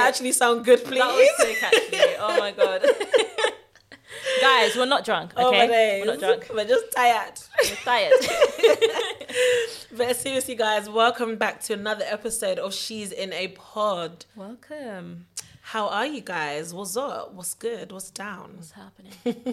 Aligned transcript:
That 0.00 0.06
why 0.06 0.10
was 0.10 0.18
did 0.18 0.24
that 0.24 0.26
sick. 0.26 0.26
actually 0.26 0.32
sound 0.32 0.64
good, 0.64 0.84
please? 0.84 0.98
That 0.98 1.14
was 1.14 1.36
sick, 1.38 1.62
actually. 1.62 2.16
Oh 2.18 2.38
my 2.38 2.52
god. 2.52 2.84
Guys, 4.40 4.76
we're 4.76 4.86
not 4.86 5.04
drunk. 5.04 5.32
Oh 5.36 5.48
Okay, 5.48 5.66
days. 5.66 6.00
we're 6.06 6.12
not 6.12 6.20
drunk. 6.20 6.50
We're 6.54 6.64
just 6.66 6.84
tired. 6.92 7.32
We're 7.64 7.76
tired. 7.76 8.12
but 9.96 10.16
seriously, 10.16 10.54
guys, 10.54 10.88
welcome 10.88 11.36
back 11.36 11.60
to 11.64 11.74
another 11.74 12.04
episode 12.08 12.58
of 12.58 12.72
She's 12.74 13.12
in 13.12 13.32
a 13.32 13.48
Pod. 13.48 14.24
Welcome. 14.36 15.26
How 15.70 15.86
are 15.86 16.04
you 16.06 16.20
guys? 16.20 16.74
What's 16.74 16.96
up? 16.96 17.32
What's 17.32 17.54
good? 17.54 17.92
What's 17.92 18.10
down? 18.10 18.54
What's 18.56 18.72
happening? 18.72 19.12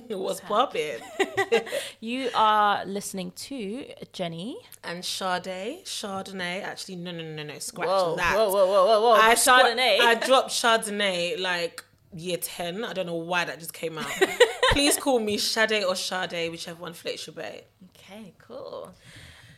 What's 0.20 0.40
popping? 0.42 0.98
You 2.00 2.32
are 2.34 2.84
listening 2.86 3.34
to 3.48 3.86
Jenny. 4.14 4.58
and 4.84 5.06
Sade, 5.06 5.84
Chardonnay. 5.86 6.64
Actually, 6.64 6.96
no, 6.96 7.12
no, 7.12 7.22
no, 7.22 7.44
no. 7.44 7.60
Scratch 7.60 7.88
Whoa, 7.88 8.16
that. 8.16 8.36
whoa, 8.36 8.50
whoa, 8.50 8.66
whoa, 8.66 8.86
whoa, 8.88 9.02
whoa! 9.02 9.12
I 9.14 9.36
Chardonnay. 9.36 10.00
I 10.00 10.16
dropped 10.28 10.50
Chardonnay 10.50 11.40
like 11.40 11.84
year 12.16 12.38
10. 12.38 12.84
I 12.84 12.94
don't 12.94 13.06
know 13.06 13.14
why 13.14 13.46
that 13.46 13.60
just 13.60 13.74
came 13.74 14.00
out. 14.00 14.12
Please 14.72 14.98
call 14.98 15.20
me 15.20 15.38
Sade 15.38 15.84
or 15.84 15.96
Sade, 15.96 16.50
whichever 16.50 16.82
one 16.82 16.94
floats 16.94 17.28
your 17.28 17.36
boat. 17.36 17.62
Okay, 17.96 18.34
cool. 18.40 18.92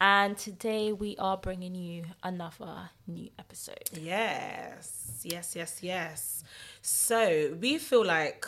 And 0.02 0.38
today 0.38 0.94
we 0.94 1.18
are 1.18 1.38
bringing 1.38 1.76
you 1.76 2.06
another 2.24 2.90
new 3.06 3.30
episode. 3.38 3.90
Yes, 3.92 5.22
yes, 5.24 5.56
yes, 5.56 5.80
yes. 5.82 6.44
So 6.82 7.56
we 7.60 7.78
feel 7.78 8.06
like 8.06 8.46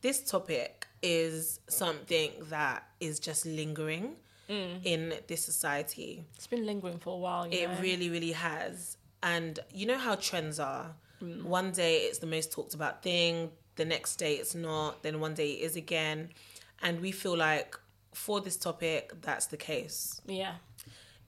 this 0.00 0.22
topic 0.22 0.86
is 1.02 1.58
something 1.68 2.30
that 2.50 2.86
is 3.00 3.18
just 3.18 3.46
lingering 3.46 4.14
mm. 4.48 4.80
in 4.84 5.14
this 5.26 5.44
society. 5.44 6.24
It's 6.36 6.46
been 6.46 6.64
lingering 6.66 6.98
for 6.98 7.14
a 7.14 7.18
while. 7.18 7.48
You 7.48 7.58
It 7.58 7.68
know? 7.68 7.80
really, 7.80 8.08
really 8.08 8.32
has. 8.32 8.96
And 9.22 9.58
you 9.74 9.86
know 9.86 9.98
how 9.98 10.14
trends 10.14 10.60
are. 10.60 10.94
Mm. 11.20 11.42
One 11.44 11.72
day 11.72 12.02
it's 12.02 12.18
the 12.18 12.26
most 12.26 12.52
talked 12.52 12.74
about 12.74 13.02
thing, 13.02 13.50
the 13.74 13.84
next 13.84 14.16
day 14.16 14.34
it's 14.34 14.54
not, 14.54 15.02
then 15.02 15.18
one 15.18 15.34
day 15.34 15.50
it 15.54 15.62
is 15.64 15.74
again. 15.76 16.28
And 16.80 17.00
we 17.00 17.10
feel 17.10 17.36
like 17.36 17.76
for 18.12 18.40
this 18.40 18.56
topic, 18.56 19.12
that's 19.22 19.46
the 19.46 19.56
case. 19.56 20.20
yeah. 20.26 20.54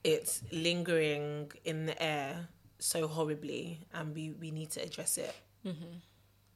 It's 0.03 0.41
lingering 0.51 1.51
in 1.65 1.85
the 1.85 2.01
air 2.01 2.47
so 2.79 3.07
horribly, 3.07 3.79
and 3.93 4.15
we, 4.15 4.31
we 4.31 4.51
need 4.51 4.71
to 4.71 4.81
address 4.83 5.17
it. 5.17 5.33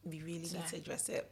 We 0.06 0.20
really 0.22 0.40
need 0.40 0.68
to 0.70 0.76
address 0.76 1.08
it. 1.10 1.32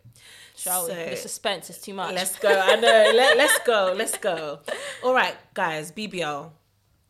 Shall 0.55 0.85
we? 0.87 0.93
So- 0.93 1.09
The 1.09 1.15
suspense 1.17 1.69
is 1.69 1.77
too 1.79 1.93
much. 1.93 2.13
Let's 2.15 2.37
go. 2.39 2.49
I 2.49 2.75
know. 2.75 3.11
Let, 3.15 3.37
let's 3.37 3.59
go. 3.65 3.93
Let's 3.95 4.17
go. 4.17 4.59
All 5.03 5.13
right, 5.13 5.35
guys, 5.53 5.91
BBL. 5.91 6.51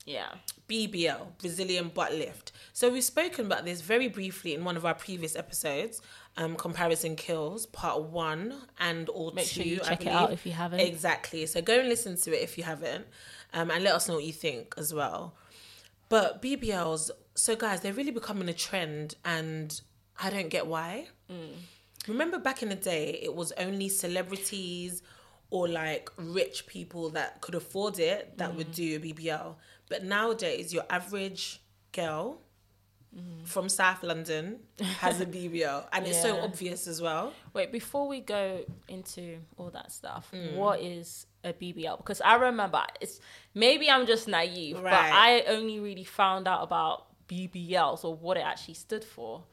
Yeah. 0.05 0.29
BBL, 0.67 1.37
Brazilian 1.39 1.89
butt 1.93 2.13
lift. 2.13 2.53
So 2.73 2.89
we've 2.89 3.03
spoken 3.03 3.45
about 3.45 3.65
this 3.65 3.81
very 3.81 4.07
briefly 4.07 4.53
in 4.55 4.63
one 4.63 4.77
of 4.77 4.85
our 4.85 4.95
previous 4.95 5.35
episodes, 5.35 6.01
um, 6.37 6.55
Comparison 6.55 7.15
Kills, 7.17 7.65
part 7.67 8.01
one 8.03 8.55
and 8.79 9.09
all 9.09 9.31
Make 9.31 9.47
two. 9.47 9.61
sure 9.61 9.65
you 9.65 9.79
I 9.83 9.89
check 9.89 10.01
it 10.05 10.07
out 10.07 10.31
if 10.31 10.45
you 10.45 10.53
haven't. 10.53 10.79
Exactly. 10.79 11.45
So 11.45 11.61
go 11.61 11.77
and 11.79 11.89
listen 11.89 12.15
to 12.15 12.31
it 12.31 12.41
if 12.41 12.57
you 12.57 12.63
haven't, 12.63 13.05
um, 13.53 13.69
and 13.71 13.83
let 13.83 13.93
us 13.95 14.07
know 14.07 14.15
what 14.15 14.23
you 14.23 14.33
think 14.33 14.73
as 14.77 14.93
well. 14.93 15.35
But 16.09 16.41
BBLs, 16.41 17.09
so 17.35 17.55
guys, 17.55 17.81
they're 17.81 17.93
really 17.93 18.11
becoming 18.11 18.49
a 18.49 18.53
trend, 18.53 19.15
and 19.23 19.79
I 20.21 20.29
don't 20.29 20.49
get 20.49 20.67
why. 20.67 21.07
Mm. 21.29 21.53
Remember 22.07 22.37
back 22.39 22.61
in 22.63 22.69
the 22.69 22.75
day, 22.75 23.19
it 23.23 23.35
was 23.35 23.51
only 23.53 23.87
celebrities 23.89 25.03
or 25.49 25.67
like 25.67 26.09
rich 26.17 26.65
people 26.67 27.09
that 27.11 27.41
could 27.41 27.55
afford 27.55 27.99
it 27.99 28.37
that 28.37 28.51
Mm. 28.51 28.55
would 28.55 28.71
do 28.71 28.95
a 28.95 28.99
BBL. 28.99 29.55
But 29.89 30.03
nowadays, 30.03 30.73
your 30.73 30.85
average 30.89 31.61
girl 31.91 32.41
Mm. 33.15 33.45
from 33.45 33.67
South 33.67 34.03
London 34.03 34.61
has 34.79 35.19
a 35.19 35.25
BBL, 35.25 35.85
and 35.93 36.07
it's 36.07 36.21
so 36.21 36.39
obvious 36.39 36.87
as 36.87 37.01
well. 37.01 37.33
Wait, 37.53 37.69
before 37.71 38.07
we 38.07 38.21
go 38.21 38.63
into 38.87 39.39
all 39.57 39.69
that 39.71 39.91
stuff, 39.91 40.29
Mm. 40.33 40.55
what 40.55 40.79
is 40.79 41.27
a 41.43 41.53
BBL? 41.53 41.97
Because 41.97 42.21
I 42.21 42.35
remember 42.35 42.81
it's 42.99 43.19
maybe 43.53 43.89
I'm 43.89 44.05
just 44.05 44.27
naive, 44.27 44.77
but 44.81 44.93
I 44.93 45.43
only 45.47 45.79
really 45.79 46.03
found 46.03 46.47
out 46.47 46.63
about 46.63 47.05
BBLs 47.27 48.03
or 48.03 48.15
what 48.15 48.37
it 48.37 48.41
actually 48.45 48.73
stood 48.75 49.03
for 49.03 49.43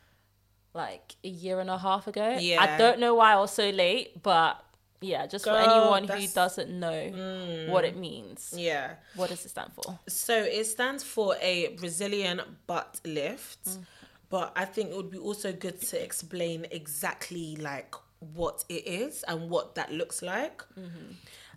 like 0.74 1.16
a 1.24 1.28
year 1.28 1.60
and 1.60 1.70
a 1.70 1.78
half 1.78 2.06
ago. 2.06 2.36
Yeah. 2.38 2.60
I 2.62 2.76
don't 2.78 2.98
know 3.00 3.14
why 3.14 3.32
I 3.32 3.36
was 3.36 3.52
so 3.52 3.68
late, 3.70 4.22
but 4.22 4.62
yeah, 5.00 5.26
just 5.26 5.44
for 5.44 5.56
anyone 5.56 6.02
who 6.02 6.08
that's- 6.08 6.30
Mm. 6.30 6.34
doesn't 6.34 6.70
know 6.80 7.66
what 7.72 7.84
it 7.84 7.96
means, 7.96 8.52
Yeah. 8.56 8.96
what 9.14 9.30
does 9.30 9.44
it 9.44 9.48
stand 9.50 9.72
for? 9.72 9.98
So 10.08 10.34
it 10.36 10.64
stands 10.64 11.04
for 11.04 11.36
a 11.40 11.68
Brazilian 11.76 12.42
butt 12.66 13.00
lift, 13.04 13.64
Mm. 13.64 13.84
but 14.28 14.52
I 14.56 14.64
think 14.64 14.90
it 14.90 14.96
would 14.96 15.10
be 15.10 15.18
also 15.18 15.52
good 15.52 15.80
to 15.82 16.02
explain 16.02 16.66
exactly 16.70 17.56
like 17.56 17.94
what 18.34 18.64
it 18.68 18.84
is 18.86 19.22
and 19.28 19.48
what 19.48 19.76
that 19.76 19.92
looks 19.92 20.20
like. 20.22 20.62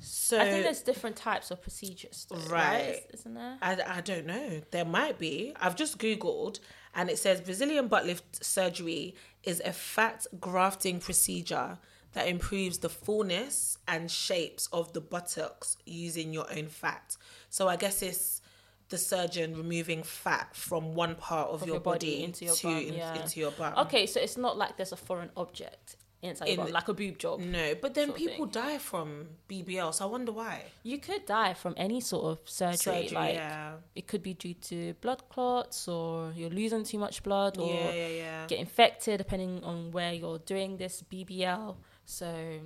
So. 0.01 0.39
I 0.39 0.45
think 0.45 0.63
there's 0.63 0.81
different 0.81 1.15
types 1.15 1.51
of 1.51 1.61
procedures, 1.61 2.27
though, 2.29 2.37
right? 2.37 2.49
Right. 2.51 3.05
Isn't 3.13 3.33
there? 3.33 3.57
I, 3.61 3.77
I 3.87 4.01
don't 4.01 4.25
know. 4.25 4.61
There 4.71 4.85
might 4.85 5.19
be. 5.19 5.53
I've 5.59 5.75
just 5.75 5.97
Googled 5.97 6.59
and 6.93 7.09
it 7.09 7.17
says 7.17 7.41
Brazilian 7.41 7.87
butt 7.87 8.05
lift 8.05 8.43
surgery 8.43 9.15
is 9.43 9.61
a 9.63 9.71
fat 9.71 10.25
grafting 10.39 10.99
procedure 10.99 11.77
that 12.13 12.27
improves 12.27 12.79
the 12.79 12.89
fullness 12.89 13.77
and 13.87 14.11
shapes 14.11 14.67
of 14.73 14.91
the 14.93 14.99
buttocks 14.99 15.77
using 15.85 16.33
your 16.33 16.45
own 16.55 16.67
fat. 16.67 17.15
So 17.49 17.69
I 17.69 17.77
guess 17.77 18.01
it's 18.01 18.41
the 18.89 18.97
surgeon 18.97 19.55
removing 19.55 20.03
fat 20.03 20.53
from 20.53 20.93
one 20.95 21.15
part 21.15 21.49
of, 21.49 21.61
your, 21.61 21.75
your 21.75 21.79
body 21.79 22.15
body, 22.15 22.23
into 22.25 22.45
your 22.45 22.55
to 22.55 22.67
bum, 22.67 22.77
in- 22.77 22.93
yeah. 22.95 23.21
into 23.21 23.39
your 23.39 23.51
bum. 23.51 23.73
Okay, 23.77 24.05
so 24.05 24.19
it's 24.19 24.35
not 24.35 24.57
like 24.57 24.75
there's 24.75 24.91
a 24.91 24.97
foreign 24.97 25.29
object 25.37 25.95
inside 26.21 26.47
your 26.47 26.59
In- 26.59 26.63
bum, 26.65 26.71
like 26.73 26.87
a 26.87 26.93
boob 26.93 27.17
job. 27.17 27.39
No, 27.39 27.75
but 27.81 27.93
then 27.93 28.13
people 28.13 28.45
die 28.45 28.77
from 28.77 29.27
BBL, 29.49 29.93
so 29.93 30.05
I 30.05 30.07
wonder 30.07 30.31
why. 30.31 30.63
You 30.83 30.99
could 30.99 31.25
die 31.25 31.53
from 31.53 31.73
any 31.77 32.01
sort 32.01 32.25
of 32.25 32.49
surgery. 32.49 32.77
Surgery, 32.77 33.15
like 33.15 33.35
yeah. 33.35 33.73
it 33.95 34.07
could 34.07 34.23
be 34.23 34.33
due 34.33 34.53
to 34.53 34.93
blood 35.01 35.23
clots, 35.29 35.87
or 35.87 36.31
you're 36.35 36.49
losing 36.49 36.83
too 36.83 36.99
much 36.99 37.23
blood, 37.23 37.57
or 37.57 37.73
Yeah, 37.73 37.91
yeah, 37.91 38.07
yeah. 38.07 38.47
get 38.47 38.59
infected, 38.59 39.17
depending 39.17 39.63
on 39.63 39.91
where 39.91 40.13
you're 40.13 40.39
doing 40.39 40.77
this 40.77 41.03
BBL. 41.11 41.75
So, 42.05 42.59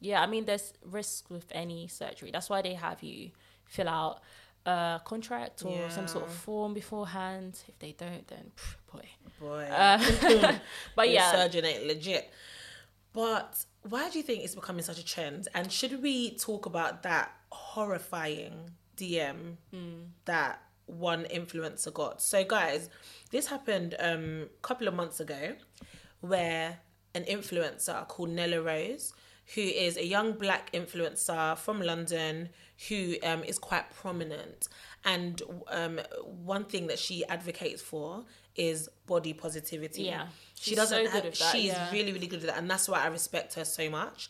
yeah, 0.00 0.22
I 0.22 0.26
mean, 0.26 0.44
there's 0.44 0.72
risk 0.84 1.30
with 1.30 1.46
any 1.52 1.88
surgery. 1.88 2.30
That's 2.30 2.48
why 2.48 2.62
they 2.62 2.74
have 2.74 3.02
you 3.02 3.30
fill 3.64 3.88
out 3.88 4.20
a 4.66 5.00
contract 5.04 5.64
or 5.64 5.88
some 5.90 6.06
sort 6.06 6.26
of 6.26 6.32
form 6.32 6.74
beforehand. 6.74 7.58
If 7.66 7.78
they 7.78 7.92
don't, 7.92 8.26
then 8.28 8.52
pff, 8.56 8.76
boy. 8.92 9.08
Boy. 9.40 9.64
Uh, 9.64 10.58
but 10.96 11.08
yeah, 11.10 11.32
surgeon 11.32 11.64
ain't 11.64 11.86
legit. 11.86 12.30
But 13.12 13.64
why 13.82 14.08
do 14.10 14.18
you 14.18 14.22
think 14.22 14.44
it's 14.44 14.54
becoming 14.54 14.82
such 14.82 14.98
a 14.98 15.04
trend? 15.04 15.48
And 15.54 15.70
should 15.72 16.02
we 16.02 16.36
talk 16.36 16.66
about 16.66 17.02
that 17.02 17.32
horrifying 17.50 18.70
DM 18.96 19.56
that 20.26 20.62
one 20.86 21.24
influencer 21.24 21.92
got? 21.92 22.22
So, 22.22 22.44
guys, 22.44 22.88
this 23.30 23.46
happened 23.46 23.94
um, 23.98 24.48
a 24.52 24.62
couple 24.62 24.86
of 24.86 24.94
months 24.94 25.20
ago, 25.20 25.54
where 26.20 26.78
an 27.14 27.24
influencer 27.24 28.06
called 28.06 28.30
Nella 28.30 28.62
Rose, 28.62 29.12
who 29.54 29.62
is 29.62 29.96
a 29.96 30.06
young 30.06 30.32
black 30.32 30.72
influencer 30.72 31.58
from 31.58 31.80
London, 31.80 32.50
who 32.88 33.16
um, 33.24 33.42
is 33.42 33.58
quite 33.58 33.90
prominent. 33.90 34.68
And 35.04 35.42
um, 35.68 36.00
one 36.24 36.64
thing 36.64 36.86
that 36.86 36.98
she 36.98 37.24
advocates 37.26 37.82
for 37.82 38.24
is 38.54 38.88
body 39.06 39.32
positivity. 39.32 40.02
Yeah. 40.04 40.26
She 40.60 40.72
She's 40.72 40.76
doesn't. 40.76 40.96
so 40.98 41.02
good 41.04 41.12
have, 41.12 41.24
with 41.24 41.38
that, 41.38 41.52
she's 41.52 41.72
yeah. 41.72 41.90
really, 41.90 42.12
really 42.12 42.26
good 42.26 42.40
at 42.40 42.48
that, 42.48 42.58
and 42.58 42.70
that's 42.70 42.86
why 42.86 43.02
I 43.02 43.06
respect 43.06 43.54
her 43.54 43.64
so 43.64 43.88
much. 43.88 44.28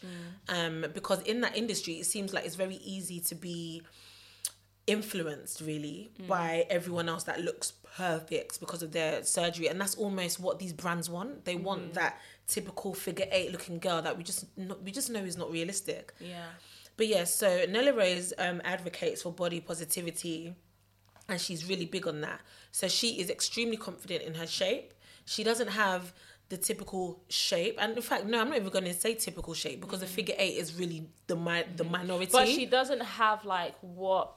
Um, 0.48 0.86
because 0.94 1.20
in 1.22 1.40
that 1.40 1.56
industry, 1.56 1.94
it 1.94 2.06
seems 2.06 2.32
like 2.32 2.46
it's 2.46 2.54
very 2.54 2.76
easy 2.76 3.18
to 3.18 3.34
be 3.34 3.82
influenced 4.86 5.60
really 5.60 6.10
by 6.26 6.66
everyone 6.70 7.08
else 7.08 7.24
that 7.24 7.40
looks 7.40 7.72
perfect 7.96 8.60
because 8.60 8.82
of 8.82 8.90
their 8.90 9.22
surgery 9.22 9.68
and 9.68 9.80
that's 9.80 9.94
almost 9.94 10.40
what 10.40 10.58
these 10.58 10.72
brands 10.72 11.08
want 11.08 11.44
they 11.44 11.54
want 11.54 11.94
that 11.94 12.18
typical 12.48 12.92
figure 12.92 13.26
eight 13.30 13.52
looking 13.52 13.78
girl 13.78 14.02
that 14.02 14.16
we 14.16 14.24
just 14.24 14.46
no, 14.56 14.76
we 14.82 14.90
just 14.90 15.08
know 15.08 15.20
is 15.20 15.36
not 15.36 15.48
realistic 15.52 16.12
yeah. 16.18 16.46
but 16.96 17.06
yeah, 17.06 17.22
so 17.22 17.66
Nella 17.68 17.92
Rose 17.92 18.32
um, 18.38 18.60
advocates 18.64 19.22
for 19.22 19.30
body 19.30 19.60
positivity 19.60 20.56
and 21.30 21.40
she's 21.40 21.66
really 21.68 21.86
big 21.86 22.06
on 22.06 22.20
that. 22.22 22.40
So 22.72 22.88
she 22.88 23.20
is 23.20 23.30
extremely 23.30 23.76
confident 23.76 24.22
in 24.22 24.34
her 24.34 24.46
shape. 24.46 24.92
She 25.24 25.44
doesn't 25.44 25.68
have 25.68 26.12
the 26.48 26.56
typical 26.56 27.20
shape. 27.28 27.76
And 27.78 27.94
in 27.96 28.02
fact, 28.02 28.24
no, 28.26 28.40
I'm 28.40 28.48
not 28.48 28.56
even 28.58 28.70
going 28.70 28.84
to 28.84 28.94
say 28.94 29.14
typical 29.14 29.54
shape 29.54 29.80
because 29.80 30.00
the 30.00 30.06
figure 30.06 30.34
eight 30.38 30.56
is 30.58 30.74
really 30.74 31.08
the 31.28 31.36
mi- 31.36 31.64
the 31.76 31.84
minority. 31.84 32.26
Mm. 32.26 32.32
But 32.32 32.48
she 32.48 32.66
doesn't 32.66 33.02
have 33.02 33.44
like 33.44 33.74
what 33.80 34.32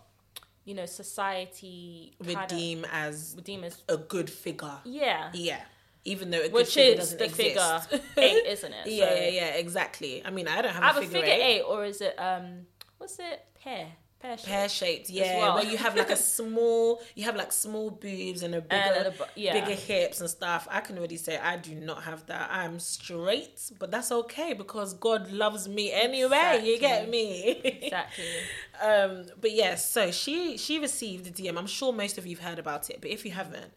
you 0.66 0.74
know 0.76 0.86
society 0.86 2.14
redeem 2.20 2.86
as 2.92 3.34
redeem 3.36 3.64
as 3.64 3.82
a 3.90 3.98
good 3.98 4.30
figure. 4.30 4.78
yeah, 4.86 5.30
Yeah. 5.34 5.62
Even 6.06 6.32
though 6.32 6.40
a 6.40 6.44
good 6.44 6.52
which 6.54 6.74
figure 6.74 6.94
is 7.02 7.14
doesn't 7.14 7.18
the 7.20 7.26
exist. 7.26 7.90
figure 7.90 8.06
eight, 8.18 8.46
isn't 8.46 8.74
it? 8.74 8.88
yeah, 8.88 9.08
So- 9.10 9.16
yeah, 9.16 9.28
yeah, 9.30 9.48
exactly. 9.56 10.22
I 10.26 10.30
mean, 10.32 10.48
I 10.50 10.62
don't 10.62 10.74
have, 10.74 10.84
I 10.84 10.88
have 10.88 10.98
a 10.98 11.00
a 11.00 11.02
figure, 11.04 11.22
figure 11.22 11.34
eight. 11.34 11.60
eight, 11.60 11.62
or 11.62 11.86
is 11.86 12.02
it 12.02 12.16
um, 12.20 12.68
what's 12.98 13.18
it? 13.20 13.46
Pear, 13.64 13.88
pear 14.24 14.38
shape. 14.38 14.46
pear 14.48 14.70
shaped, 14.70 15.10
yeah, 15.10 15.38
well. 15.38 15.56
where 15.56 15.66
you 15.66 15.78
have 15.78 15.96
like 15.96 16.10
a 16.10 16.16
small, 16.38 17.02
you 17.16 17.24
have 17.26 17.36
like 17.36 17.52
small 17.52 17.92
boobs 17.92 18.42
and 18.42 18.56
a 18.56 18.62
bigger, 18.62 18.76
And 19.06 19.18
bu- 19.18 19.24
yeah. 19.36 19.54
bigger 19.54 19.76
hips 19.80 20.22
and 20.22 20.30
stuff. 20.30 20.68
I 20.72 20.80
can 20.80 20.98
already 20.98 21.18
say 21.18 21.38
I 21.38 21.58
do 21.58 21.76
not 21.76 22.04
have 22.04 22.26
that. 22.28 22.50
I'm 22.52 22.80
straight, 22.80 23.60
but 23.78 23.92
that's 23.92 24.12
okay 24.12 24.54
because 24.54 24.94
God 24.94 25.32
loves 25.32 25.68
me 25.68 25.92
anyway. 25.92 26.62
You 26.64 26.80
get 26.80 27.10
me? 27.10 27.62
Exactly. 27.64 28.26
um, 28.82 29.26
but 29.40 29.52
yes, 29.52 29.90
so 29.90 30.10
she 30.12 30.58
she 30.58 30.80
received 30.80 31.28
a 31.28 31.32
DM. 31.32 31.58
I'm 31.58 31.68
sure 31.68 31.92
most 31.92 32.18
of 32.18 32.26
you've 32.26 32.40
heard 32.40 32.60
about 32.60 32.90
it, 32.90 33.00
but 33.02 33.12
if 33.12 33.26
you 33.26 33.32
haven't, 33.32 33.72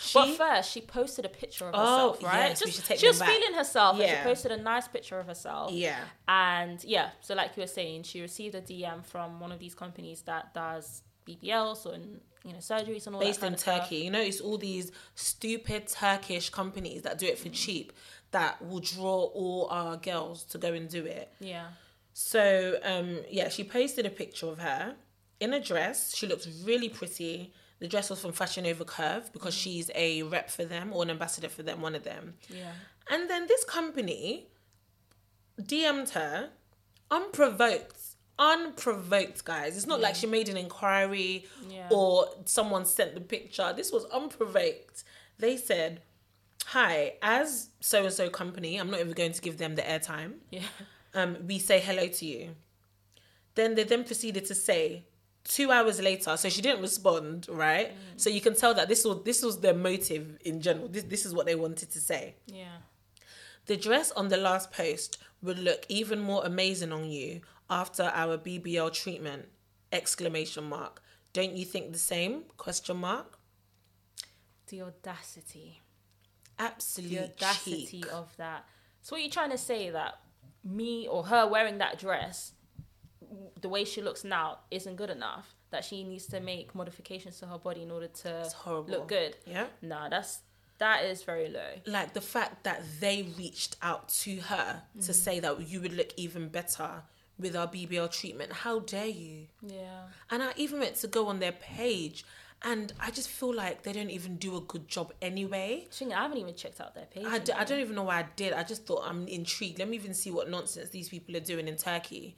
she 0.00 0.14
But 0.18 0.36
first, 0.36 0.70
she 0.70 0.80
posted 0.80 1.24
a 1.24 1.28
picture 1.28 1.66
of 1.66 1.74
Oh, 1.74 1.78
herself, 2.12 2.22
right? 2.22 2.48
yes, 2.50 2.60
Just- 2.60 2.98
she 3.00 3.06
was 3.08 3.18
back. 3.18 3.28
feeling 3.28 3.54
herself, 3.54 3.98
and 4.00 4.08
she 4.08 4.16
posted 4.22 4.52
a 4.52 4.56
nice 4.56 4.86
picture 4.88 5.18
of 5.18 5.26
herself. 5.26 5.72
yeah. 5.72 5.98
And 6.28 6.82
yeah, 6.84 7.10
so 7.20 7.34
like 7.34 7.56
you 7.56 7.62
were 7.62 7.66
saying, 7.66 8.04
she 8.04 8.20
received 8.20 8.54
a 8.54 8.60
DM 8.62 9.04
from 9.04 9.40
one 9.40 9.50
of 9.52 9.58
these 9.58 9.74
companies 9.74 10.22
that 10.22 10.54
does 10.54 11.02
BBLs 11.26 11.84
or 11.86 11.94
in 11.94 12.20
you 12.44 12.52
know 12.52 12.58
surgeries 12.60 13.06
and 13.06 13.16
all 13.16 13.20
based 13.20 13.40
that 13.40 13.46
in 13.48 13.52
kind 13.52 13.54
of 13.54 13.60
stuff. 13.60 13.82
Turkey. 13.82 13.96
You 13.96 14.10
know, 14.10 14.20
it's 14.20 14.40
all 14.40 14.56
these 14.56 14.92
stupid 15.14 15.88
Turkish 15.88 16.48
companies 16.50 17.02
that 17.02 17.18
do 17.18 17.26
it 17.26 17.38
for 17.38 17.48
cheap 17.50 17.92
that 18.30 18.64
will 18.64 18.80
draw 18.80 19.24
all 19.24 19.66
our 19.70 19.96
girls 19.96 20.44
to 20.44 20.58
go 20.58 20.72
and 20.72 20.88
do 20.88 21.04
it. 21.04 21.32
Yeah, 21.40 21.68
So, 22.12 22.78
um, 22.82 23.20
yeah, 23.30 23.48
she 23.48 23.64
posted 23.64 24.06
a 24.06 24.10
picture 24.10 24.46
of 24.46 24.58
her 24.58 24.96
in 25.40 25.52
a 25.54 25.60
dress. 25.60 26.14
She 26.16 26.26
looks 26.26 26.46
really 26.64 26.88
pretty. 26.88 27.52
The 27.80 27.88
dress 27.88 28.10
was 28.10 28.20
from 28.20 28.32
Fashion 28.32 28.64
Nova 28.64 28.84
Curve 28.84 29.32
because 29.32 29.54
she's 29.54 29.90
a 29.94 30.22
rep 30.24 30.50
for 30.50 30.64
them 30.64 30.92
or 30.92 31.02
an 31.04 31.10
ambassador 31.10 31.48
for 31.48 31.62
them, 31.62 31.80
one 31.80 31.94
of 31.94 32.02
them. 32.04 32.34
yeah, 32.48 32.72
And 33.08 33.30
then 33.30 33.46
this 33.46 33.64
company 33.64 34.48
DM'd 35.60 36.10
her 36.10 36.50
unprovoked. 37.10 37.96
Unprovoked, 38.38 39.44
guys. 39.44 39.76
It's 39.76 39.86
not 39.86 40.00
like 40.00 40.14
she 40.14 40.26
made 40.26 40.48
an 40.48 40.56
inquiry 40.56 41.46
Yeah. 41.68 41.88
or 41.90 42.28
someone 42.44 42.84
sent 42.84 43.14
the 43.14 43.20
picture. 43.20 43.72
This 43.76 43.90
was 43.92 44.04
unprovoked. 44.06 45.04
They 45.38 45.56
said, 45.56 46.02
Hi, 46.66 47.14
as 47.22 47.70
so 47.80 48.04
and 48.04 48.12
so 48.12 48.28
company, 48.28 48.76
I'm 48.76 48.90
not 48.90 49.00
even 49.00 49.12
going 49.12 49.32
to 49.32 49.40
give 49.40 49.56
them 49.58 49.74
the 49.74 49.82
airtime. 49.82 50.34
yeah, 50.50 50.62
Um, 51.14 51.38
we 51.46 51.58
say 51.58 51.80
hello 51.80 52.06
to 52.06 52.26
you. 52.26 52.54
Then 53.54 53.74
they 53.74 53.82
then 53.84 54.04
proceeded 54.04 54.44
to 54.46 54.54
say 54.54 55.04
two 55.48 55.72
hours 55.72 56.00
later, 56.00 56.36
so 56.36 56.48
she 56.48 56.60
didn't 56.62 56.82
respond, 56.82 57.46
right? 57.48 57.90
Mm. 57.90 57.94
So 58.16 58.30
you 58.30 58.40
can 58.40 58.54
tell 58.54 58.74
that 58.74 58.88
this 58.88 59.04
was 59.04 59.22
this 59.24 59.42
was 59.42 59.58
their 59.60 59.74
motive 59.74 60.38
in 60.44 60.60
general. 60.60 60.88
This 60.88 61.04
this 61.04 61.24
is 61.26 61.34
what 61.34 61.46
they 61.46 61.54
wanted 61.54 61.90
to 61.90 62.00
say. 62.00 62.36
yeah. 62.46 62.78
The 63.66 63.76
dress 63.76 64.10
on 64.12 64.28
the 64.28 64.38
last 64.38 64.72
post 64.72 65.18
would 65.42 65.58
look 65.58 65.84
even 65.90 66.20
more 66.20 66.42
amazing 66.46 66.90
on 66.90 67.04
you 67.10 67.42
after 67.68 68.04
our 68.14 68.38
BBL 68.38 68.90
treatment! 68.94 69.48
Exclamation 69.92 70.64
mark. 70.64 71.02
Don't 71.34 71.54
you 71.54 71.66
think 71.66 71.92
the 71.92 71.98
same? 71.98 72.44
Question 72.56 72.96
mark. 72.96 73.38
The 74.68 74.82
audacity, 74.82 75.80
Absolute 76.58 77.10
the 77.10 77.24
audacity 77.24 77.86
cheek. 77.86 78.06
of 78.12 78.34
that. 78.38 78.64
So 79.02 79.14
what 79.14 79.20
are 79.20 79.24
you 79.24 79.30
trying 79.30 79.50
to 79.50 79.58
say 79.58 79.90
that 79.90 80.20
me 80.64 81.06
or 81.06 81.24
her 81.24 81.46
wearing 81.46 81.78
that 81.78 81.98
dress, 81.98 82.52
the 83.60 83.68
way 83.68 83.84
she 83.84 84.02
looks 84.02 84.24
now, 84.24 84.58
isn't 84.70 84.96
good 84.96 85.10
enough? 85.10 85.54
That 85.70 85.84
she 85.84 86.02
needs 86.04 86.26
to 86.26 86.40
make 86.40 86.74
modifications 86.74 87.38
to 87.40 87.46
her 87.46 87.58
body 87.58 87.82
in 87.82 87.90
order 87.90 88.08
to 88.08 88.50
look 88.86 89.08
good. 89.08 89.36
Yeah. 89.46 89.66
Nah, 89.82 90.08
that's 90.08 90.40
that 90.78 91.04
is 91.04 91.22
very 91.22 91.48
low. 91.48 91.72
Like 91.86 92.14
the 92.14 92.20
fact 92.20 92.64
that 92.64 92.82
they 93.00 93.28
reached 93.36 93.76
out 93.82 94.08
to 94.20 94.36
her 94.36 94.82
to 94.94 94.98
mm-hmm. 94.98 95.12
say 95.12 95.40
that 95.40 95.68
you 95.68 95.80
would 95.80 95.92
look 95.92 96.12
even 96.16 96.48
better 96.48 97.02
with 97.38 97.54
our 97.54 97.66
BBL 97.66 98.10
treatment. 98.10 98.52
How 98.52 98.80
dare 98.80 99.06
you? 99.06 99.46
Yeah. 99.62 100.06
And 100.30 100.42
I 100.42 100.52
even 100.56 100.80
went 100.80 100.96
to 100.96 101.06
go 101.06 101.26
on 101.26 101.40
their 101.40 101.52
page 101.52 102.24
and 102.62 102.92
I 103.00 103.10
just 103.10 103.28
feel 103.28 103.54
like 103.54 103.82
they 103.82 103.92
don't 103.92 104.10
even 104.10 104.36
do 104.36 104.56
a 104.56 104.60
good 104.60 104.88
job 104.88 105.12
anyway. 105.22 105.86
I 106.00 106.22
haven't 106.22 106.38
even 106.38 106.54
checked 106.54 106.80
out 106.80 106.94
their 106.94 107.06
page. 107.06 107.24
I, 107.24 107.38
d- 107.38 107.52
I 107.52 107.64
don't 107.64 107.78
even 107.78 107.94
know 107.94 108.02
why 108.02 108.20
I 108.20 108.26
did. 108.34 108.52
I 108.52 108.64
just 108.64 108.84
thought 108.84 109.04
I'm 109.06 109.28
intrigued. 109.28 109.78
Let 109.78 109.88
me 109.88 109.96
even 109.96 110.12
see 110.12 110.30
what 110.30 110.50
nonsense 110.50 110.90
these 110.90 111.08
people 111.08 111.36
are 111.36 111.40
doing 111.40 111.68
in 111.68 111.76
Turkey. 111.76 112.36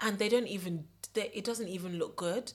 And 0.00 0.18
they 0.18 0.28
don't 0.28 0.46
even, 0.46 0.84
they, 1.14 1.30
it 1.34 1.44
doesn't 1.44 1.68
even 1.68 1.98
look 1.98 2.16
good. 2.16 2.52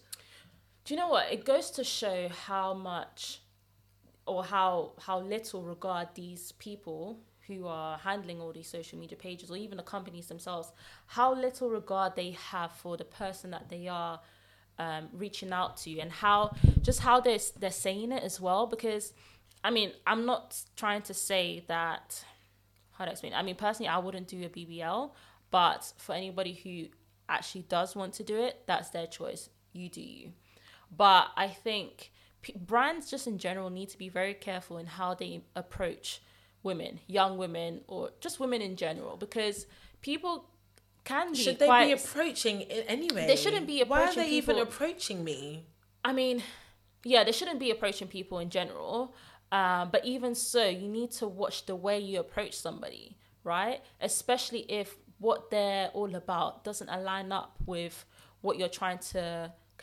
Do 0.86 0.94
you 0.94 1.00
know 1.00 1.10
what? 1.10 1.32
It 1.32 1.46
goes 1.46 1.72
to 1.72 1.84
show 1.84 2.30
how 2.30 2.74
much 2.74 3.40
or 4.26 4.44
how 4.44 4.94
how 5.00 5.20
little 5.20 5.64
regard 5.64 6.08
these 6.16 6.54
people 6.54 7.20
who 7.48 7.68
are 7.68 7.98
handling 7.98 8.40
all 8.40 8.54
these 8.54 8.68
social 8.68 8.98
media 8.98 9.18
pages 9.18 9.52
or 9.52 9.58
even 9.58 9.78
the 9.78 9.84
companies 9.84 10.28
themselves, 10.28 10.72
how 11.08 11.34
little 11.34 11.70
regard 11.70 12.16
they 12.16 12.32
have 12.32 12.72
for 12.72 12.96
the 12.96 13.04
person 13.04 13.52
that 13.52 13.70
they 13.70 13.88
are 13.88 14.20
um, 14.80 15.10
reaching 15.14 15.52
out 15.52 15.78
to 15.78 16.00
and 16.00 16.12
how 16.12 16.56
just 16.82 17.02
how 17.02 17.20
they're, 17.20 17.40
they're 17.60 17.72
saying 17.72 18.12
it 18.12 18.24
as 18.24 18.40
well. 18.40 18.66
Because, 18.66 19.14
I 19.64 19.72
mean, 19.72 19.92
I'm 20.08 20.26
not 20.26 20.58
trying 20.78 21.02
to 21.04 21.14
say 21.14 21.64
that, 21.68 22.24
how 22.94 23.06
to 23.06 23.12
explain? 23.12 23.34
I 23.34 23.44
mean, 23.44 23.56
personally, 23.56 23.90
I 23.90 23.98
wouldn't 23.98 24.28
do 24.28 24.44
a 24.44 24.50
BBL, 24.50 25.12
but 25.52 25.94
for 25.98 26.16
anybody 26.16 26.54
who 26.54 26.88
actually 27.34 27.64
does 27.64 27.96
want 27.96 28.14
to 28.16 28.24
do 28.24 28.38
it, 28.38 28.62
that's 28.66 28.90
their 28.90 29.08
choice. 29.08 29.50
You 29.74 29.90
do 29.90 30.02
you. 30.02 30.32
But 30.96 31.28
I 31.36 31.48
think 31.48 32.12
p- 32.42 32.56
brands 32.56 33.10
just 33.10 33.26
in 33.28 33.38
general 33.38 33.70
need 33.70 33.90
to 33.90 33.98
be 33.98 34.10
very 34.10 34.34
careful 34.34 34.78
in 34.78 34.86
how 34.86 35.14
they 35.16 35.42
approach 35.56 36.22
women, 36.62 37.00
young 37.08 37.38
women, 37.38 37.82
or 37.88 38.12
just 38.22 38.40
women 38.40 38.62
in 38.62 38.76
general, 38.76 39.18
because 39.18 39.66
people 40.02 40.50
can 41.04 41.34
be 41.34 41.38
Should 41.38 41.60
they 41.60 41.66
quite. 41.66 41.88
be 41.88 41.94
approaching 41.94 42.62
anyway? 42.64 43.28
They 43.28 43.36
shouldn't 43.36 43.68
be 43.68 43.84
Why 43.84 43.98
are 43.98 44.04
approaching 44.04 44.24
they 44.24 44.30
even 44.30 44.58
approaching 44.60 45.24
me? 45.24 45.66
I 46.06 46.14
mean, 46.14 46.44
yeah, 47.04 47.24
they 47.24 47.32
shouldn't 47.32 47.60
be 47.60 47.72
approaching 47.72 48.08
people 48.08 48.40
in 48.40 48.50
general. 48.50 49.16
Um, 49.52 49.90
but 49.92 50.04
even 50.06 50.34
so, 50.36 50.66
you 50.68 50.88
need 50.88 51.12
to 51.12 51.28
watch 51.28 51.66
the 51.66 51.76
way 51.76 52.00
you 52.00 52.20
approach 52.20 52.56
somebody, 52.56 53.18
right? 53.44 53.82
Especially 54.02 54.62
if 54.62 54.96
what 55.26 55.40
they're 55.54 55.88
all 56.00 56.14
about 56.24 56.64
doesn't 56.68 56.90
align 57.00 57.32
up 57.32 57.52
with 57.66 57.96
what 58.42 58.54
you're 58.60 58.76
trying 58.82 59.00
to 59.14 59.24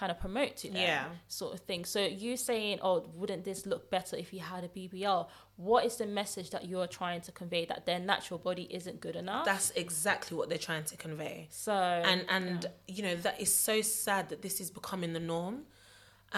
kind 0.00 0.12
of 0.14 0.18
promote 0.26 0.52
to 0.62 0.68
them, 0.76 0.76
Yeah. 0.90 1.04
sort 1.40 1.52
of 1.54 1.60
thing. 1.68 1.84
So 1.94 2.00
you 2.24 2.36
saying, 2.36 2.78
"Oh, 2.88 2.96
wouldn't 3.20 3.44
this 3.50 3.60
look 3.72 3.82
better 3.96 4.14
if 4.24 4.28
you 4.34 4.40
had 4.40 4.62
a 4.64 4.68
BBL?" 4.68 5.20
What 5.70 5.82
is 5.88 5.94
the 6.02 6.06
message 6.06 6.48
that 6.54 6.62
you're 6.70 6.86
trying 7.00 7.20
to 7.28 7.32
convey 7.40 7.62
that 7.66 7.80
their 7.88 7.98
natural 8.12 8.38
body 8.48 8.66
isn't 8.78 8.98
good 9.06 9.16
enough? 9.24 9.44
That's 9.52 9.70
exactly 9.84 10.34
what 10.38 10.46
they're 10.48 10.66
trying 10.70 10.84
to 10.92 10.96
convey. 11.06 11.36
so 11.50 11.72
and 12.10 12.20
and 12.36 12.58
you 12.96 13.02
know 13.06 13.16
that 13.26 13.36
is 13.44 13.50
so 13.68 13.76
sad 13.82 14.22
that 14.30 14.40
this 14.46 14.56
is 14.64 14.68
becoming 14.80 15.12
the 15.18 15.24
norm 15.34 15.56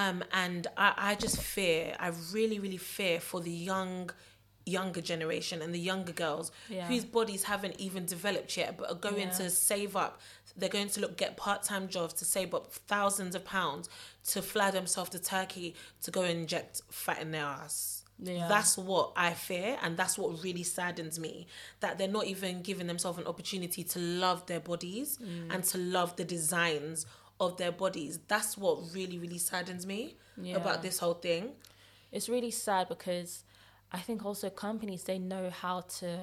um 0.03 0.19
and 0.45 0.63
i 0.87 0.89
i 1.11 1.15
just 1.27 1.39
fear 1.57 1.83
i 2.07 2.09
really 2.39 2.59
really 2.65 2.83
fear 2.97 3.17
for 3.21 3.39
the 3.49 3.57
young 3.73 4.11
younger 4.67 5.01
generation 5.01 5.61
and 5.63 5.75
the 5.75 5.79
younger 5.79 6.13
girls 6.13 6.53
Yeah. 6.69 6.87
whose 6.87 7.05
bodies 7.05 7.45
haven't 7.45 7.81
even 7.81 8.07
developed 8.07 8.57
yet 8.57 8.77
but 8.79 8.91
are 8.91 8.95
going 8.95 9.29
Yeah. 9.29 9.31
to 9.31 9.51
save 9.51 9.97
up 9.97 10.21
they're 10.57 10.69
going 10.69 10.89
to 10.91 11.01
look 11.01 11.17
get 11.17 11.37
part-time 11.37 11.89
jobs 11.89 12.13
to 12.15 12.25
save 12.25 12.55
up 12.55 12.73
thousands 12.73 13.35
of 13.35 13.45
pounds 13.45 13.89
to 14.27 14.43
fly 14.43 14.71
themselves 14.71 15.11
to 15.11 15.19
turkey 15.19 15.75
to 16.03 16.11
go 16.11 16.23
and 16.23 16.41
inject 16.41 16.83
fat 16.91 17.21
in 17.21 17.31
their 17.33 17.45
ass 17.45 18.05
Yeah. 18.19 18.47
that's 18.47 18.79
what 18.79 19.13
I 19.17 19.35
fear, 19.35 19.79
and 19.83 19.97
that's 19.97 20.17
what 20.17 20.45
really 20.45 20.63
saddens 20.63 21.19
me 21.19 21.49
that 21.81 21.99
they're 21.99 22.07
not 22.07 22.27
even 22.27 22.63
giving 22.63 22.87
themselves 22.87 23.19
an 23.19 23.27
opportunity 23.27 23.83
to 23.83 23.99
love 23.99 24.47
their 24.47 24.61
bodies 24.61 25.19
Mm. 25.19 25.53
and 25.55 25.65
to 25.65 25.79
love 25.79 26.15
the 26.17 26.25
designs 26.25 27.05
of 27.41 27.57
their 27.57 27.73
bodies. 27.73 28.21
That's 28.29 28.57
what 28.57 28.93
really, 28.95 29.19
really 29.19 29.39
saddens 29.39 29.87
me 29.87 30.17
Yeah. 30.37 30.57
about 30.57 30.83
this 30.83 30.99
whole 30.99 31.15
thing. 31.15 31.57
it's 32.13 32.29
really 32.29 32.51
sad 32.51 32.89
because 32.91 33.43
I 33.93 33.99
think 33.99 34.25
also 34.25 34.49
companies 34.51 35.05
they 35.05 35.19
know 35.19 35.51
how 35.51 35.83
to 36.01 36.19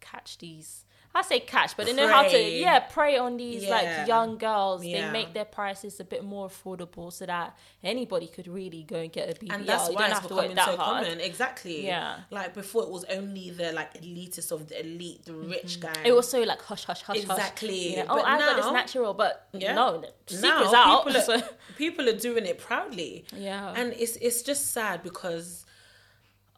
catch 0.00 0.38
these. 0.38 0.84
I 1.14 1.22
say 1.22 1.40
catch, 1.40 1.74
but 1.76 1.86
they 1.86 1.94
know 1.94 2.06
how 2.06 2.22
to 2.22 2.38
yeah 2.38 2.80
prey 2.80 3.16
on 3.16 3.38
these 3.38 3.64
Yeah. 3.64 3.70
like 3.70 4.06
young 4.08 4.36
girls. 4.36 4.84
Yeah. 4.84 5.06
They 5.06 5.12
make 5.12 5.32
their 5.32 5.46
prices 5.46 5.98
a 6.00 6.04
bit 6.04 6.22
more 6.22 6.48
affordable 6.48 7.10
so 7.12 7.24
that 7.26 7.56
anybody 7.82 8.26
could 8.26 8.46
really 8.46 8.82
go 8.82 8.96
and 8.96 9.10
get 9.10 9.28
a 9.30 9.32
BBL. 9.32 9.54
And 9.54 9.66
that's 9.66 9.88
you 9.88 9.94
why 9.94 10.04
it's 10.04 10.14
have 10.18 10.28
to 10.28 10.34
work 10.34 10.42
becoming 10.48 10.56
that 10.56 10.66
so 10.68 10.76
hard. 10.76 11.04
common. 11.06 11.20
Exactly. 11.20 11.86
Yeah. 11.86 12.20
Like 12.30 12.52
before, 12.54 12.82
it 12.82 12.90
was 12.90 13.04
only 13.06 13.50
the 13.50 13.72
like 13.72 13.94
elitist 13.94 14.52
of 14.52 14.68
the 14.68 14.78
elite, 14.80 15.24
the 15.24 15.32
rich 15.34 15.80
guy. 15.80 15.88
Mm-hmm. 15.92 16.06
It 16.06 16.14
was 16.14 16.28
so 16.28 16.40
like 16.42 16.60
hush 16.62 16.84
hush 16.84 17.02
hush 17.02 17.16
Exactly. 17.16 17.88
hush. 17.94 17.96
Yeah. 17.96 18.04
Oh, 18.10 18.20
I 18.22 18.38
got 18.38 18.56
now- 18.58 18.70
natural, 18.72 19.14
but 19.14 19.48
Yeah. 19.54 19.74
no, 19.74 20.02
the 20.02 20.12
secret's 20.36 20.72
now 20.72 20.98
out. 20.98 21.06
people 21.06 21.32
are, 21.32 21.42
people 21.78 22.08
are 22.10 22.18
doing 22.18 22.44
it 22.44 22.58
proudly. 22.58 23.24
Yeah. 23.34 23.72
and 23.74 23.92
it's 23.94 24.16
it's 24.16 24.42
just 24.42 24.72
sad 24.72 25.02
because 25.02 25.64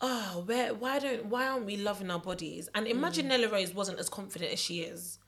oh 0.01 0.43
where 0.47 0.73
why 0.75 0.99
don't 0.99 1.27
why 1.27 1.47
aren't 1.47 1.67
we 1.67 1.77
loving 1.77 2.11
our 2.11 2.19
bodies 2.21 2.69
and 2.75 2.87
imagine 2.87 3.27
Mm. 3.27 3.29
Nella 3.29 3.49
Rose 3.49 3.75
wasn't 3.75 3.99
as 3.99 4.09
confident 4.09 4.53
as 4.53 4.59
she 4.59 4.81
is 4.81 5.19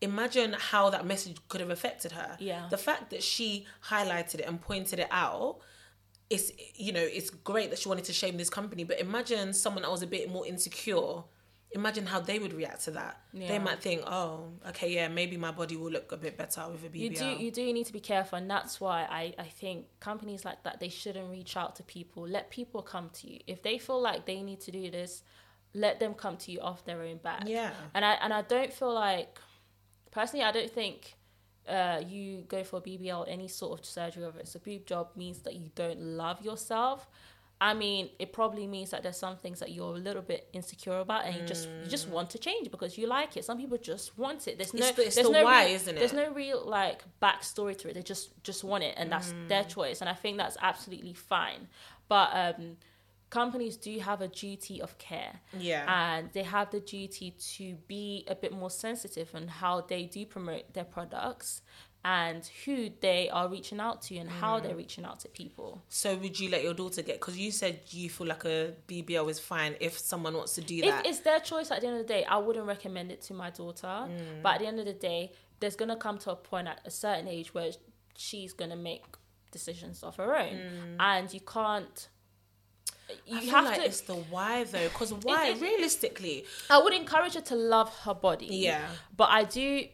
imagine 0.00 0.54
how 0.58 0.90
that 0.90 1.06
message 1.06 1.36
could 1.48 1.60
have 1.60 1.70
affected 1.70 2.12
her 2.12 2.36
Yeah. 2.40 2.66
the 2.70 2.78
fact 2.78 3.10
that 3.10 3.22
she 3.22 3.66
highlighted 3.88 4.36
it 4.40 4.46
and 4.48 4.60
pointed 4.60 4.98
it 4.98 5.08
out 5.10 5.58
it's 6.30 6.50
you 6.76 6.92
know 6.92 7.00
it's 7.18 7.30
great 7.30 7.70
that 7.70 7.78
she 7.78 7.88
wanted 7.88 8.04
to 8.04 8.12
shame 8.12 8.36
this 8.36 8.48
company 8.50 8.84
but 8.84 8.98
imagine 9.00 9.52
someone 9.52 9.82
that 9.82 9.90
was 9.90 10.02
a 10.02 10.06
bit 10.06 10.30
more 10.30 10.46
insecure 10.46 11.22
imagine 11.74 12.06
how 12.06 12.20
they 12.20 12.38
would 12.38 12.52
react 12.52 12.84
to 12.84 12.90
that. 12.92 13.20
Yeah. 13.32 13.48
They 13.48 13.58
might 13.58 13.80
think, 13.80 14.02
oh, 14.06 14.48
okay, 14.68 14.92
yeah, 14.92 15.08
maybe 15.08 15.36
my 15.36 15.50
body 15.50 15.76
will 15.76 15.90
look 15.90 16.12
a 16.12 16.16
bit 16.16 16.36
better 16.36 16.64
with 16.70 16.84
a 16.84 16.88
BBL. 16.88 17.00
You 17.00 17.10
do 17.10 17.26
you 17.26 17.50
do 17.50 17.72
need 17.72 17.86
to 17.86 17.92
be 17.92 18.00
careful, 18.00 18.38
and 18.38 18.50
that's 18.50 18.80
why 18.80 19.06
I, 19.08 19.34
I 19.38 19.48
think 19.48 19.86
companies 20.00 20.44
like 20.44 20.62
that 20.64 20.80
they 20.80 20.88
shouldn't 20.88 21.30
reach 21.30 21.56
out 21.56 21.76
to 21.76 21.82
people. 21.82 22.26
Let 22.26 22.50
people 22.50 22.82
come 22.82 23.10
to 23.14 23.30
you 23.30 23.40
if 23.46 23.62
they 23.62 23.78
feel 23.78 24.00
like 24.00 24.26
they 24.26 24.42
need 24.42 24.60
to 24.60 24.70
do 24.70 24.90
this. 24.90 25.22
Let 25.74 26.00
them 26.00 26.12
come 26.14 26.36
to 26.38 26.52
you 26.52 26.60
off 26.60 26.84
their 26.84 27.00
own 27.00 27.16
back. 27.16 27.44
Yeah. 27.46 27.70
and 27.94 28.04
I 28.04 28.12
and 28.14 28.32
I 28.32 28.42
don't 28.42 28.72
feel 28.72 28.92
like 28.92 29.38
personally 30.10 30.44
I 30.44 30.52
don't 30.52 30.70
think 30.70 31.14
uh, 31.66 32.02
you 32.06 32.42
go 32.48 32.64
for 32.64 32.78
a 32.78 32.80
BBL 32.80 33.24
any 33.28 33.48
sort 33.48 33.78
of 33.78 33.86
surgery 33.86 34.24
whether 34.24 34.40
it's 34.40 34.54
a 34.54 34.58
boob 34.58 34.84
job 34.84 35.10
means 35.16 35.38
that 35.42 35.54
you 35.54 35.70
don't 35.74 36.00
love 36.00 36.42
yourself. 36.42 37.08
I 37.70 37.74
mean, 37.74 38.10
it 38.18 38.32
probably 38.32 38.66
means 38.66 38.90
that 38.90 39.02
there's 39.04 39.16
some 39.26 39.36
things 39.36 39.60
that 39.60 39.70
you're 39.70 39.94
a 39.94 40.04
little 40.08 40.22
bit 40.32 40.48
insecure 40.52 40.98
about, 40.98 41.24
and 41.26 41.34
you 41.36 41.42
just 41.54 41.68
you 41.82 41.88
just 41.96 42.08
want 42.08 42.28
to 42.30 42.38
change 42.38 42.70
because 42.70 42.98
you 42.98 43.06
like 43.06 43.36
it. 43.36 43.44
Some 43.44 43.58
people 43.62 43.78
just 43.78 44.18
want 44.18 44.48
it. 44.48 44.58
There's 44.58 44.74
no, 44.74 44.86
It's 44.86 44.96
the- 44.96 45.06
it's 45.06 45.14
there's 45.16 45.26
the 45.28 45.32
no 45.32 45.44
why, 45.44 45.66
real, 45.66 45.74
isn't 45.76 45.96
it? 45.96 45.98
There's 46.00 46.12
no 46.24 46.28
real 46.32 46.60
like 46.78 46.98
backstory 47.22 47.74
to 47.78 47.88
it. 47.88 47.94
They 47.94 48.02
just 48.02 48.26
just 48.42 48.64
want 48.64 48.82
it, 48.88 48.94
and 48.98 49.12
that's 49.12 49.32
their 49.48 49.64
choice. 49.76 50.00
And 50.00 50.10
I 50.10 50.14
think 50.14 50.38
that's 50.38 50.56
absolutely 50.60 51.14
fine. 51.14 51.68
But 52.08 52.30
um, 52.34 52.76
companies 53.30 53.76
do 53.76 53.98
have 54.00 54.20
a 54.20 54.28
duty 54.28 54.82
of 54.82 54.98
care 54.98 55.34
Yeah. 55.58 55.84
and 55.88 56.30
they 56.34 56.42
have 56.42 56.70
the 56.70 56.80
duty 56.80 57.30
to 57.56 57.64
be 57.86 58.24
a 58.28 58.34
bit 58.34 58.52
more 58.52 58.70
sensitive 58.70 59.28
on 59.34 59.48
how 59.48 59.80
they 59.82 60.02
do 60.04 60.26
promote 60.26 60.64
their 60.74 60.84
products 60.84 61.62
and 62.04 62.44
who 62.64 62.90
they 63.00 63.28
are 63.30 63.48
reaching 63.48 63.78
out 63.78 64.02
to 64.02 64.16
and 64.16 64.28
how 64.28 64.58
Mm. 64.58 64.62
they're 64.64 64.76
reaching 64.76 65.04
out 65.04 65.20
to 65.20 65.28
people. 65.28 65.80
So 65.88 66.16
would 66.16 66.38
you 66.40 66.48
let 66.50 66.62
your 66.64 66.74
daughter 66.74 67.00
get? 67.02 67.20
Because 67.20 67.38
you 67.38 67.52
said 67.52 67.80
you 67.90 68.10
feel 68.10 68.26
like 68.26 68.44
a 68.44 68.74
BBL 68.88 69.28
is 69.30 69.38
fine 69.38 69.76
if 69.80 69.96
someone 69.98 70.34
wants 70.34 70.54
to 70.56 70.60
do 70.62 70.78
If 70.78 70.84
that. 70.84 71.06
it's 71.06 71.20
their 71.20 71.38
choice 71.40 71.70
at 71.70 71.80
the 71.80 71.86
end 71.86 72.00
of 72.00 72.06
the 72.06 72.12
day, 72.12 72.24
I 72.24 72.38
wouldn't 72.38 72.66
recommend 72.66 73.12
it 73.12 73.22
to 73.22 73.34
my 73.34 73.50
daughter. 73.50 73.86
Mm. 73.86 74.42
But 74.42 74.54
at 74.54 74.60
the 74.60 74.66
end 74.66 74.80
of 74.80 74.86
the 74.86 74.92
day, 74.94 75.32
there's 75.60 75.76
gonna 75.76 75.96
come 75.96 76.18
to 76.18 76.32
a 76.32 76.36
point 76.36 76.66
at 76.66 76.80
a 76.84 76.90
certain 76.90 77.28
age 77.28 77.54
where 77.54 77.70
she's 78.16 78.52
gonna 78.52 78.74
make 78.76 79.04
decisions 79.52 80.02
of 80.02 80.16
her 80.16 80.36
own, 80.36 80.96
and 80.98 81.32
you 81.32 81.40
can't. 81.40 82.08
You 83.26 83.34
Mm. 83.34 83.36
I 83.36 83.40
feel 83.40 83.50
have 83.50 83.64
like 83.66 83.80
to. 83.80 83.84
it's 83.86 84.00
the 84.02 84.14
why 84.14 84.64
though. 84.64 84.88
Because 84.88 85.12
why? 85.12 85.48
it- 85.48 85.60
realistically, 85.60 86.46
I 86.70 86.78
would 86.78 86.94
encourage 86.94 87.34
her 87.34 87.40
to 87.42 87.54
love 87.54 87.96
her 88.00 88.14
body. 88.14 88.46
Yeah. 88.46 88.88
But 89.16 89.28
I 89.30 89.44
do, 89.44 89.86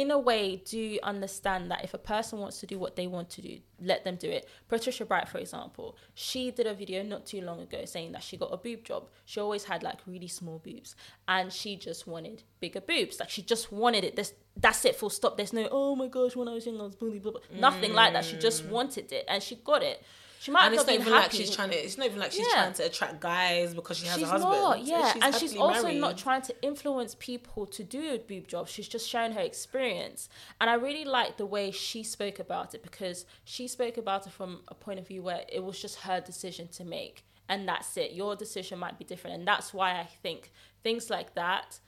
in 0.00 0.10
a 0.10 0.18
way, 0.18 0.56
do 0.64 0.98
understand 1.02 1.70
that 1.70 1.84
if 1.84 1.92
a 1.92 1.98
person 1.98 2.38
wants 2.38 2.58
to 2.60 2.66
do 2.66 2.78
what 2.78 2.96
they 2.96 3.06
want 3.06 3.28
to 3.30 3.42
do, 3.42 3.58
let 3.82 4.02
them 4.02 4.16
do 4.16 4.30
it. 4.30 4.48
Patricia 4.66 5.04
Bright, 5.04 5.28
for 5.28 5.36
example, 5.36 5.98
she 6.14 6.50
did 6.50 6.66
a 6.66 6.72
video 6.72 7.02
not 7.02 7.26
too 7.26 7.42
long 7.42 7.60
ago 7.60 7.84
saying 7.84 8.12
that 8.12 8.22
she 8.22 8.38
got 8.38 8.48
a 8.50 8.56
boob 8.56 8.82
job. 8.82 9.08
She 9.26 9.40
always 9.40 9.64
had 9.64 9.82
like 9.82 9.98
really 10.06 10.28
small 10.28 10.58
boobs, 10.58 10.96
and 11.28 11.52
she 11.52 11.76
just 11.76 12.06
wanted 12.06 12.42
bigger 12.60 12.80
boobs. 12.80 13.20
Like 13.20 13.28
she 13.28 13.42
just 13.42 13.70
wanted 13.70 14.04
it. 14.04 14.16
This 14.16 14.32
that's 14.56 14.84
it. 14.86 14.96
Full 14.96 15.10
stop. 15.10 15.36
There's 15.36 15.52
no 15.52 15.68
oh 15.70 15.94
my 15.94 16.08
gosh 16.08 16.34
when 16.34 16.48
I 16.48 16.54
was 16.54 16.64
young 16.64 16.80
I 16.80 16.84
was 16.84 16.96
bully 16.96 17.18
blah 17.18 17.32
blah. 17.32 17.40
Nothing 17.52 17.92
like 17.92 18.14
that. 18.14 18.24
She 18.24 18.38
just 18.38 18.66
mm. 18.66 18.70
wanted 18.70 19.12
it, 19.12 19.26
and 19.28 19.42
she 19.42 19.56
got 19.56 19.82
it. 19.82 20.02
She 20.42 20.50
might 20.50 20.64
and 20.64 20.74
it's 20.74 20.86
not 20.86 20.94
even 20.94 21.12
like 21.12 21.22
happy. 21.24 21.36
she's 21.36 21.54
trying 21.54 21.68
to. 21.68 21.76
It's 21.76 21.98
not 21.98 22.06
even 22.06 22.18
like 22.18 22.32
she's 22.32 22.46
Yeah. 22.46 22.62
trying 22.62 22.72
to 22.72 22.86
attract 22.86 23.20
guys 23.20 23.74
because 23.74 23.98
she 23.98 24.06
has 24.06 24.14
she's 24.14 24.22
a 24.26 24.30
husband. 24.30 24.52
not, 24.54 24.82
yeah, 24.86 25.12
and 25.20 25.34
she's 25.34 25.54
also 25.54 25.82
married. 25.82 26.00
not 26.00 26.16
trying 26.16 26.40
to 26.40 26.54
influence 26.62 27.14
people 27.18 27.66
to 27.66 27.84
do 27.84 28.14
a 28.14 28.18
boob 28.18 28.48
job. 28.48 28.66
She's 28.66 28.88
just 28.88 29.06
sharing 29.06 29.32
her 29.32 29.42
experience, 29.42 30.30
and 30.58 30.70
I 30.70 30.74
really 30.74 31.04
like 31.04 31.36
the 31.36 31.44
way 31.44 31.70
she 31.70 32.02
spoke 32.02 32.38
about 32.38 32.74
it 32.74 32.82
because 32.82 33.26
she 33.44 33.68
spoke 33.68 33.98
about 33.98 34.26
it 34.26 34.32
from 34.32 34.62
a 34.68 34.74
point 34.74 34.98
of 34.98 35.06
view 35.06 35.20
where 35.22 35.44
it 35.52 35.62
was 35.62 35.78
just 35.78 35.96
her 36.00 36.22
decision 36.22 36.68
to 36.68 36.84
make, 36.86 37.22
and 37.46 37.68
that's 37.68 37.94
it. 37.98 38.12
Your 38.12 38.34
decision 38.34 38.78
might 38.78 38.98
be 38.98 39.04
different, 39.04 39.36
and 39.36 39.46
that's 39.46 39.74
why 39.74 39.90
I 40.00 40.08
think 40.22 40.52
things 40.82 41.10
like 41.10 41.34
that. 41.34 41.80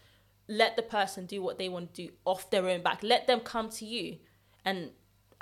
Let 0.47 0.77
the 0.77 0.83
person 0.83 1.25
do 1.25 1.41
what 1.41 1.57
they 1.57 1.71
want 1.71 1.95
to 1.95 2.07
do 2.09 2.13
off 2.27 2.51
their 2.51 2.69
own 2.69 2.83
back. 2.83 3.03
Let 3.03 3.27
them 3.27 3.41
come 3.41 3.71
to 3.71 3.87
you, 3.87 4.19
and 4.63 4.91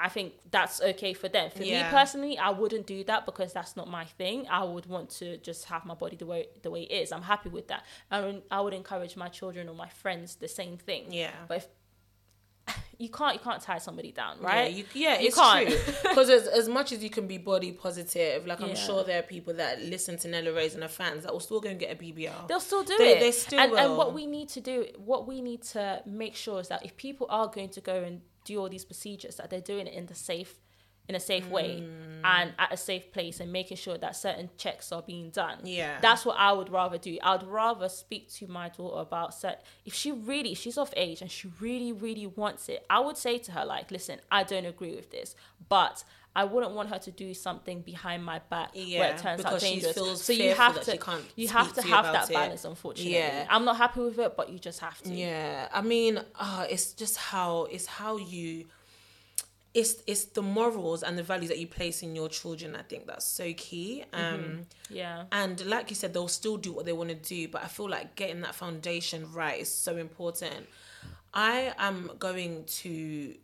I 0.03 0.09
think 0.09 0.33
that's 0.51 0.81
okay 0.81 1.13
for 1.13 1.29
them. 1.29 1.51
For 1.51 1.63
Yeah. 1.63 1.85
me 1.85 1.91
personally, 1.91 2.39
I 2.39 2.51
wouldn't 2.51 2.87
do 2.87 3.05
that 3.05 3.27
because 3.27 3.53
that's 3.53 3.77
not 3.77 3.89
my 3.89 4.05
thing. 4.05 4.47
I 4.49 4.65
would 4.65 4.87
want 4.87 5.11
to 5.21 5.37
just 5.39 5.67
have 5.67 5.85
my 5.85 5.95
body 5.95 6.17
the 6.17 6.27
way 6.27 6.49
the 6.63 6.71
way 6.71 6.83
it 6.85 6.93
is. 7.03 7.13
I'm 7.13 7.23
happy 7.23 7.51
with 7.51 7.69
that. 7.69 7.85
And 8.11 8.43
I 8.51 8.61
would 8.63 8.75
encourage 8.75 9.17
my 9.17 9.29
children 9.29 9.69
or 9.69 9.75
my 9.75 9.89
friends 9.89 10.37
the 10.37 10.49
same 10.49 10.77
thing. 10.79 11.13
Yeah. 11.13 11.33
But 11.49 11.57
if 11.59 11.69
you 12.99 13.09
can't 13.09 13.35
you 13.35 13.41
can't 13.41 13.61
tie 13.63 13.79
somebody 13.79 14.13
down, 14.13 14.37
Yeah, 14.41 14.47
right? 14.47 14.73
you, 14.73 14.85
yeah, 14.95 15.19
You 15.19 15.29
it's 15.29 15.37
can't. 15.37 15.69
true. 15.69 15.79
Because 16.11 16.31
as, 16.31 16.47
as 16.47 16.69
much 16.69 16.93
as 16.93 17.03
you 17.03 17.11
can 17.11 17.27
be 17.27 17.39
body 17.39 17.73
positive, 17.73 18.47
like 18.47 18.61
I'm 18.61 18.69
Yeah. 18.71 18.75
sure 18.75 19.05
there 19.05 19.19
are 19.19 19.23
people 19.37 19.55
that 19.55 19.81
listen 19.83 20.17
to 20.19 20.29
Nella 20.29 20.53
Rose 20.53 20.75
and 20.75 20.85
are 20.85 20.89
fans 20.89 21.25
that 21.25 21.33
will 21.33 21.41
still 21.41 21.61
go 21.61 21.69
and 21.71 21.79
get 21.81 21.91
a 21.93 21.97
BBL. 21.97 22.47
They'll 22.49 22.61
still 22.61 22.85
do 22.85 22.97
They- 22.99 23.17
it. 23.17 23.21
they 23.21 23.33
still 23.33 23.59
and, 23.61 23.73
and 23.73 23.97
what 23.97 24.13
we 24.13 24.27
need 24.27 24.49
to 24.51 24.61
do, 24.61 24.87
what 24.99 25.27
we 25.27 25.41
need 25.41 25.63
to 25.75 26.03
make 26.07 26.35
sure 26.37 26.61
is 26.61 26.69
that 26.69 26.85
if 26.85 26.97
people 26.97 27.27
are 27.31 27.49
going 27.49 27.71
to 27.71 27.81
go 27.81 28.03
and 28.03 28.21
do 28.51 28.61
all 28.61 28.69
these 28.69 28.85
procedures, 28.85 29.35
that 29.37 29.49
they're 29.51 29.69
doing 29.73 29.87
it 29.87 29.95
in 29.95 30.07
the 30.07 30.15
safe, 30.15 30.55
in 31.09 31.15
a 31.17 31.21
safe 31.21 31.47
way, 31.49 31.71
Mm. 31.81 32.21
and 32.25 32.47
at 32.59 32.71
a 32.73 32.77
safe 32.77 33.07
place, 33.17 33.41
and 33.41 33.51
making 33.61 33.77
sure 33.85 33.99
that 33.99 34.15
certain 34.15 34.49
checks 34.63 34.93
are 34.93 35.03
being 35.03 35.31
done. 35.31 35.59
Yeah. 35.65 35.99
that's 36.01 36.25
what 36.29 36.37
I 36.39 36.53
would 36.53 36.71
rather 36.71 36.99
do. 36.99 37.19
I'd 37.23 37.43
rather 37.43 37.89
speak 37.89 38.25
to 38.39 38.47
my 38.47 38.69
daughter 38.69 39.01
about 39.09 39.35
set. 39.35 39.57
If 39.85 39.95
she 39.95 40.13
really, 40.13 40.55
she's 40.55 40.79
of 40.79 40.93
age 40.97 41.21
and 41.23 41.31
she 41.31 41.49
really, 41.59 41.93
really 41.93 42.27
wants 42.43 42.69
it, 42.69 42.81
I 42.89 43.01
would 43.01 43.17
say 43.27 43.39
to 43.47 43.51
her 43.57 43.65
like, 43.65 43.91
listen, 43.91 44.21
I 44.31 44.41
don't 44.45 44.67
agree 44.67 44.95
with 44.95 45.11
this, 45.11 45.35
but. 45.69 46.05
I 46.41 46.45
wouldn't 46.53 46.75
want 46.79 46.89
her 46.93 46.99
to 47.07 47.11
do 47.25 47.29
something 47.47 47.79
behind 47.93 48.21
my 48.33 48.39
back 48.53 48.69
where 48.75 48.85
Yeah, 48.85 49.15
it 49.15 49.19
turns 49.19 49.45
out 49.45 49.61
dangerous. 49.61 49.95
feels 49.99 50.19
so 50.25 50.33
you 50.33 50.53
have 50.65 50.77
to 50.89 50.93
you 51.37 51.49
have 51.59 51.71
to 51.79 51.83
have 51.95 52.07
that 52.17 52.31
it. 52.31 52.35
balance 52.41 52.65
unfortunately. 52.73 53.15
Yeah. 53.15 53.47
I'm 53.55 53.65
not 53.71 53.77
happy 53.85 54.01
with 54.09 54.19
it, 54.27 54.33
but 54.39 54.47
you 54.53 54.59
just 54.59 54.81
have 54.81 54.99
to. 55.03 55.13
Yeah, 55.13 55.69
I 55.73 55.83
mean, 55.93 56.15
uh, 56.47 56.67
it's 56.75 56.87
just 57.03 57.17
how 57.33 57.51
it's 57.75 57.87
how 58.01 58.13
you. 58.35 58.49
It's 59.73 59.93
it's 60.13 60.25
the 60.39 60.43
morals 60.43 61.01
and 61.07 61.17
the 61.17 61.23
values 61.33 61.49
that 61.53 61.59
you 61.59 61.69
place 61.79 62.03
in 62.07 62.17
your 62.17 62.29
children. 62.29 62.75
I 62.75 62.83
think 62.91 63.07
that's 63.07 63.25
so 63.41 63.47
key. 63.53 64.05
Um, 64.13 64.67
Yeah. 64.89 65.25
And 65.31 65.57
like 65.75 65.91
you 65.91 65.97
said, 65.97 66.13
they'll 66.13 66.27
still 66.43 66.57
do 66.57 66.73
what 66.73 66.85
they 66.87 66.93
want 67.01 67.11
to 67.11 67.21
do, 67.35 67.47
but 67.49 67.63
I 67.63 67.69
feel 67.69 67.89
like 67.89 68.17
getting 68.17 68.41
that 68.47 68.55
foundation 68.65 69.21
right 69.33 69.61
is 69.61 69.73
so 69.73 69.97
important. 69.97 70.67
I 71.33 71.73
am 71.79 72.11
going 72.19 72.65
to 72.83 73.35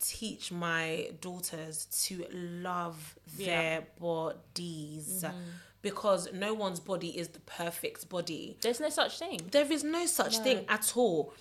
teach 0.00 0.52
my 0.52 1.10
daughters 1.20 1.86
to 2.04 2.24
love 2.32 3.18
their 3.36 3.86
bodies 3.98 5.24
mm-hmm. 5.24 5.36
because 5.82 6.32
no 6.32 6.54
one's 6.54 6.80
body 6.80 7.18
is 7.18 7.28
the 7.28 7.40
perfect 7.40 8.08
body. 8.08 8.56
There's 8.60 8.80
no 8.80 8.90
such 8.90 9.18
thing. 9.18 9.40
There 9.50 9.70
is 9.70 9.84
no 9.84 10.06
such 10.06 10.38
thing 10.38 10.64
at 10.68 10.96
all. 10.96 11.32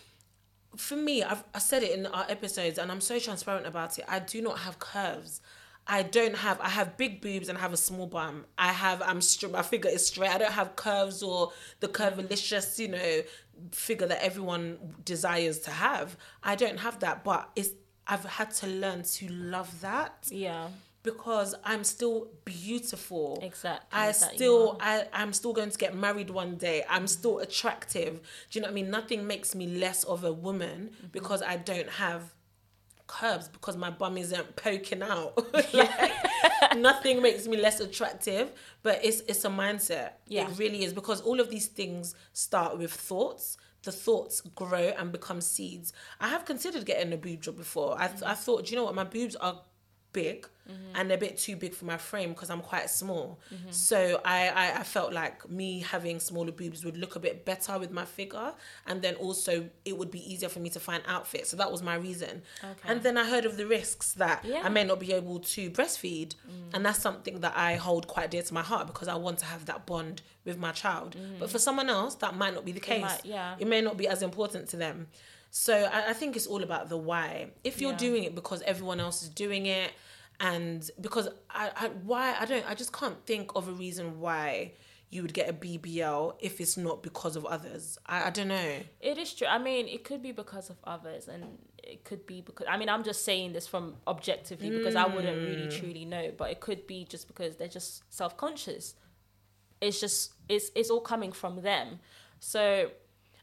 For 0.75 0.95
me, 0.95 1.23
I've 1.23 1.43
I 1.53 1.59
said 1.59 1.83
it 1.83 1.97
in 1.97 2.05
our 2.05 2.25
episodes, 2.29 2.77
and 2.77 2.91
I'm 2.91 3.01
so 3.01 3.19
transparent 3.19 3.65
about 3.65 3.97
it. 3.97 4.05
I 4.07 4.19
do 4.19 4.41
not 4.41 4.59
have 4.59 4.79
curves. 4.79 5.41
I 5.87 6.03
don't 6.03 6.35
have. 6.35 6.59
I 6.59 6.69
have 6.69 6.97
big 6.97 7.21
boobs 7.21 7.47
and 7.49 7.57
I 7.57 7.61
have 7.61 7.73
a 7.73 7.77
small 7.77 8.07
bum. 8.07 8.45
I 8.57 8.73
have. 8.73 9.01
I'm 9.01 9.21
straight. 9.21 9.53
My 9.53 9.61
figure 9.61 9.89
is 9.89 10.05
straight. 10.05 10.29
I 10.29 10.37
don't 10.37 10.51
have 10.51 10.75
curves 10.75 11.23
or 11.23 11.53
the 11.79 11.87
curvilicious, 11.87 12.77
you 12.77 12.89
know, 12.89 13.21
figure 13.71 14.07
that 14.07 14.23
everyone 14.23 14.95
desires 15.05 15.59
to 15.59 15.71
have. 15.71 16.17
I 16.43 16.55
don't 16.55 16.79
have 16.79 16.99
that, 16.99 17.23
but 17.23 17.49
it's. 17.55 17.69
I've 18.07 18.25
had 18.25 18.51
to 18.55 18.67
learn 18.67 19.03
to 19.03 19.27
love 19.29 19.81
that 19.81 20.27
Yeah. 20.31 20.67
because 21.03 21.55
I'm 21.63 21.83
still 21.83 22.27
beautiful. 22.45 23.39
Exactly, 23.41 23.87
I 23.91 24.11
still 24.11 24.77
I, 24.79 25.07
I'm 25.13 25.33
still 25.33 25.53
going 25.53 25.69
to 25.71 25.77
get 25.77 25.95
married 25.95 26.29
one 26.29 26.55
day. 26.57 26.83
I'm 26.89 27.07
still 27.07 27.39
attractive. 27.39 28.13
Do 28.49 28.59
you 28.59 28.61
know 28.61 28.67
what 28.67 28.71
I 28.71 28.75
mean? 28.75 28.89
Nothing 28.89 29.27
makes 29.27 29.53
me 29.55 29.67
less 29.67 30.03
of 30.03 30.23
a 30.23 30.31
woman 30.33 30.91
Mm-hmm. 30.97 31.07
because 31.11 31.41
I 31.41 31.57
don't 31.57 31.89
have 31.89 32.33
curves 33.07 33.47
because 33.47 33.77
my 33.77 33.89
bum 33.89 34.17
isn't 34.17 34.55
poking 34.57 35.01
out. 35.01 35.37
like, 35.73 36.75
nothing 36.75 37.21
makes 37.21 37.47
me 37.47 37.55
less 37.57 37.79
attractive, 37.79 38.51
but 38.83 38.99
it's 39.03 39.21
it's 39.21 39.45
a 39.45 39.49
mindset. 39.49 40.11
Yeah. 40.27 40.49
It 40.49 40.57
really 40.57 40.83
is 40.83 40.93
because 40.93 41.21
all 41.21 41.39
of 41.39 41.49
these 41.49 41.67
things 41.67 42.15
start 42.33 42.77
with 42.77 42.91
thoughts. 42.91 43.57
The 43.87 43.93
thoughts 43.93 44.41
grow 44.41 44.93
and 44.97 45.13
become 45.13 45.39
seeds. 45.39 45.93
I 46.19 46.27
have 46.27 46.43
considered 46.43 46.85
getting 46.85 47.13
a 47.13 47.15
boob 47.15 47.39
job 47.39 47.55
before. 47.55 47.97
I, 47.97 48.11
I 48.25 48.33
thought, 48.33 48.65
do 48.65 48.71
you 48.71 48.75
know 48.75 48.83
what? 48.83 48.95
My 48.95 49.05
boobs 49.05 49.37
are 49.37 49.61
big 50.21 50.47
mm-hmm. 50.69 50.95
and 50.95 51.09
they're 51.09 51.17
a 51.17 51.25
bit 51.27 51.37
too 51.37 51.55
big 51.55 51.73
for 51.73 51.85
my 51.85 51.97
frame 51.97 52.29
because 52.33 52.49
I'm 52.49 52.61
quite 52.61 52.89
small. 52.89 53.39
Mm-hmm. 53.53 53.71
So 53.71 53.97
I, 54.25 54.39
I, 54.63 54.79
I 54.81 54.83
felt 54.83 55.13
like 55.13 55.49
me 55.49 55.69
having 55.81 56.19
smaller 56.19 56.51
boobs 56.51 56.83
would 56.85 56.97
look 56.97 57.15
a 57.15 57.19
bit 57.27 57.45
better 57.45 57.77
with 57.77 57.91
my 57.91 58.05
figure 58.05 58.49
and 58.87 59.01
then 59.01 59.15
also 59.15 59.69
it 59.85 59.97
would 59.97 60.11
be 60.11 60.21
easier 60.31 60.49
for 60.49 60.59
me 60.59 60.69
to 60.71 60.79
find 60.79 61.03
outfits. 61.07 61.49
So 61.51 61.57
that 61.57 61.71
was 61.71 61.81
my 61.91 61.95
reason. 61.95 62.41
Okay. 62.63 62.89
And 62.89 63.03
then 63.03 63.17
I 63.17 63.25
heard 63.33 63.45
of 63.45 63.57
the 63.57 63.67
risks 63.67 64.13
that 64.13 64.43
Yeah. 64.43 64.61
I 64.63 64.69
may 64.69 64.83
not 64.83 64.99
be 64.99 65.13
able 65.13 65.39
to 65.55 65.61
breastfeed. 65.71 66.29
Mm. 66.49 66.73
And 66.73 66.85
that's 66.85 67.01
something 67.07 67.39
that 67.41 67.55
I 67.55 67.75
hold 67.75 68.07
quite 68.07 68.31
dear 68.31 68.43
to 68.43 68.53
my 68.53 68.63
heart 68.71 68.87
because 68.87 69.07
I 69.07 69.15
want 69.15 69.37
to 69.39 69.45
have 69.45 69.65
that 69.65 69.85
bond 69.85 70.21
with 70.45 70.57
my 70.57 70.71
child. 70.71 71.15
Mm. 71.15 71.39
But 71.39 71.49
for 71.49 71.59
someone 71.59 71.89
else, 71.89 72.15
that 72.15 72.35
might 72.35 72.53
not 72.53 72.65
be 72.65 72.71
the 72.71 72.85
case. 72.91 73.01
might- 73.01 73.25
yeah. 73.25 73.55
It 73.59 73.67
may 73.67 73.81
not 73.81 73.95
be 73.97 74.07
as 74.07 74.21
important 74.21 74.69
to 74.69 74.77
them. 74.77 75.07
So 75.49 75.73
I, 75.73 76.09
I 76.11 76.13
think 76.13 76.35
it's 76.35 76.47
all 76.47 76.63
about 76.63 76.89
the 76.89 76.97
why. 76.97 77.29
If 77.63 77.81
you're 77.81 77.91
Yeah. 77.91 77.97
doing 78.07 78.23
it 78.25 78.35
because 78.35 78.61
everyone 78.63 78.99
else 78.99 79.23
is 79.23 79.29
doing 79.29 79.65
it, 79.65 79.91
and 80.39 80.89
because 81.01 81.29
I, 81.49 81.71
I 81.75 81.87
why 82.03 82.35
I 82.39 82.45
don't 82.45 82.69
I 82.69 82.75
just 82.75 82.93
can't 82.93 83.25
think 83.25 83.51
of 83.55 83.67
a 83.67 83.71
reason 83.71 84.19
why 84.19 84.73
you 85.09 85.21
would 85.21 85.33
get 85.33 85.49
a 85.49 85.53
BBL 85.53 86.35
if 86.39 86.59
it's 86.59 86.75
not 86.75 87.01
because 87.01 87.35
of 87.35 87.45
others. 87.45 87.97
I, 88.05 88.27
I 88.27 88.29
don't 88.29 88.49
know. 88.49 88.73
It 88.99 89.17
is 89.17 89.33
true. 89.33 89.47
I 89.47 89.57
mean, 89.57 89.87
it 89.87 90.03
could 90.03 90.21
be 90.21 90.33
because 90.33 90.69
of 90.69 90.77
others, 90.83 91.29
and 91.29 91.57
it 91.81 92.03
could 92.03 92.25
be 92.27 92.41
because. 92.41 92.67
I 92.69 92.77
mean, 92.77 92.89
I'm 92.89 93.03
just 93.03 93.23
saying 93.23 93.53
this 93.53 93.67
from 93.67 93.95
objectively 94.05 94.69
because 94.69 94.95
I 94.95 95.05
wouldn't 95.05 95.37
really 95.37 95.67
mm. 95.67 95.79
truly 95.79 96.05
know, 96.05 96.31
but 96.35 96.51
it 96.51 96.59
could 96.59 96.85
be 96.87 97.05
just 97.05 97.27
because 97.27 97.55
they're 97.55 97.67
just 97.67 98.03
self 98.13 98.35
conscious. 98.35 98.95
It's 99.79 99.99
just 99.99 100.33
it's 100.49 100.71
it's 100.75 100.89
all 100.89 101.01
coming 101.01 101.31
from 101.31 101.61
them. 101.61 101.99
So, 102.39 102.91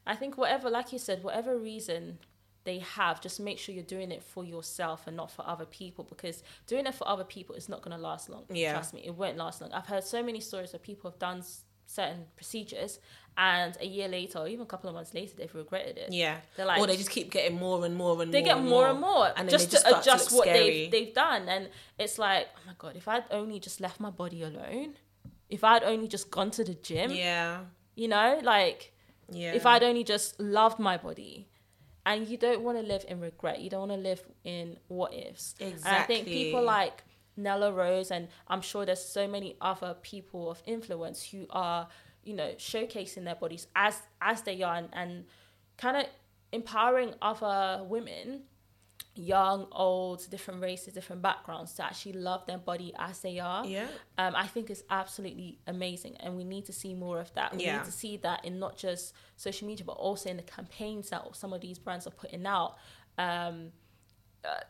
I 0.06 0.16
think 0.16 0.36
whatever, 0.36 0.68
like 0.68 0.92
you 0.92 0.98
said, 0.98 1.24
whatever 1.24 1.56
reason 1.56 2.18
they 2.64 2.78
have, 2.78 3.21
just 3.21 3.38
make 3.40 3.59
sure 3.59 3.75
you're 3.75 3.85
doing 3.85 4.11
it 4.11 4.23
for 4.23 4.42
yourself 4.44 5.06
and 5.06 5.16
not 5.16 5.30
for 5.30 5.47
other 5.47 5.66
people 5.66 6.04
because 6.04 6.42
doing 6.66 6.87
it 6.87 6.94
for 6.94 7.06
other 7.06 7.25
people 7.25 7.54
is 7.54 7.68
not 7.68 7.83
going 7.83 7.94
to 7.97 8.02
last 8.02 8.28
long. 8.30 8.44
Yeah. 8.49 8.73
Trust 8.73 8.94
me, 8.94 9.02
it 9.04 9.14
won't 9.14 9.37
last 9.37 9.61
long. 9.61 9.71
I've 9.73 9.87
heard 9.87 10.04
so 10.04 10.23
many 10.23 10.40
stories 10.40 10.73
where 10.73 10.80
people 10.80 11.11
have 11.11 11.18
done 11.18 11.42
certain 11.87 12.25
procedures 12.37 12.99
and 13.37 13.76
a 13.80 13.87
year 13.87 14.09
later 14.09 14.38
or 14.38 14.49
even 14.49 14.62
a 14.62 14.66
couple 14.66 14.88
of 14.88 14.94
months 14.94 15.12
later 15.12 15.35
they've 15.37 15.54
regretted 15.54 15.99
it. 15.99 16.12
Yeah. 16.12 16.38
They're 16.56 16.64
like- 16.64 16.80
or 16.80 16.87
they 16.87 16.97
just 16.97 17.11
keep 17.11 17.30
getting 17.30 17.59
more 17.59 17.85
and 17.85 17.94
more 17.97 18.23
and 18.23 18.33
They 18.33 18.40
more. 18.40 18.47
get 18.49 18.56
and 18.56 18.66
more 18.68 18.88
and 18.88 19.00
more 19.00 19.30
And 19.37 19.50
just, 19.50 19.71
just 19.71 19.83
to 19.85 19.88
start 19.88 20.02
to 20.04 20.11
adjust 20.11 20.33
what 20.33 20.44
scary. 20.44 20.88
they've, 20.88 20.90
they've 20.90 21.14
done. 21.14 21.49
And 21.50 21.68
it's 21.99 22.18
like, 22.18 22.47
oh 22.56 22.61
my 22.66 22.73
God, 22.78 22.97
if 22.97 23.06
I'd 23.09 23.25
only 23.30 23.61
just 23.61 23.80
left 23.83 24.00
my 24.00 24.11
body 24.11 24.42
alone, 24.42 24.94
if 25.50 25.62
I'd 25.62 25.83
only 25.83 26.09
just 26.09 26.30
gone 26.30 26.50
to 26.52 26.64
the 26.64 26.75
gym, 26.75 27.11
Yeah. 27.11 27.61
you 27.94 28.09
know, 28.09 28.40
like 28.42 28.94
Yeah. 29.30 29.52
if 29.52 29.66
I'd 29.66 29.83
only 29.83 30.04
just 30.04 30.40
loved 30.40 30.78
my 30.78 30.97
body. 30.97 31.49
And 32.06 32.28
you 32.28 32.37
don't 32.37 32.62
want 32.62 32.78
to 32.78 32.84
live 32.84 33.04
in 33.08 33.20
regret. 33.20 33.61
You 33.61 33.70
don't 33.70 33.88
want 33.88 33.92
to 33.92 34.08
live 34.08 34.23
in 34.44 34.76
what 34.88 35.14
ifs. 35.14 35.54
And 35.58 35.75
I 35.84 36.02
think 36.02 36.26
people 36.26 36.62
like 36.62 37.02
Nella 37.37 37.73
Rose, 37.73 38.11
and 38.11 38.28
I'm 38.46 38.61
sure 38.61 38.84
there's 38.84 39.04
so 39.04 39.26
many 39.26 39.56
other 39.61 39.96
people 40.02 40.50
of 40.50 40.62
influence 40.66 41.25
who 41.25 41.46
are, 41.50 41.88
you 42.23 42.34
know, 42.34 42.50
showcasing 42.58 43.25
their 43.25 43.34
bodies 43.34 43.66
as 43.75 44.00
as 44.20 44.42
they 44.42 44.62
are, 44.62 44.76
and, 44.76 44.88
and 44.92 45.25
kind 45.78 45.96
of 45.96 46.06
empowering 46.52 47.14
other 47.20 47.82
women, 47.84 48.42
young, 49.16 49.68
old, 49.70 50.28
different 50.30 50.60
races, 50.60 50.92
different 50.94 51.22
backgrounds, 51.22 51.72
to 51.74 51.84
actually 51.84 52.14
love 52.14 52.44
their 52.46 52.58
body 52.58 52.92
as 52.98 53.20
they 53.20 53.38
are 53.38 53.64
Yeah. 53.64 53.88
um, 54.18 54.34
I 54.34 54.46
think 54.48 54.70
it's 54.70 54.82
absolutely 54.90 55.58
amazing, 55.68 56.16
and 56.18 56.36
we 56.36 56.42
need 56.44 56.64
to 56.66 56.72
see 56.72 56.94
more 56.94 57.20
of 57.20 57.32
that. 57.34 57.54
We 57.56 57.62
Yeah. 57.64 57.76
need 57.78 57.84
to 57.84 57.92
see 57.92 58.16
that 58.18 58.44
in 58.44 58.58
not 58.58 58.76
just 58.76 59.14
social 59.36 59.68
media, 59.68 59.84
but 59.84 59.92
also 59.92 60.30
in 60.30 60.36
the 60.36 60.42
campaigns 60.42 61.10
that 61.10 61.22
some 61.36 61.52
of 61.52 61.60
these 61.60 61.78
brands 61.78 62.06
are 62.08 62.10
putting 62.22 62.44
out. 62.46 62.76
Um, 63.18 63.72
uh, 64.44 64.60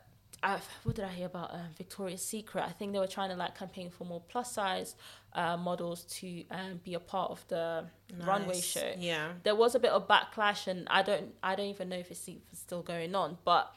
i 0.43 0.59
what 0.83 0.95
did 0.95 1.05
I 1.05 1.07
hear 1.07 1.25
about 1.25 1.53
um, 1.53 1.69
Victoria's 1.75 2.21
Secret? 2.21 2.63
I 2.63 2.69
think 2.71 2.93
they 2.93 2.99
were 2.99 3.07
trying 3.07 3.29
to 3.31 3.35
like 3.35 3.57
campaign 3.57 3.89
for 3.89 4.03
more 4.05 4.21
plus 4.27 4.51
size 4.51 4.95
uh, 5.33 5.57
models 5.57 6.03
to 6.19 6.43
um, 6.51 6.79
be 6.83 6.93
a 6.93 6.99
part 6.99 7.31
of 7.31 7.47
the 7.47 7.85
runway 8.19 8.61
show 8.61 8.93
Yeah. 8.97 9.31
there 9.43 9.55
was 9.55 9.73
a 9.75 9.79
bit 9.79 9.89
of 9.91 10.07
backlash 10.07 10.67
and 10.67 10.87
i 10.89 11.01
don't 11.01 11.33
i 11.41 11.55
don't 11.55 11.65
even 11.67 11.89
know 11.89 11.97
if 11.97 12.11
it's 12.11 12.29
still 12.53 12.83
going 12.83 13.15
on 13.15 13.37
but 13.43 13.73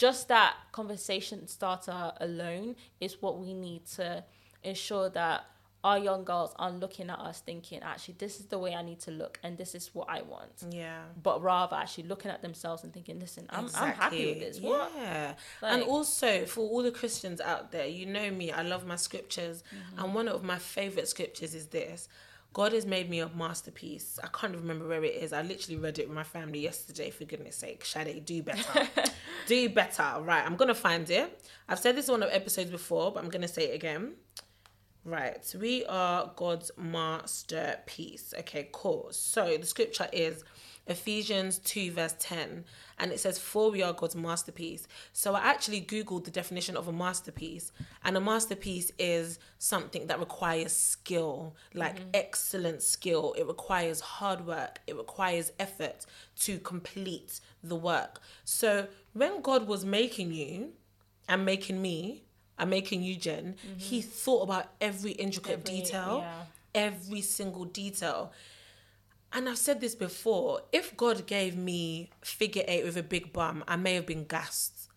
just 0.00 0.28
that 0.28 0.54
conversation 0.72 1.46
starter 1.46 2.12
alone 2.20 2.74
is 3.00 3.20
what 3.20 3.38
we 3.38 3.52
need 3.52 3.84
to 3.84 4.24
ensure 4.64 5.10
that 5.10 5.44
our 5.82 5.98
young 5.98 6.24
girls 6.24 6.52
are 6.58 6.70
looking 6.70 7.08
at 7.08 7.18
us 7.18 7.40
thinking 7.40 7.80
actually 7.82 8.14
this 8.18 8.38
is 8.40 8.46
the 8.46 8.58
way 8.58 8.74
i 8.74 8.82
need 8.82 9.00
to 9.00 9.10
look 9.10 9.38
and 9.42 9.56
this 9.56 9.74
is 9.74 9.94
what 9.94 10.08
i 10.10 10.20
want 10.22 10.52
Yeah. 10.70 11.00
but 11.22 11.42
rather 11.42 11.76
actually 11.76 12.04
looking 12.04 12.30
at 12.30 12.42
themselves 12.42 12.84
and 12.84 12.92
thinking 12.92 13.18
listen 13.18 13.46
i'm, 13.50 13.68
I'm 13.74 13.92
happy 13.92 14.26
with 14.26 14.40
this 14.40 14.60
what 14.60 14.92
Yeah. 14.96 15.34
and 15.62 15.82
also 15.82 16.44
for 16.44 16.60
all 16.70 16.82
the 16.82 16.90
Christians 16.90 17.40
out 17.40 17.72
there, 17.72 17.86
you 17.86 18.04
know 18.06 18.30
me, 18.30 18.46
I 18.52 18.62
love 18.62 18.86
my 18.86 18.96
scriptures. 18.96 19.62
Mm-hmm. 19.74 20.04
And 20.04 20.14
one 20.14 20.28
of 20.28 20.42
my 20.42 20.58
favorite 20.58 21.08
scriptures 21.08 21.54
is 21.54 21.66
this. 21.68 22.08
God 22.52 22.72
has 22.72 22.84
made 22.84 23.08
me 23.08 23.20
a 23.20 23.28
masterpiece. 23.28 24.18
I 24.22 24.26
can't 24.28 24.56
remember 24.56 24.88
where 24.88 25.04
it 25.04 25.14
is. 25.14 25.32
I 25.32 25.42
literally 25.42 25.78
read 25.78 26.00
it 26.00 26.08
with 26.08 26.16
my 26.16 26.24
family 26.24 26.60
yesterday, 26.60 27.10
for 27.10 27.24
goodness 27.24 27.56
sake. 27.56 27.84
Shade, 27.84 28.24
do 28.24 28.42
better. 28.42 28.88
do 29.46 29.68
better. 29.68 30.16
Right, 30.20 30.44
I'm 30.44 30.56
going 30.56 30.68
to 30.68 30.74
find 30.74 31.08
it. 31.10 31.48
I've 31.68 31.78
said 31.78 31.96
this 31.96 32.08
on 32.08 32.22
episodes 32.24 32.70
before, 32.70 33.12
but 33.12 33.22
I'm 33.22 33.30
going 33.30 33.42
to 33.42 33.48
say 33.48 33.70
it 33.70 33.74
again. 33.74 34.14
Right, 35.04 35.54
we 35.58 35.84
are 35.86 36.32
God's 36.34 36.72
masterpiece. 36.76 38.34
Okay, 38.40 38.68
cool. 38.72 39.08
So 39.12 39.56
the 39.56 39.66
scripture 39.66 40.08
is 40.12 40.42
Ephesians 40.86 41.58
2, 41.58 41.92
verse 41.92 42.14
10, 42.18 42.64
and 42.98 43.12
it 43.12 43.20
says, 43.20 43.38
For 43.38 43.70
we 43.70 43.82
are 43.82 43.92
God's 43.92 44.16
masterpiece. 44.16 44.88
So 45.12 45.34
I 45.34 45.40
actually 45.40 45.80
Googled 45.82 46.24
the 46.24 46.30
definition 46.30 46.76
of 46.76 46.88
a 46.88 46.92
masterpiece, 46.92 47.72
and 48.04 48.16
a 48.16 48.20
masterpiece 48.20 48.90
is 48.98 49.38
something 49.58 50.06
that 50.08 50.18
requires 50.18 50.72
skill, 50.72 51.54
like 51.74 51.96
mm-hmm. 51.96 52.10
excellent 52.14 52.82
skill. 52.82 53.34
It 53.38 53.46
requires 53.46 54.00
hard 54.00 54.46
work, 54.46 54.80
it 54.86 54.96
requires 54.96 55.52
effort 55.58 56.06
to 56.40 56.58
complete 56.58 57.40
the 57.62 57.76
work. 57.76 58.20
So 58.44 58.88
when 59.12 59.42
God 59.42 59.66
was 59.66 59.84
making 59.84 60.32
you 60.32 60.72
and 61.28 61.44
making 61.44 61.80
me, 61.80 62.24
and 62.60 62.68
making 62.68 63.02
you, 63.02 63.16
Jen, 63.16 63.56
he 63.78 64.00
mm-hmm. 64.00 64.08
thought 64.08 64.42
about 64.42 64.66
every 64.80 65.12
intricate 65.12 65.66
Every- 65.66 65.80
detail, 65.80 66.18
yeah. 66.22 66.42
every 66.74 67.22
single 67.22 67.64
detail. 67.64 68.32
And 69.32 69.48
I've 69.48 69.58
said 69.58 69.80
this 69.80 69.94
before 69.94 70.62
if 70.72 70.96
God 70.96 71.26
gave 71.26 71.56
me 71.56 72.10
figure 72.22 72.64
eight 72.66 72.84
with 72.84 72.96
a 72.96 73.02
big 73.02 73.32
bum, 73.32 73.64
I 73.68 73.76
may 73.76 73.94
have 73.94 74.06
been 74.06 74.24
gassed. 74.24 74.88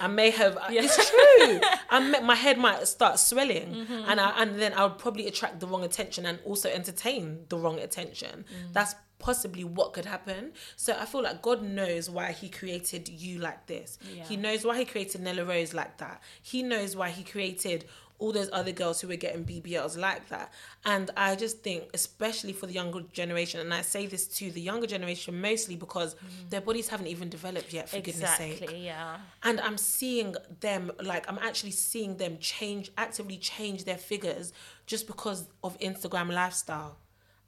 I 0.00 0.06
may 0.06 0.30
have. 0.30 0.58
It's 0.70 1.10
true. 1.10 1.60
I 1.90 1.98
may, 1.98 2.20
my 2.20 2.34
head 2.34 2.58
might 2.58 2.86
start 2.86 3.18
swelling, 3.18 3.74
mm-hmm. 3.74 4.04
and 4.06 4.20
I, 4.20 4.42
and 4.42 4.60
then 4.60 4.72
I 4.74 4.84
would 4.84 4.98
probably 4.98 5.26
attract 5.26 5.60
the 5.60 5.66
wrong 5.66 5.84
attention 5.84 6.24
and 6.24 6.38
also 6.44 6.68
entertain 6.70 7.46
the 7.48 7.56
wrong 7.56 7.80
attention. 7.80 8.44
Mm. 8.44 8.72
That's 8.72 8.94
possibly 9.18 9.64
what 9.64 9.92
could 9.92 10.04
happen. 10.04 10.52
So 10.76 10.94
I 10.98 11.06
feel 11.06 11.22
like 11.22 11.40
God 11.42 11.62
knows 11.62 12.10
why 12.10 12.32
He 12.32 12.48
created 12.48 13.08
you 13.08 13.38
like 13.38 13.66
this. 13.66 13.98
Yeah. 14.14 14.24
He 14.24 14.36
knows 14.36 14.64
why 14.64 14.78
He 14.78 14.84
created 14.84 15.22
Nella 15.22 15.44
Rose 15.44 15.72
like 15.72 15.98
that. 15.98 16.22
He 16.42 16.62
knows 16.62 16.94
why 16.94 17.10
He 17.10 17.24
created 17.24 17.86
all 18.22 18.30
those 18.30 18.48
other 18.52 18.70
girls 18.70 19.00
who 19.00 19.08
were 19.08 19.16
getting 19.16 19.44
BBLs 19.44 19.98
like 19.98 20.28
that. 20.28 20.52
And 20.84 21.10
I 21.16 21.34
just 21.34 21.58
think, 21.58 21.90
especially 21.92 22.52
for 22.52 22.66
the 22.66 22.72
younger 22.72 23.00
generation, 23.12 23.58
and 23.58 23.74
I 23.74 23.82
say 23.82 24.06
this 24.06 24.28
to 24.38 24.52
the 24.52 24.60
younger 24.60 24.86
generation 24.86 25.40
mostly 25.40 25.74
because 25.74 26.14
mm. 26.14 26.50
their 26.50 26.60
bodies 26.60 26.88
haven't 26.88 27.08
even 27.08 27.28
developed 27.28 27.72
yet, 27.72 27.88
for 27.88 27.98
goodness 27.98 28.36
sake. 28.36 28.52
exactly 28.52 28.84
yeah 28.84 29.16
And 29.42 29.60
I'm 29.60 29.76
seeing 29.76 30.36
them, 30.60 30.92
like, 31.02 31.28
I'm 31.28 31.38
actually 31.38 31.72
seeing 31.72 32.16
them 32.16 32.38
change, 32.38 32.92
actively 32.96 33.38
change 33.38 33.84
their 33.84 33.98
figures 33.98 34.52
just 34.86 35.08
because 35.08 35.48
of 35.64 35.76
Instagram 35.80 36.32
lifestyle. 36.32 36.98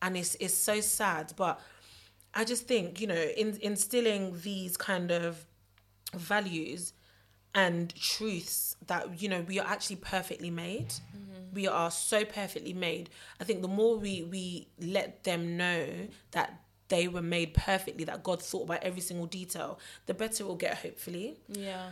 And 0.02 0.16
it's, 0.16 0.34
it's 0.40 0.54
so 0.54 0.80
sad. 0.80 1.34
But 1.36 1.60
I 2.34 2.42
just 2.44 2.66
think, 2.66 3.00
you 3.00 3.06
know, 3.06 3.14
in, 3.14 3.58
instilling 3.62 4.40
these 4.42 4.76
kind 4.76 5.12
of 5.12 5.46
values 6.16 6.94
and 7.54 7.94
truths 7.94 8.76
that, 8.86 9.20
you 9.22 9.28
know, 9.28 9.42
we 9.42 9.58
are 9.58 9.66
actually 9.66 9.96
perfectly 9.96 10.50
made. 10.50 10.88
Mm-hmm. 10.88 11.54
We 11.54 11.66
are 11.68 11.90
so 11.90 12.24
perfectly 12.24 12.72
made. 12.72 13.10
I 13.40 13.44
think 13.44 13.62
the 13.62 13.68
more 13.68 13.96
we, 13.96 14.22
we 14.22 14.68
let 14.80 15.24
them 15.24 15.56
know 15.56 15.86
that 16.32 16.60
they 16.88 17.08
were 17.08 17.22
made 17.22 17.54
perfectly, 17.54 18.04
that 18.04 18.22
God 18.22 18.42
thought 18.42 18.64
about 18.64 18.82
every 18.82 19.00
single 19.00 19.26
detail, 19.26 19.78
the 20.06 20.14
better 20.14 20.44
we'll 20.44 20.56
get, 20.56 20.78
hopefully. 20.78 21.36
yeah 21.48 21.90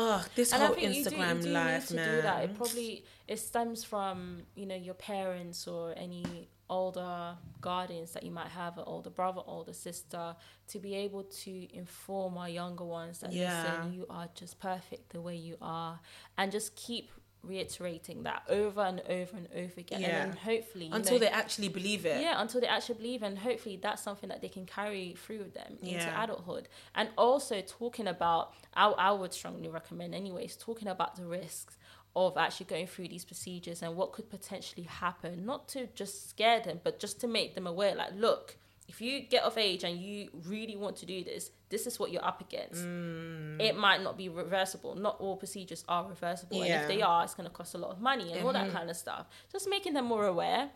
Oh, 0.00 0.24
this 0.36 0.52
and 0.52 0.62
I 0.62 0.66
whole 0.66 0.76
think 0.76 0.94
you 0.94 1.04
do, 1.04 1.16
you 1.16 1.34
do 1.42 1.48
life, 1.48 1.82
need 1.82 1.88
to 1.88 1.94
man. 1.96 2.14
do 2.16 2.22
that. 2.22 2.44
It 2.44 2.56
probably 2.56 3.04
it 3.26 3.40
stems 3.40 3.82
from 3.82 4.42
you 4.54 4.64
know 4.64 4.76
your 4.76 4.94
parents 4.94 5.66
or 5.66 5.92
any 5.96 6.48
older 6.70 7.36
guardians 7.60 8.12
that 8.12 8.22
you 8.22 8.30
might 8.30 8.48
have, 8.48 8.78
an 8.78 8.84
older 8.86 9.10
brother, 9.10 9.42
older 9.46 9.72
sister, 9.72 10.36
to 10.68 10.78
be 10.78 10.94
able 10.94 11.24
to 11.24 11.76
inform 11.76 12.36
our 12.38 12.48
younger 12.48 12.84
ones 12.84 13.20
that 13.20 13.32
Yeah. 13.32 13.72
listen, 13.80 13.92
you 13.92 14.06
are 14.10 14.28
just 14.34 14.58
perfect 14.60 15.10
the 15.10 15.20
way 15.20 15.36
you 15.36 15.56
are, 15.60 16.00
and 16.36 16.52
just 16.52 16.76
keep 16.76 17.10
reiterating 17.44 18.24
that 18.24 18.42
over 18.48 18.80
and 18.80 19.00
over 19.08 19.36
and 19.36 19.48
over 19.54 19.80
again, 19.80 20.00
Yeah. 20.00 20.24
and 20.24 20.32
then 20.32 20.38
hopefully 20.38 20.88
Until 20.92 21.14
know, 21.14 21.18
they 21.20 21.28
actually 21.28 21.68
believe 21.68 22.04
it. 22.04 22.20
yeah, 22.20 22.40
until 22.40 22.60
they 22.60 22.66
actually 22.66 22.96
believe, 22.96 23.22
and 23.22 23.38
hopefully 23.38 23.76
that's 23.80 24.02
something 24.02 24.28
that 24.28 24.40
they 24.42 24.48
can 24.48 24.66
carry 24.66 25.14
through 25.14 25.38
with 25.38 25.54
them 25.54 25.78
into 25.80 26.10
adulthood. 26.20 26.68
And 26.94 27.08
also 27.16 27.60
talking 27.60 28.08
about, 28.08 28.54
I, 28.74 28.88
I 28.88 29.12
would 29.12 29.32
strongly 29.32 29.68
recommend, 29.68 30.14
anyways, 30.14 30.56
talking 30.56 30.88
about 30.88 31.14
the 31.16 31.26
risks 31.26 31.78
of 32.26 32.36
actually 32.36 32.66
going 32.66 32.86
through 32.88 33.08
these 33.08 33.24
procedures 33.24 33.82
and 33.82 33.94
what 33.96 34.12
could 34.12 34.28
potentially 34.28 34.82
happen, 34.84 35.46
not 35.46 35.68
to 35.68 35.86
just 35.94 36.28
scare 36.28 36.58
them, 36.60 36.80
but 36.82 36.98
just 36.98 37.20
to 37.20 37.28
make 37.28 37.54
them 37.54 37.66
aware 37.66 37.94
like, 37.94 38.12
look, 38.16 38.56
if 38.88 39.00
you 39.00 39.20
get 39.20 39.42
of 39.44 39.56
age 39.58 39.84
and 39.84 40.00
you 40.00 40.28
really 40.46 40.74
want 40.74 40.96
to 40.96 41.06
do 41.06 41.22
this, 41.22 41.50
this 41.68 41.86
is 41.86 42.00
what 42.00 42.10
you're 42.10 42.24
up 42.24 42.40
against. 42.40 42.82
Mm. 42.82 43.60
It 43.60 43.76
might 43.76 44.02
not 44.02 44.16
be 44.16 44.30
reversible. 44.30 44.94
Not 44.94 45.20
all 45.20 45.36
procedures 45.36 45.84
are 45.88 46.08
reversible. 46.08 46.62
And 46.62 46.70
if 46.82 46.88
they 46.88 47.02
are, 47.02 47.22
it's 47.22 47.34
going 47.34 47.46
to 47.48 47.54
cost 47.54 47.74
a 47.74 47.78
lot 47.78 47.90
of 47.90 48.00
money 48.00 48.32
and 48.32 48.42
all 48.46 48.52
Mm-hmm. 48.54 48.68
that 48.68 48.74
kind 48.74 48.88
of 48.88 48.96
stuff. 48.96 49.26
Just 49.52 49.68
making 49.68 49.92
them 49.92 50.06
more 50.06 50.26
aware. 50.26 50.70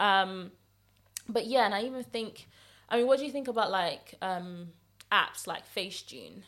Um, 0.00 0.50
but 1.28 1.46
yeah, 1.46 1.64
and 1.66 1.74
I 1.74 1.82
even 1.82 2.02
think, 2.02 2.48
I 2.88 2.96
mean, 2.98 3.06
what 3.06 3.18
do 3.20 3.24
you 3.24 3.30
think 3.32 3.46
about 3.48 3.70
like 3.70 4.14
um, 4.20 4.68
apps 5.12 5.46
like 5.46 5.62
Facetune 5.74 6.42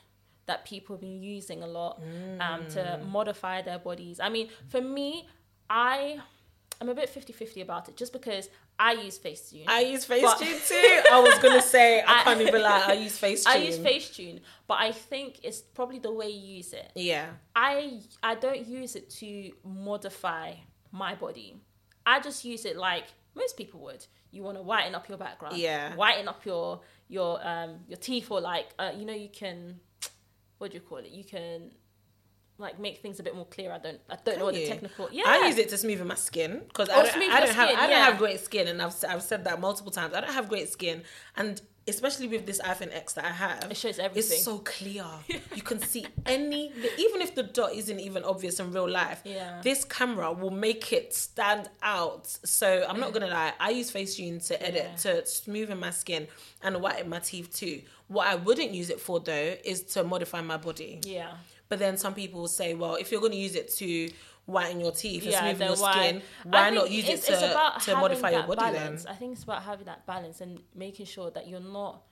that 0.49 0.65
people 0.65 0.97
have 0.97 1.01
been 1.01 1.23
using 1.23 1.63
a 1.63 1.67
lot 1.67 2.01
um, 2.41 2.67
to 2.75 2.81
Mm. 2.81 3.07
modify 3.09 3.63
their 3.63 3.79
bodies? 3.79 4.19
I 4.21 4.29
mean, 4.29 4.49
for 4.69 4.81
me, 4.81 5.29
I 5.71 6.19
I'm 6.81 6.89
a 6.89 6.95
bit 6.95 7.09
50-50 7.13 7.61
about 7.63 7.89
it, 7.89 7.97
just 7.97 8.13
because 8.13 8.49
I 8.79 8.93
use 8.93 9.19
Facetune. 9.19 9.65
I 9.67 9.81
use 9.81 10.07
Facetune 10.07 10.61
too. 10.69 11.01
I 11.13 11.19
was 11.21 11.37
gonna 11.41 11.61
say 11.77 12.01
I 12.03 12.21
I- 12.21 12.25
can't 12.25 12.41
even 12.41 12.63
lie. 12.63 12.85
I 12.89 12.93
use 12.93 13.19
Facetune. 13.21 13.47
I 13.55 13.57
use 13.57 13.79
Facetune, 13.79 14.41
but 14.69 14.79
I 14.79 14.93
think 14.93 15.41
it's 15.43 15.61
probably 15.61 15.99
the 15.99 16.13
way 16.13 16.29
you 16.29 16.57
use 16.59 16.73
it. 16.73 16.91
Yeah. 16.95 17.27
I 17.57 18.01
I 18.23 18.35
don't 18.37 18.65
use 18.67 18.95
it 19.01 19.11
to 19.21 19.51
modify 19.65 20.55
my 20.93 21.15
body. 21.17 21.57
I 22.07 22.21
just 22.21 22.45
use 22.45 22.65
it 22.65 22.77
like 22.77 23.05
most 23.35 23.57
people 23.57 23.81
would. 23.81 24.07
You 24.31 24.43
want 24.45 24.57
to 24.59 24.63
whiten 24.63 24.95
up 24.95 25.09
your 25.09 25.19
background. 25.19 25.57
Yeah. 25.57 25.95
Whiten 25.97 26.29
up 26.29 26.45
your 26.47 26.81
your 27.09 27.31
um 27.47 27.71
your 27.89 27.99
teeth 27.99 28.31
or 28.31 28.41
like 28.41 28.69
uh, 28.79 28.93
you 28.97 29.05
know 29.05 29.15
you 29.15 29.31
can 29.43 29.81
what 30.59 30.71
do 30.71 30.77
you 30.77 30.81
call 30.81 30.99
it? 30.99 31.11
You 31.11 31.25
can 31.25 31.71
like 32.59 32.79
make 32.81 32.99
things 32.99 33.21
a 33.21 33.23
bit 33.23 33.35
more 33.37 33.47
clear. 33.47 33.73
I 33.73 33.79
don't 33.79 34.01
I 34.11 34.17
don't 34.17 34.25
Can 34.25 34.39
know 34.41 34.45
what 34.47 34.55
the 34.55 34.67
technical. 34.67 35.09
Yeah. 35.13 35.25
I 35.27 35.47
use 35.47 35.59
it 35.59 35.69
to 35.71 35.77
smoothen 35.77 36.07
my 36.07 36.17
skin 36.17 36.63
because 36.67 36.89
Oh, 36.91 37.01
I 37.01 37.03
don't, 37.05 37.23
I 37.31 37.41
don't 37.41 37.55
have 37.55 37.69
skin, 37.69 37.77
I 37.79 37.81
don't 37.83 37.91
yeah. 37.91 38.05
have 38.07 38.19
great 38.19 38.41
skin, 38.41 38.69
and 38.69 38.83
I've 38.83 38.95
I've 39.09 39.23
said 39.23 39.45
that 39.45 39.61
multiple 39.61 39.93
times. 39.93 40.15
I 40.15 40.21
don't 40.21 40.33
have 40.33 40.49
great 40.49 40.69
skin, 40.69 41.03
and 41.37 41.61
especially 41.89 42.29
with 42.29 42.47
this 42.47 42.61
iPhone 42.61 42.95
X 42.95 43.15
that 43.15 43.25
I 43.25 43.31
have, 43.31 43.67
It 43.71 43.77
shows 43.77 43.99
everything. 43.99 44.33
It's 44.37 44.45
so 44.45 44.59
clear. 44.59 45.05
you 45.55 45.63
can 45.63 45.79
see 45.81 46.07
any, 46.27 46.73
even 46.99 47.23
if 47.23 47.35
the 47.35 47.43
dot 47.43 47.73
isn't 47.75 47.99
even 48.01 48.25
obvious 48.25 48.61
in 48.61 48.73
real 48.73 48.89
life. 48.89 49.21
Yeah. 49.25 49.61
This 49.63 49.85
camera 49.85 50.33
will 50.33 50.51
make 50.51 50.93
it 50.93 51.15
stand 51.15 51.69
out. 51.83 52.27
So 52.45 52.85
I'm 52.89 53.01
not 53.01 53.13
gonna 53.13 53.29
lie. 53.29 53.53
I 53.59 53.71
use 53.71 53.91
Facetune 53.91 54.47
to 54.49 54.63
edit 54.63 54.87
Yeah. 54.91 54.97
to 54.97 55.23
smoothen 55.23 55.79
my 55.79 55.91
skin 55.91 56.29
and 56.63 56.81
whiten 56.81 57.09
my 57.09 57.19
teeth 57.21 57.55
too. 57.55 57.83
What 58.09 58.27
I 58.27 58.35
wouldn't 58.37 58.71
use 58.73 58.91
it 58.91 59.01
for 59.01 59.21
though 59.21 59.57
is 59.65 59.83
to 59.95 60.05
modify 60.05 60.41
my 60.43 60.57
body. 60.57 61.01
Yeah. 61.05 61.33
But 61.69 61.79
then 61.81 61.99
some 61.99 62.15
people 62.15 62.41
will 62.41 62.49
say, 62.49 62.73
well, 62.73 62.95
if 62.95 63.13
you're 63.13 63.21
going 63.21 63.33
to 63.33 63.39
use 63.39 63.55
it 63.55 63.71
to 63.75 64.09
whiten 64.49 64.81
your 64.81 64.93
teeth 64.93 65.23
and 65.25 65.33
Yeah, 65.33 65.43
smoothen 65.43 65.59
then 65.59 65.69
your 65.69 65.77
why- 65.79 65.93
skin, 66.09 66.23
why 66.45 66.71
not 66.71 66.91
use 66.91 67.09
it 67.09 67.23
to, 67.23 67.81
to 67.85 67.97
modify 67.97 68.31
your 68.31 68.45
body 68.45 68.57
balance. 68.57 69.05
then? 69.05 69.13
I 69.13 69.17
think 69.17 69.33
it's 69.35 69.45
about 69.45 69.63
having 69.63 69.85
that 69.87 70.07
balance 70.07 70.41
and 70.41 70.61
making 70.75 71.07
sure 71.07 71.31
that 71.33 71.47
you're 71.49 71.61
not 71.61 72.03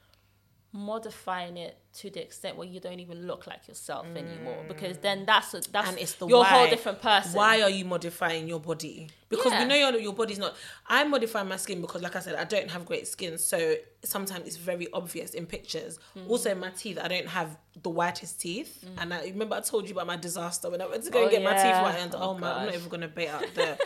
modifying 0.76 1.56
it 1.56 1.76
to 1.94 2.10
the 2.10 2.22
extent 2.22 2.56
where 2.56 2.66
you 2.68 2.78
don't 2.78 3.00
even 3.00 3.26
look 3.26 3.46
like 3.46 3.66
yourself 3.66 4.06
anymore 4.14 4.62
because 4.68 4.98
then 4.98 5.24
that's 5.24 5.54
a, 5.54 5.60
that's 5.72 5.88
And 5.88 5.98
it's 5.98 6.12
the 6.14 6.26
your 6.26 6.44
whole 6.44 6.64
why. 6.64 6.70
different 6.70 7.00
person. 7.00 7.32
Why 7.32 7.62
are 7.62 7.70
you 7.70 7.84
modifying 7.84 8.46
your 8.46 8.60
body? 8.60 9.08
Because 9.28 9.52
Yeah. 9.52 9.62
we 9.62 9.68
know 9.68 9.74
your, 9.76 9.98
your 9.98 10.12
body's 10.12 10.38
not. 10.38 10.54
I 10.86 11.04
modify 11.04 11.42
my 11.42 11.56
skin 11.56 11.80
because, 11.80 12.02
like 12.02 12.14
I 12.14 12.20
said, 12.20 12.34
I 12.36 12.44
don't 12.44 12.70
have 12.70 12.84
great 12.84 13.08
skin, 13.08 13.38
so 13.38 13.74
sometimes 14.04 14.46
it's 14.46 14.56
very 14.56 14.86
obvious 14.92 15.32
in 15.34 15.46
pictures. 15.46 15.98
Mm. 16.16 16.28
Also, 16.30 16.54
my 16.54 16.70
teeth, 16.70 16.98
I 17.02 17.08
don't 17.08 17.26
have 17.28 17.56
the 17.82 17.90
whitest 17.90 18.40
teeth, 18.40 18.84
and 18.98 19.12
I 19.12 19.22
remember 19.24 19.56
I 19.56 19.60
told 19.60 19.86
you 19.88 19.94
about 19.94 20.06
my 20.06 20.16
disaster 20.16 20.70
when 20.70 20.80
I 20.80 20.86
went 20.86 21.04
to 21.04 21.10
go 21.10 21.20
Oh, 21.20 21.22
and 21.22 21.30
get 21.30 21.42
my 21.42 21.54
teeth 21.54 21.76
whitened. 21.80 22.14
Oh, 22.14 22.30
Oh, 22.30 22.38
my! 22.38 22.52
I'm 22.52 22.66
not 22.66 22.74
even 22.74 22.88
gonna 22.88 23.08
bait 23.08 23.28
out 23.28 23.46
the 23.54 23.76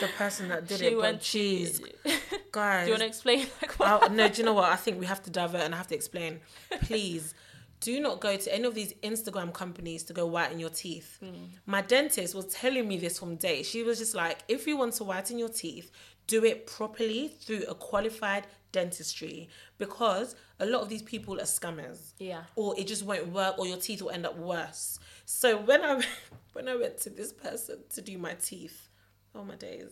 the 0.00 0.08
person 0.18 0.48
that 0.48 0.66
did 0.68 0.78
She 0.80 0.86
it. 0.86 1.00
But 1.00 1.20
to- 1.22 2.38
guys, 2.52 2.84
Do 2.84 2.88
you 2.88 2.92
want 2.92 3.02
to 3.02 3.06
explain 3.08 3.46
like 3.62 3.72
what? 3.78 4.02
Oh, 4.04 4.12
no, 4.12 4.28
do 4.28 4.38
you 4.38 4.44
know 4.44 4.52
what? 4.52 4.70
I 4.70 4.76
think 4.76 5.00
we 5.00 5.06
have 5.06 5.22
to 5.24 5.30
divert 5.30 5.62
and 5.62 5.74
I 5.74 5.78
have 5.78 5.88
to 5.88 5.94
explain. 5.94 6.40
Please 6.82 7.34
do 7.80 7.98
not 7.98 8.20
go 8.20 8.36
to 8.36 8.54
any 8.54 8.64
of 8.64 8.74
these 8.74 8.92
Instagram 9.02 9.52
companies 9.52 10.04
to 10.04 10.12
go 10.12 10.24
whiten 10.24 10.60
your 10.60 10.70
teeth. 10.70 11.18
Hmm. 11.20 11.46
My 11.66 11.82
dentist 11.82 12.34
was 12.34 12.46
telling 12.46 12.86
me 12.86 12.96
this 12.96 13.18
from 13.18 13.34
day. 13.36 13.64
She 13.64 13.82
was 13.82 13.98
just 13.98 14.14
like, 14.14 14.44
if 14.46 14.68
you 14.68 14.76
want 14.76 14.94
to 14.94 15.04
whiten 15.04 15.36
your 15.38 15.48
teeth, 15.48 15.90
do 16.28 16.44
it 16.44 16.66
properly 16.68 17.28
through 17.28 17.64
a 17.68 17.74
qualified 17.74 18.46
dentistry 18.70 19.48
because 19.78 20.36
a 20.60 20.66
lot 20.66 20.82
of 20.82 20.88
these 20.88 21.02
people 21.02 21.40
are 21.40 21.44
scammers. 21.44 22.12
Yeah. 22.18 22.42
Or 22.54 22.78
it 22.78 22.86
just 22.86 23.04
won't 23.04 23.28
work 23.32 23.58
or 23.58 23.66
your 23.66 23.78
teeth 23.78 24.00
will 24.00 24.10
end 24.10 24.26
up 24.26 24.38
worse. 24.38 25.00
So 25.24 25.58
when 25.58 25.82
I 25.82 26.02
when 26.52 26.68
I 26.68 26.76
went 26.76 26.98
to 26.98 27.10
this 27.10 27.32
person 27.32 27.78
to 27.94 28.00
do 28.00 28.16
my 28.16 28.34
teeth, 28.34 28.88
oh 29.34 29.42
my 29.42 29.56
days. 29.56 29.90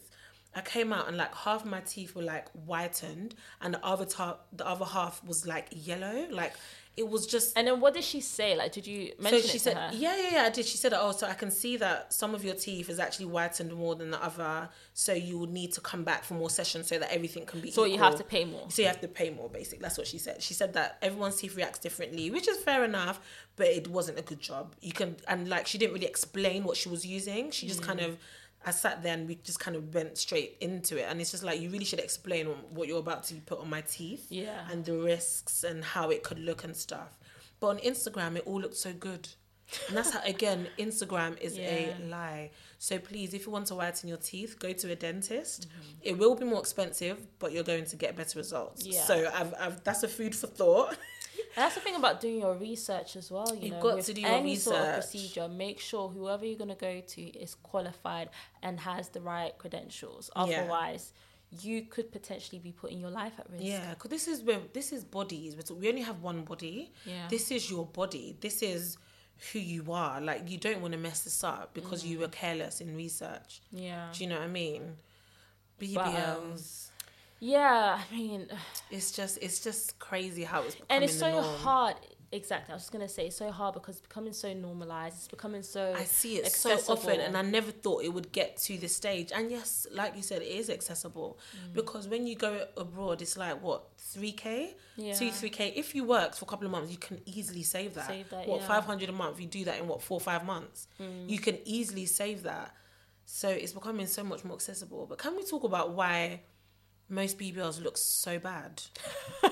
I 0.54 0.60
came 0.62 0.92
out 0.92 1.06
and 1.08 1.16
like 1.16 1.34
half 1.34 1.64
my 1.64 1.80
teeth 1.80 2.14
were 2.16 2.22
like 2.22 2.50
whitened 2.52 3.34
and 3.60 3.74
the 3.74 3.84
other 3.84 4.04
top 4.04 4.46
the 4.52 4.66
other 4.66 4.84
half 4.84 5.22
was 5.24 5.46
like 5.46 5.68
yellow. 5.70 6.26
Like 6.30 6.54
it 6.96 7.08
was 7.08 7.24
just 7.26 7.56
And 7.56 7.68
then 7.68 7.80
what 7.80 7.94
did 7.94 8.02
she 8.02 8.20
say? 8.20 8.56
Like, 8.56 8.72
did 8.72 8.84
you 8.86 9.12
mention 9.20 9.42
so 9.42 9.48
she 9.48 9.56
it 9.58 9.60
said, 9.60 9.74
to 9.74 9.80
her? 9.80 9.90
yeah, 9.94 10.16
yeah, 10.16 10.28
yeah, 10.32 10.42
I 10.42 10.50
did. 10.50 10.66
She 10.66 10.76
said, 10.76 10.92
oh, 10.92 11.12
so 11.12 11.26
I 11.28 11.34
can 11.34 11.50
see 11.52 11.76
that 11.76 12.12
some 12.12 12.34
of 12.34 12.44
your 12.44 12.56
teeth 12.56 12.90
is 12.90 12.98
actually 12.98 13.26
whitened 13.26 13.72
more 13.72 13.94
than 13.94 14.10
the 14.10 14.22
other. 14.22 14.68
So 14.92 15.12
you 15.12 15.38
will 15.38 15.46
need 15.46 15.72
to 15.74 15.80
come 15.80 16.02
back 16.02 16.24
for 16.24 16.34
more 16.34 16.50
sessions 16.50 16.88
so 16.88 16.98
that 16.98 17.10
everything 17.12 17.46
can 17.46 17.60
be 17.60 17.70
So 17.70 17.84
you 17.84 17.98
have 17.98 18.16
to 18.16 18.24
pay 18.24 18.44
more. 18.44 18.66
So 18.70 18.82
you 18.82 18.88
have 18.88 19.00
to 19.02 19.08
pay 19.08 19.30
more, 19.30 19.48
basically. 19.48 19.82
That's 19.82 19.96
what 19.98 20.08
she 20.08 20.18
said. 20.18 20.42
She 20.42 20.52
said 20.52 20.72
that 20.74 20.98
everyone's 21.00 21.36
teeth 21.36 21.54
reacts 21.56 21.78
differently, 21.78 22.28
which 22.32 22.48
is 22.48 22.58
fair 22.58 22.84
enough, 22.84 23.20
but 23.54 23.68
it 23.68 23.86
wasn't 23.88 24.18
a 24.18 24.22
good 24.22 24.40
job. 24.40 24.74
You 24.80 24.92
can, 24.92 25.16
and 25.28 25.48
like, 25.48 25.68
she 25.68 25.78
didn't 25.78 25.94
really 25.94 26.06
explain 26.06 26.64
what 26.64 26.76
she 26.76 26.88
was 26.88 27.06
using. 27.06 27.52
She 27.52 27.68
just 27.68 27.82
Mm. 27.82 27.86
kind 27.86 28.00
of, 28.00 28.18
I 28.66 28.72
sat 28.72 29.02
there 29.02 29.14
and 29.14 29.26
we 29.26 29.36
just 29.36 29.58
kind 29.58 29.76
of 29.76 29.94
went 29.94 30.18
straight 30.18 30.56
into 30.60 30.98
it. 30.98 31.06
And 31.08 31.20
it's 31.20 31.30
just 31.30 31.42
like, 31.42 31.60
you 31.60 31.70
really 31.70 31.84
should 31.86 31.98
explain 32.00 32.46
what 32.74 32.88
you're 32.88 32.98
about 32.98 33.22
to 33.24 33.34
put 33.36 33.58
on 33.58 33.70
my 33.70 33.80
teeth 33.80 34.26
Yeah. 34.28 34.66
and 34.70 34.84
the 34.84 34.96
risks 34.98 35.64
and 35.64 35.82
how 35.82 36.10
it 36.10 36.22
could 36.22 36.38
look 36.38 36.64
and 36.64 36.76
stuff. 36.76 37.18
But 37.58 37.66
on 37.68 37.78
Instagram, 37.78 38.36
it 38.36 38.42
all 38.46 38.60
looked 38.60 38.76
so 38.76 38.92
good. 38.92 39.28
And 39.88 39.96
that's 39.96 40.10
how, 40.10 40.20
again, 40.24 40.66
Instagram 40.78 41.40
is 41.40 41.56
Yeah. 41.56 41.94
a 41.98 42.04
lie. 42.08 42.50
So 42.78 42.98
please, 42.98 43.32
if 43.34 43.46
you 43.46 43.52
want 43.52 43.66
to 43.68 43.74
whiten 43.76 44.08
your 44.08 44.18
teeth, 44.18 44.58
go 44.58 44.72
to 44.72 44.90
a 44.92 44.96
dentist. 44.96 45.66
It 46.02 46.18
will 46.18 46.34
be 46.34 46.44
more 46.44 46.60
expensive, 46.60 47.18
but 47.38 47.52
you're 47.52 47.64
going 47.64 47.84
to 47.86 47.96
get 47.96 48.16
better 48.16 48.38
results. 48.38 48.84
Yeah. 48.86 49.02
So 49.04 49.30
I've, 49.34 49.54
I've, 49.58 49.84
that's 49.84 50.02
a 50.02 50.08
food 50.08 50.34
for 50.34 50.48
thought. 50.48 50.96
And 51.36 51.64
that's 51.64 51.74
the 51.74 51.80
thing 51.80 51.96
about 51.96 52.20
doing 52.20 52.40
your 52.40 52.54
research 52.54 53.16
as 53.16 53.30
well. 53.30 53.54
You 53.54 53.62
You've 53.62 53.72
know, 53.72 53.82
got 53.82 54.02
to 54.02 54.14
do 54.14 54.20
your 54.20 54.30
any 54.30 54.56
sort 54.56 54.76
of 54.76 54.94
procedure. 54.94 55.48
Make 55.48 55.80
sure 55.80 56.08
whoever 56.08 56.44
you're 56.44 56.58
gonna 56.58 56.74
go 56.74 57.00
to 57.00 57.22
is 57.22 57.54
qualified 57.56 58.30
and 58.62 58.78
has 58.80 59.08
the 59.08 59.20
right 59.20 59.56
credentials. 59.58 60.30
Yeah. 60.36 60.42
Otherwise, 60.42 61.12
you 61.50 61.82
could 61.82 62.12
potentially 62.12 62.60
be 62.60 62.72
putting 62.72 63.00
your 63.00 63.10
life 63.10 63.32
at 63.38 63.50
risk. 63.50 63.64
Yeah, 63.64 63.90
because 63.90 64.10
this 64.10 64.28
is 64.28 64.42
where 64.42 64.60
this 64.72 64.92
is 64.92 65.04
bodies. 65.04 65.56
We 65.70 65.88
only 65.88 66.02
have 66.02 66.22
one 66.22 66.42
body. 66.42 66.92
Yeah. 67.04 67.26
This 67.28 67.50
is 67.50 67.70
your 67.70 67.86
body. 67.86 68.36
This 68.40 68.62
is 68.62 68.98
who 69.52 69.58
you 69.58 69.90
are. 69.92 70.20
Like 70.20 70.48
you 70.50 70.58
don't 70.58 70.80
want 70.80 70.92
to 70.92 70.98
mess 70.98 71.22
this 71.22 71.42
up 71.42 71.74
because 71.74 72.04
you 72.04 72.20
were 72.20 72.28
careless 72.28 72.80
in 72.80 72.94
research. 72.94 73.60
Yeah. 73.72 74.08
Do 74.12 74.22
you 74.22 74.30
know 74.30 74.36
what 74.36 74.44
I 74.44 74.48
mean? 74.48 74.96
But, 75.94 76.06
um, 76.08 76.56
Yeah. 77.40 77.98
I 78.11 78.14
mean, 78.14 78.46
it's 78.90 79.11
just 79.12 79.38
it's 79.42 79.61
just 79.61 79.98
crazy 79.98 80.44
how 80.44 80.62
it's 80.62 80.74
becoming 80.76 80.87
and 80.90 81.05
it's 81.05 81.18
so 81.18 81.42
hard. 81.42 81.96
Exactly. 82.33 82.70
I 82.70 82.76
was 82.76 82.83
just 82.83 82.92
gonna 82.92 83.09
say 83.09 83.26
it's 83.26 83.35
so 83.35 83.50
hard 83.50 83.74
because 83.74 83.96
it's 83.96 84.07
becoming 84.07 84.33
so 84.33 84.53
normalized. 84.55 85.16
It's 85.16 85.26
becoming 85.26 85.64
so. 85.64 85.92
I 85.96 86.05
see 86.05 86.37
it 86.37 86.46
so 86.53 86.79
often, 86.88 87.18
and 87.18 87.37
I 87.37 87.42
never 87.42 87.72
thought 87.72 88.05
it 88.05 88.11
would 88.11 88.31
get 88.31 88.57
to 88.59 88.79
this 88.79 88.94
stage. 88.94 89.33
And 89.35 89.50
yes, 89.50 89.85
like 89.92 90.14
you 90.14 90.22
said, 90.22 90.40
it 90.42 90.46
is 90.48 90.70
accessible 90.70 91.38
Mm. 91.57 91.74
because 91.74 92.07
when 92.07 92.29
you 92.29 92.37
go 92.37 92.68
abroad, 92.76 93.20
it's 93.20 93.37
like 93.37 93.61
what 93.61 93.88
three 93.98 94.31
k, 94.31 94.76
Yeah. 94.96 95.14
two 95.14 95.33
three 95.33 95.50
k. 95.50 95.72
If 95.74 95.92
you 95.96 96.05
work 96.05 96.37
for 96.37 96.44
a 96.44 96.48
couple 96.48 96.66
of 96.66 96.70
months, 96.70 96.92
you 96.92 96.98
can 96.98 97.20
easily 97.26 97.64
save 97.64 97.94
that. 97.94 98.07
Save 98.07 98.31
that, 98.31 98.46
what 98.46 98.61
yeah. 98.61 98.68
five 98.68 98.85
hundred 98.85 99.09
a 99.09 99.12
month? 99.12 99.40
You 99.40 99.48
do 99.48 99.64
that 99.64 99.81
in 99.81 99.88
what 99.88 100.00
four 100.00 100.20
five 100.20 100.44
months? 100.46 100.87
Mm. 101.00 101.29
You 101.29 101.40
can 101.40 101.59
easily 101.64 102.07
save 102.07 102.44
that. 102.44 102.72
So 103.24 103.48
it's 103.48 103.72
becoming 103.72 104.07
so 104.07 104.22
much 104.22 104.44
more 104.44 104.55
accessible. 104.55 105.07
But 105.09 105.18
can 105.18 105.35
we 105.37 105.42
talk 105.42 105.64
about 105.64 105.94
why 105.94 106.42
most 107.10 107.38
BBLs 107.38 107.82
look 107.82 107.96
so 107.98 108.38
bad? 108.38 108.82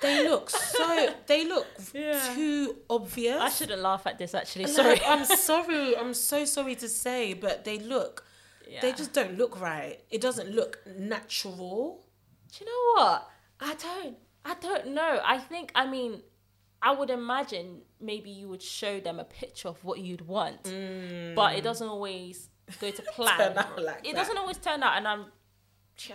they 0.00 0.28
look 0.28 0.50
so. 0.50 1.14
They 1.26 1.46
look 1.46 1.66
Yeah. 1.92 2.34
too 2.34 2.76
obvious. 2.88 3.40
I 3.40 3.48
shouldn't 3.48 3.82
laugh 3.82 4.06
at 4.06 4.18
this. 4.18 4.34
Actually, 4.34 4.66
No, 4.66 4.70
sorry. 4.72 5.00
I'm 5.04 5.24
sorry. 5.50 5.96
I'm 5.96 6.14
so 6.14 6.44
sorry 6.44 6.74
to 6.76 6.88
say, 6.88 7.32
but 7.34 7.64
they 7.64 7.78
look. 7.78 8.24
Yeah. 8.68 8.80
They 8.82 8.92
just 8.92 9.12
don't 9.12 9.36
look 9.38 9.60
right. 9.60 9.98
It 10.10 10.20
doesn't 10.20 10.50
look 10.50 10.80
natural. 10.98 12.04
Do 12.52 12.64
you 12.64 12.70
know 12.70 13.02
what? 13.02 13.30
I 13.60 13.74
don't. 13.74 14.16
I 14.44 14.54
don't 14.60 14.88
know. 14.88 15.20
I 15.24 15.38
think. 15.38 15.72
I 15.74 15.86
mean, 15.86 16.22
I 16.82 16.92
would 16.94 17.10
imagine 17.10 17.82
maybe 18.00 18.30
you 18.30 18.48
would 18.48 18.62
show 18.62 19.00
them 19.00 19.18
a 19.18 19.24
picture 19.24 19.68
of 19.68 19.82
what 19.84 19.98
you'd 19.98 20.26
want, 20.26 20.62
but 20.64 20.70
it 20.70 21.60
mm. 21.60 21.62
doesn't 21.62 21.88
always 21.88 22.50
go 22.80 22.90
to 22.90 23.02
plan. 23.14 23.38
Turn 23.38 23.58
out 23.58 23.82
like 23.82 24.06
it 24.06 24.14
that. 24.14 24.16
doesn't 24.16 24.38
always 24.38 24.58
turn 24.58 24.82
out, 24.82 24.96
and 24.96 25.08
I'm. 25.08 25.26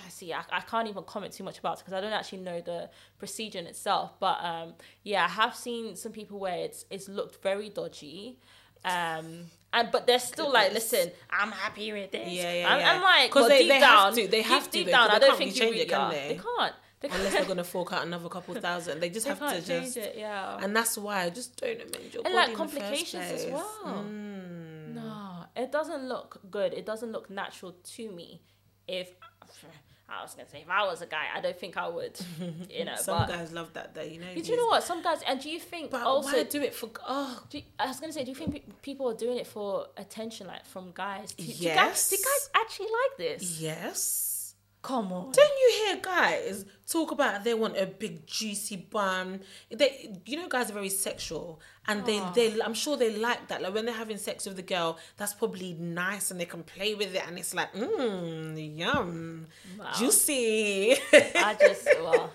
See, 0.10 0.32
I, 0.34 0.44
I 0.52 0.62
can't 0.62 0.88
even 0.88 1.04
comment 1.04 1.34
too 1.34 1.44
much 1.44 1.60
about 1.60 1.74
it 1.78 1.80
because 1.80 1.94
I 1.94 2.02
don't 2.02 2.14
actually 2.14 2.40
know 2.40 2.62
the 2.62 2.90
procedure 3.20 3.60
in 3.60 3.68
itself. 3.68 4.20
But 4.20 4.44
um, 4.44 4.74
yeah, 5.04 5.26
I 5.26 5.28
have 5.28 5.56
seen 5.56 5.96
some 5.96 6.12
people 6.12 6.40
where 6.40 6.56
it's 6.58 6.86
it's 6.90 7.08
looked 7.10 7.42
very 7.44 7.70
dodgy, 7.70 8.40
um, 8.86 9.46
and 9.74 9.90
but 9.92 10.08
they're 10.08 10.20
still 10.20 10.52
like, 10.52 10.74
listen, 10.74 11.12
I'm 11.30 11.52
happy 11.52 11.92
with 11.92 12.12
this. 12.12 12.30
Yeah, 12.30 12.54
yeah, 12.54 12.68
I'm, 12.74 12.80
yeah. 12.80 12.94
I'm 12.94 13.02
like, 13.02 13.32
'Cause 13.32 13.42
well, 13.42 13.50
they- 13.50 13.60
deep 13.60 13.68
they 13.70 13.80
have 13.80 13.82
down, 13.82 14.10
to, 14.16 14.28
they 14.28 14.38
deep- 14.38 14.46
have 14.46 14.66
to, 14.66 14.72
deep 14.72 14.88
down, 14.88 15.10
I 15.12 15.20
don't 15.20 15.38
think 15.38 15.54
you 15.54 15.60
change 15.62 15.72
really 15.72 15.84
it, 15.84 15.90
can 15.90 16.00
are. 16.02 16.12
they? 16.12 16.28
They 16.30 16.36
can't. 16.58 16.74
They 17.02 17.10
Unless 17.10 17.34
they're 17.34 17.46
gonna 17.46 17.64
fork 17.66 17.92
out 17.92 18.06
another 18.08 18.30
couple 18.30 18.56
thousand, 18.56 19.02
they 19.02 19.10
just 19.10 19.26
They 19.26 19.34
have 19.34 19.54
to 19.54 19.62
just. 19.62 19.98
it, 19.98 20.16
yeah. 20.18 20.58
And 20.62 20.74
that's 20.74 20.98
why 20.98 21.24
I 21.24 21.30
just 21.30 21.58
don't 21.60 21.76
amend 21.82 22.14
your 22.14 22.24
And 22.26 22.34
body 22.34 22.36
like 22.36 22.48
in 22.48 22.54
the 22.54 22.58
first 22.60 22.74
complications 22.76 23.32
as 23.32 23.46
well. 23.52 24.06
Mm. 24.08 24.94
No, 24.96 25.46
it 25.58 25.70
doesn't 25.72 26.08
look 26.08 26.40
good. 26.50 26.74
It 26.74 26.86
doesn't 26.86 27.12
look 27.12 27.30
natural 27.30 27.74
to 27.96 28.10
me. 28.12 28.40
If 28.88 29.10
I 30.10 30.22
was 30.22 30.34
gonna 30.36 30.48
say 30.50 30.62
if 30.62 30.70
I 30.70 30.86
was 30.86 31.02
a 31.02 31.06
guy, 31.08 31.26
I 31.36 31.42
don't 31.42 31.58
think 31.58 31.76
I 31.78 31.88
would. 31.88 32.20
You 32.70 32.86
know, 32.86 32.96
Some 32.96 33.18
but 33.20 33.30
guys 33.30 33.52
love 33.52 33.74
that 33.74 33.96
though, 33.96 34.02
you 34.04 34.20
know. 34.20 34.28
do 34.36 34.42
you 34.42 34.58
know 34.58 34.68
what? 34.68 34.84
Some 34.84 35.02
guys, 35.02 35.22
and 35.28 35.40
do 35.42 35.50
you 35.50 35.60
think 35.60 35.90
But 35.92 36.04
also? 36.04 36.32
why 36.38 36.44
do 36.44 36.62
it 36.62 36.74
for? 36.76 36.90
Oh, 37.08 37.42
do 37.50 37.58
you- 37.60 37.64
I 37.80 37.88
was 37.88 38.00
gonna 38.00 38.14
say, 38.14 38.24
do 38.24 38.30
you 38.32 38.36
think 38.36 38.82
people 38.82 39.10
are 39.10 39.16
doing 39.16 39.38
it 39.38 39.48
for 39.48 39.88
attention, 39.98 40.48
like 40.48 40.66
from 40.66 40.92
guys? 40.94 41.34
Do, 41.34 41.44
do 41.44 41.52
Yes. 41.52 41.76
guys, 41.76 42.10
do 42.10 42.16
guys 42.18 42.50
actually 42.62 42.88
like 42.88 43.18
this. 43.18 43.60
Yes. 43.60 44.30
Come 44.84 45.14
on. 45.14 45.32
Don't 45.32 45.38
you 45.62 45.86
hear 45.86 45.96
guys 46.02 46.66
talk 46.86 47.12
about 47.12 47.46
they 47.46 47.54
want 47.54 47.78
a 47.78 47.86
big 47.86 48.28
juicy 48.28 48.76
bum? 48.76 49.40
They, 49.72 50.14
you 50.26 50.36
know, 50.36 50.50
guys 50.50 50.70
are 50.70 50.74
very 50.74 50.90
sexual, 50.90 51.62
and 51.88 52.06
they, 52.06 52.20
ah. 52.20 52.34
they, 52.36 52.62
I'm 52.62 52.74
sure 52.74 52.98
they 52.98 53.16
like 53.16 53.48
that. 53.48 53.62
Like 53.62 53.74
when 53.74 53.86
they're 53.86 53.96
having 53.96 54.18
sex 54.18 54.46
with 54.46 54.58
the 54.58 54.62
girl, 54.62 55.00
that's 55.16 55.34
probably 55.34 55.72
nice, 55.80 56.32
and 56.32 56.40
they 56.40 56.46
can 56.46 56.64
play 56.64 56.96
with 56.96 57.16
it, 57.16 57.26
and 57.26 57.40
it's 57.40 57.54
like, 57.54 57.74
mmm, 57.74 58.78
yum, 58.78 59.48
juicy. 59.98 60.98
I 61.14 61.56
just 61.58 61.88
well, 62.02 62.30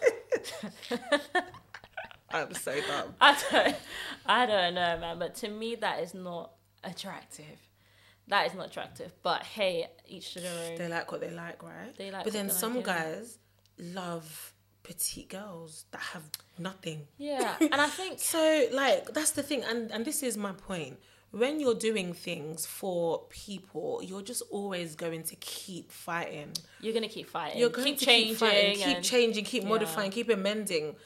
I'm 2.31 2.55
so 2.55 2.81
dumb. 2.81 3.15
I 3.21 3.37
don't, 3.51 3.77
I 4.25 4.47
don't 4.47 4.75
know, 4.75 4.99
man. 4.99 5.19
But 5.19 5.35
to 5.37 5.49
me, 5.49 5.75
that 5.75 6.01
is 6.01 6.15
not 6.15 6.53
attractive. 6.83 7.68
That 8.29 8.47
is 8.47 8.55
not 8.55 8.67
attractive. 8.67 9.12
But 9.23 9.43
hey, 9.43 9.87
each 10.07 10.35
to 10.35 10.41
their 10.41 10.71
own. 10.71 10.77
They 10.79 10.88
like 10.88 11.11
what 11.11 11.21
they 11.21 11.31
like, 11.31 11.62
right? 11.62 11.97
They 11.97 12.11
like 12.11 12.25
but 12.25 12.33
what 12.33 12.33
then 12.35 12.51
some 12.51 12.77
like, 12.77 12.87
yeah. 12.87 13.05
guys 13.05 13.38
love 13.79 14.53
petite 14.83 15.29
girls 15.29 15.85
that 15.93 16.01
have 16.01 16.23
nothing. 16.59 17.07
Yeah, 17.19 17.57
and 17.61 17.75
I 17.75 17.88
think 17.88 18.19
So 18.21 18.67
like 18.73 19.12
that's 19.12 19.33
the 19.33 19.43
thing, 19.43 19.62
and 19.64 19.91
and 19.91 20.05
this 20.05 20.23
is 20.23 20.37
my 20.37 20.53
point. 20.53 20.99
When 21.31 21.61
you're 21.61 21.75
doing 21.75 22.14
things 22.14 22.64
for 22.64 23.25
people, 23.29 24.01
you're 24.03 24.23
just 24.23 24.43
always 24.51 24.95
going 24.95 25.25
to 25.25 25.37
keep 25.37 25.93
fighting. 25.93 26.53
you're 26.81 26.95
gonna 26.95 27.07
keep 27.09 27.29
fighting. 27.29 27.61
You're 27.61 27.69
going 27.69 27.85
keep 27.88 27.99
to 27.99 28.05
changing. 28.07 28.29
keep 28.31 28.38
fighting, 28.38 28.77
keep 28.77 28.97
and- 28.97 29.05
changing, 29.05 29.45
keep 29.45 29.62
Yeah. 29.64 29.69
modifying, 29.69 30.11
keep 30.11 30.31
amending. 30.31 30.97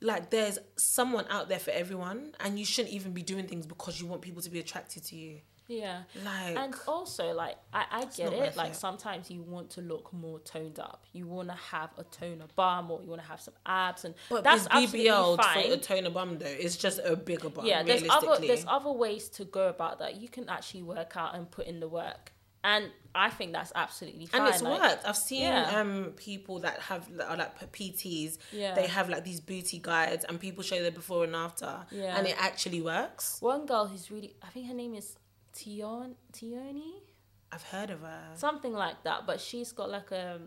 Like 0.00 0.30
there's 0.30 0.58
someone 0.76 1.26
out 1.30 1.48
there 1.48 1.58
for 1.58 1.72
everyone, 1.72 2.32
and 2.40 2.58
you 2.60 2.64
shouldn't 2.64 2.94
even 2.94 3.12
be 3.12 3.22
doing 3.22 3.46
things 3.48 3.66
because 3.66 4.00
you 4.00 4.06
want 4.06 4.22
people 4.22 4.40
to 4.42 4.50
be 4.50 4.60
attracted 4.60 5.02
to 5.06 5.16
you. 5.16 5.40
Yeah. 5.68 6.02
Like 6.24 6.56
And 6.56 6.74
also, 6.86 7.32
like, 7.32 7.56
I, 7.72 7.84
I 7.90 8.04
get 8.04 8.32
it. 8.32 8.56
Like, 8.56 8.72
it. 8.72 8.76
sometimes 8.76 9.30
you 9.30 9.42
want 9.42 9.70
to 9.70 9.80
look 9.80 10.12
more 10.12 10.38
toned 10.40 10.78
up. 10.78 11.04
You 11.12 11.26
want 11.26 11.48
to 11.48 11.54
have 11.54 11.90
a 11.98 12.04
toner 12.04 12.46
bum 12.56 12.90
or 12.90 13.02
you 13.02 13.08
want 13.08 13.22
to 13.22 13.28
have 13.28 13.40
some 13.40 13.54
abs. 13.64 14.04
And 14.04 14.14
but 14.28 14.44
that's 14.44 14.68
BBL 14.68 15.36
fine. 15.36 15.68
for 15.68 15.74
a 15.74 15.76
toner 15.76 16.10
bum 16.10 16.38
though? 16.38 16.46
It's 16.46 16.76
just 16.76 17.00
a 17.04 17.16
bigger 17.16 17.48
bum. 17.48 17.66
yeah, 17.66 17.82
there's 17.82 18.04
other, 18.08 18.36
there's 18.40 18.64
other 18.66 18.92
ways 18.92 19.28
to 19.30 19.44
go 19.44 19.68
about 19.68 19.98
that. 20.00 20.16
You 20.20 20.28
can 20.28 20.48
actually 20.48 20.82
work 20.82 21.16
out 21.16 21.34
and 21.34 21.50
put 21.50 21.66
in 21.66 21.80
the 21.80 21.88
work. 21.88 22.32
And 22.64 22.90
I 23.14 23.28
think 23.30 23.52
that's 23.52 23.72
absolutely 23.74 24.26
fine. 24.26 24.42
and 24.42 24.50
it's 24.50 24.62
like, 24.62 24.80
worked. 24.80 25.04
I've 25.04 25.16
seen 25.16 25.42
yeah. 25.42 25.80
um 25.80 26.12
people 26.16 26.60
that 26.60 26.78
have 26.80 27.08
are 27.28 27.36
like 27.36 27.72
PTs. 27.72 28.38
Yeah. 28.52 28.74
They 28.74 28.86
have 28.86 29.08
like 29.08 29.24
these 29.24 29.40
booty 29.40 29.80
guides, 29.80 30.24
and 30.24 30.38
people 30.38 30.62
show 30.62 30.80
their 30.80 30.92
before 30.92 31.24
and 31.24 31.34
after. 31.34 31.80
Yeah. 31.90 32.16
And 32.16 32.26
it 32.26 32.36
actually 32.38 32.80
works. 32.80 33.38
One 33.40 33.66
girl 33.66 33.86
who's 33.86 34.10
really, 34.10 34.34
I 34.42 34.48
think 34.48 34.68
her 34.68 34.74
name 34.74 34.94
is 34.94 35.16
Tion, 35.56 36.14
Tioni? 36.32 36.92
I've 37.50 37.62
heard 37.64 37.90
of 37.90 38.00
her. 38.00 38.22
Something 38.34 38.72
like 38.72 39.02
that. 39.04 39.26
But 39.26 39.40
she's 39.40 39.72
got 39.72 39.90
like 39.90 40.10
a, 40.10 40.40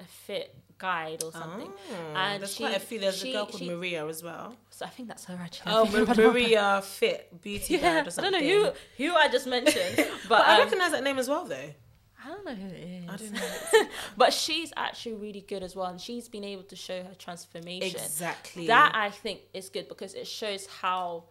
a 0.00 0.04
fit 0.04 0.54
guide 0.78 1.22
or 1.24 1.32
something. 1.32 1.70
Oh, 1.72 2.14
and 2.16 2.42
there's 2.42 2.52
she- 2.54 2.62
quite 2.64 2.76
a 2.76 2.80
few. 2.80 2.98
There's 2.98 3.16
she- 3.18 3.30
a 3.30 3.32
girl 3.34 3.46
called 3.46 3.58
she- 3.62 3.70
Maria 3.70 4.06
as 4.06 4.22
well. 4.22 4.54
So 4.70 4.84
I 4.84 4.88
think 4.90 5.08
that's 5.08 5.24
her 5.24 5.38
actually. 5.42 5.72
Oh, 5.74 5.84
Ma- 6.06 6.14
Maria 6.14 6.82
Fit 6.84 7.40
Beauty 7.40 7.74
Yeah, 7.74 7.80
Guide 8.00 8.08
or 8.08 8.10
something. 8.10 8.34
I 8.34 8.38
don't 8.40 8.46
know 8.46 8.72
who 8.98 9.04
who 9.04 9.14
I 9.14 9.28
just 9.28 9.46
mentioned, 9.46 9.96
but, 9.96 10.28
But 10.28 10.46
I 10.46 10.54
um, 10.56 10.60
recognize 10.64 10.90
that 10.92 11.02
name 11.02 11.18
as 11.18 11.28
well, 11.28 11.44
though. 11.46 11.70
I 12.24 12.28
don't 12.28 12.44
know 12.44 12.54
who 12.54 12.66
it 12.66 13.04
is. 13.04 13.08
I 13.08 13.16
don't 13.16 13.32
know. 13.32 13.88
but 14.16 14.32
she's 14.32 14.72
actually 14.76 15.14
really 15.14 15.42
good 15.42 15.62
as 15.62 15.76
well, 15.76 15.86
and 15.86 16.00
she's 16.00 16.28
been 16.28 16.42
able 16.44 16.64
to 16.64 16.74
show 16.76 17.02
her 17.04 17.14
transformation. 17.18 18.00
exactly. 18.00 18.66
That 18.66 18.92
I 18.94 19.10
think 19.10 19.40
is 19.54 19.68
good 19.68 19.88
because 19.88 20.14
it 20.14 20.26
shows 20.26 20.66
how 20.66 21.24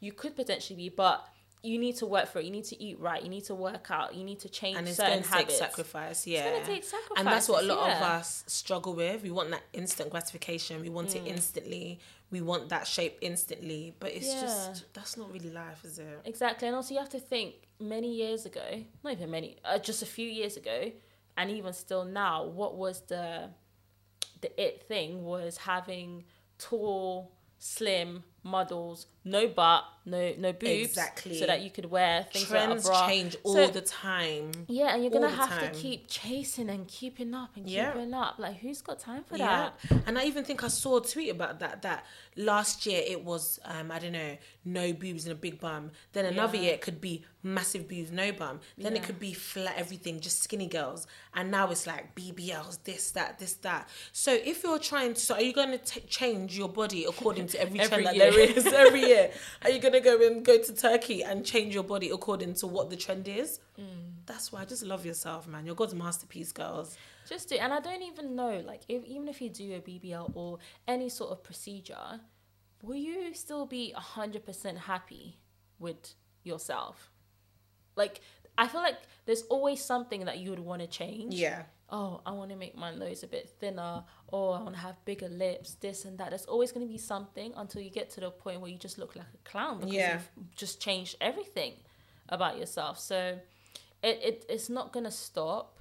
you 0.00 0.12
could 0.12 0.34
potentially 0.34 0.76
be, 0.76 0.88
but 0.88 1.22
you 1.64 1.78
need 1.78 1.96
to 1.96 2.06
work 2.06 2.26
for 2.26 2.40
it. 2.40 2.44
You 2.44 2.50
need 2.50 2.64
to 2.64 2.82
eat 2.82 2.98
right. 2.98 3.22
You 3.22 3.28
need 3.28 3.44
to 3.44 3.54
work 3.54 3.88
out. 3.90 4.14
You 4.16 4.24
need 4.24 4.40
to 4.40 4.48
change 4.48 4.76
and 4.76 4.88
it's 4.88 4.96
certain 4.96 5.12
going 5.12 5.22
to 5.22 5.28
take 5.28 5.38
habits. 5.38 5.58
sacrifice. 5.58 6.26
Yeah, 6.26 6.46
It's 6.46 6.50
gonna 6.68 6.74
take 6.74 6.84
sacrifice, 6.84 7.18
and 7.18 7.26
that's 7.28 7.48
what 7.48 7.62
a 7.62 7.66
lot 7.66 7.78
sacrifices, 7.90 8.02
of 8.02 8.20
us 8.20 8.44
struggle 8.48 8.94
with. 8.94 9.22
We 9.22 9.30
want 9.30 9.50
that 9.50 9.62
instant 9.72 10.10
gratification. 10.10 10.80
We 10.80 10.88
want 10.88 11.10
Mm. 11.10 11.16
it 11.16 11.22
instantly. 11.26 12.00
We 12.32 12.40
want 12.40 12.68
that 12.70 12.86
shape 12.86 13.18
instantly. 13.20 13.94
But 14.00 14.10
it's 14.12 14.26
Yeah. 14.26 14.40
just 14.40 14.92
that's 14.92 15.16
not 15.16 15.32
really 15.32 15.50
life, 15.50 15.84
is 15.84 15.98
it? 15.98 16.20
Exactly, 16.24 16.66
and 16.68 16.74
also 16.76 16.94
you 16.94 17.00
have 17.00 17.10
to 17.10 17.20
think 17.20 17.54
many 17.78 18.12
years 18.12 18.44
ago, 18.46 18.84
not 19.04 19.12
even 19.12 19.30
many, 19.30 19.56
uh, 19.64 19.78
just 19.78 20.02
a 20.02 20.06
few 20.06 20.28
years 20.28 20.56
ago, 20.56 20.90
and 21.36 21.50
even 21.50 21.72
still 21.72 22.04
now, 22.04 22.44
what 22.44 22.74
was 22.74 23.02
the 23.02 23.50
the 24.40 24.50
it 24.60 24.82
thing 24.82 25.22
was 25.24 25.56
having 25.58 26.24
tall, 26.58 27.30
slim 27.58 28.24
models, 28.44 29.06
no 29.24 29.46
butt, 29.46 29.84
no 30.04 30.34
no 30.38 30.52
boobs, 30.52 30.64
Exactly. 30.90 31.38
so 31.38 31.46
that 31.46 31.62
you 31.62 31.70
could 31.70 31.84
wear 31.86 32.24
things 32.32 32.46
Trends 32.48 32.84
like 32.84 32.94
a 32.94 32.98
bra. 32.98 33.06
change 33.08 33.36
all 33.44 33.54
So- 33.54 33.68
the 33.68 33.80
time. 33.80 34.50
yeah, 34.68 34.92
and 34.94 35.02
you're 35.02 35.12
gonna 35.12 35.28
have 35.30 35.48
time. 35.48 35.72
to 35.72 35.78
keep 35.80 36.08
chasing 36.08 36.68
and 36.68 36.88
keeping 36.88 37.34
up 37.34 37.56
and 37.56 37.68
Yeah. 37.68 37.92
keeping 37.92 38.12
up. 38.14 38.34
Like, 38.38 38.56
who's 38.58 38.80
got 38.82 38.98
time 38.98 39.22
for 39.24 39.36
Yeah, 39.36 39.70
that? 39.88 40.02
and 40.06 40.18
I 40.18 40.24
even 40.24 40.44
think 40.44 40.64
I 40.64 40.68
saw 40.68 40.96
a 40.98 41.02
tweet 41.06 41.30
about 41.30 41.60
that. 41.60 41.82
That 41.82 42.04
last 42.36 42.84
year 42.86 43.02
it 43.06 43.24
was 43.24 43.60
um 43.64 43.90
I 43.90 43.98
don't 44.00 44.12
know 44.12 44.36
no 44.64 44.92
boobs 44.92 45.24
and 45.24 45.32
a 45.32 45.36
big 45.36 45.60
bum. 45.60 45.92
Then 46.12 46.24
another 46.24 46.56
Yeah. 46.56 46.62
year 46.64 46.74
it 46.74 46.80
could 46.80 47.00
be 47.00 47.24
massive 47.42 47.88
boobs, 47.88 48.10
no 48.10 48.32
bum. 48.32 48.60
Then 48.78 48.96
it 48.96 49.02
could 49.02 49.18
be 49.18 49.32
flat 49.32 49.74
everything, 49.76 50.20
just 50.20 50.42
skinny 50.42 50.66
girls. 50.66 51.06
And 51.34 51.50
now 51.50 51.70
it's 51.70 51.86
like 51.86 52.14
BBLs, 52.14 52.78
this 52.84 53.10
that 53.12 53.38
this 53.38 53.54
that. 53.54 53.88
So 54.12 54.32
if 54.32 54.62
you're 54.62 54.78
trying 54.78 55.14
to, 55.14 55.20
so 55.20 55.34
are 55.34 55.42
you 55.42 55.52
going 55.52 55.78
to 55.78 56.00
change 56.06 56.56
your 56.56 56.68
body 56.68 57.04
according 57.04 57.48
to 57.48 57.60
every, 57.60 57.80
Every 57.80 58.02
trend 58.02 58.06
that 58.06 58.18
there 58.18 58.38
is 58.38 58.66
every 58.72 59.00
year? 59.00 59.30
Are 59.62 59.70
you 59.70 59.80
going 59.80 59.94
to 59.94 60.00
go 60.00 60.24
and 60.26 60.44
go 60.44 60.58
to 60.58 60.74
Turkey 60.74 61.22
and 61.22 61.44
change 61.44 61.74
your 61.74 61.84
body 61.84 62.10
according 62.10 62.54
to 62.54 62.66
what 62.66 62.90
the 62.90 62.96
trend 62.96 63.28
is? 63.28 63.60
Mm. 63.78 64.24
That's 64.26 64.52
why 64.52 64.62
I 64.62 64.64
just 64.64 64.82
love 64.82 65.04
yourself, 65.04 65.48
man. 65.48 65.66
You're 65.66 65.74
God's 65.74 65.94
masterpiece, 65.94 66.52
girls. 66.52 66.96
Just 67.28 67.48
do, 67.48 67.56
and 67.56 67.72
I 67.72 67.80
don't 67.80 68.02
even 68.02 68.36
know, 68.36 68.62
like, 68.66 68.82
if, 68.88 69.04
even 69.04 69.28
if 69.28 69.40
you 69.40 69.48
do 69.48 69.74
a 69.74 69.80
BBL 69.80 70.32
or 70.34 70.58
any 70.86 71.08
sort 71.08 71.30
of 71.30 71.42
procedure, 71.42 72.20
will 72.82 72.96
you 72.96 73.32
still 73.34 73.66
be 73.66 73.92
hundred 73.92 74.44
percent 74.44 74.78
happy 74.78 75.38
with 75.78 76.14
yourself? 76.42 77.11
Like, 77.96 78.20
I 78.58 78.68
feel 78.68 78.80
like 78.80 78.96
there's 79.26 79.42
always 79.42 79.82
something 79.84 80.24
that 80.26 80.38
you 80.38 80.50
would 80.50 80.60
want 80.60 80.80
to 80.82 80.86
change. 80.88 81.34
Yeah. 81.34 81.62
Oh, 81.90 82.22
I 82.24 82.32
want 82.32 82.50
to 82.50 82.56
make 82.56 82.74
my 82.76 82.94
nose 82.94 83.22
a 83.22 83.26
bit 83.26 83.50
thinner. 83.60 84.02
Oh, 84.32 84.50
I 84.50 84.62
want 84.62 84.74
to 84.74 84.80
have 84.80 85.02
bigger 85.04 85.28
lips. 85.28 85.74
This 85.74 86.04
and 86.06 86.16
that. 86.18 86.30
There's 86.30 86.46
always 86.46 86.72
going 86.72 86.86
to 86.86 86.90
be 86.90 86.98
something 86.98 87.52
until 87.56 87.82
you 87.82 87.90
get 87.90 88.08
to 88.10 88.20
the 88.20 88.30
point 88.30 88.60
where 88.62 88.70
you 88.70 88.78
just 88.78 88.98
look 88.98 89.14
like 89.14 89.26
a 89.34 89.48
clown 89.48 89.80
because 89.80 89.92
Yeah. 89.94 90.12
you've 90.14 90.30
just 90.56 90.80
changed 90.80 91.16
everything 91.20 91.74
about 92.28 92.58
yourself. 92.58 92.98
So, 92.98 93.38
it, 94.02 94.20
it 94.22 94.46
it's 94.48 94.68
not 94.70 94.92
going 94.92 95.04
to 95.04 95.10
stop 95.10 95.78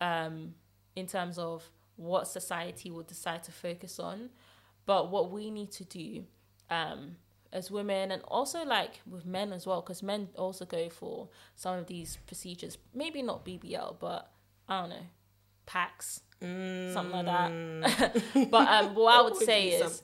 um, 0.00 0.54
in 0.96 1.06
terms 1.06 1.38
of 1.38 1.68
what 1.96 2.28
society 2.28 2.90
will 2.90 3.02
decide 3.02 3.42
to 3.44 3.52
focus 3.52 3.98
on. 3.98 4.30
But 4.86 5.10
what 5.10 5.30
we 5.30 5.50
need 5.50 5.70
to 5.72 5.84
do 5.84 6.24
um, 6.70 7.16
as 7.54 7.70
women 7.70 8.10
and 8.10 8.20
also 8.28 8.64
like 8.64 9.00
with 9.08 9.24
men 9.24 9.52
as 9.52 9.66
well, 9.66 9.80
because 9.80 10.02
men 10.02 10.28
also 10.36 10.64
go 10.64 10.88
for 10.90 11.28
some 11.54 11.78
of 11.78 11.86
these 11.86 12.18
procedures. 12.26 12.76
Maybe 12.92 13.22
not 13.22 13.46
BBL, 13.46 13.96
but 14.00 14.30
I 14.68 14.80
don't 14.80 14.90
know, 14.90 15.06
packs, 15.64 16.20
something 16.40 17.24
like 17.24 17.26
that. 17.26 18.22
but 18.50 18.68
um, 18.68 18.94
what 18.94 19.14
I 19.14 19.22
would 19.22 19.32
Always 19.34 19.46
say 19.46 19.68
is 19.68 20.02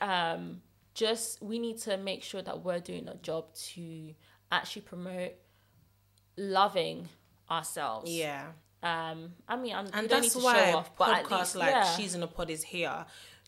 um, 0.00 0.62
just 0.94 1.42
we 1.42 1.58
need 1.58 1.78
to 1.82 1.98
make 1.98 2.24
sure 2.24 2.42
that 2.42 2.64
we're 2.64 2.80
doing 2.80 3.06
a 3.06 3.16
job 3.16 3.52
to 3.54 4.14
actually 4.50 4.82
promote 4.82 5.32
loving 6.38 7.08
ourselves. 7.50 8.10
Yeah. 8.10 8.46
Um, 8.82 9.32
I 9.46 9.56
mean, 9.56 9.74
I'm, 9.74 9.88
And 9.92 10.08
that's 10.08 10.34
need 10.34 10.40
to 10.40 10.44
why 10.44 10.70
show 10.70 10.78
off, 10.78 10.96
podcasts 10.96 11.38
least, 11.38 11.56
like 11.56 11.70
yeah. 11.70 11.96
She's 11.96 12.14
in 12.14 12.22
a 12.22 12.26
Pod 12.26 12.48
is 12.48 12.62
here. 12.62 13.04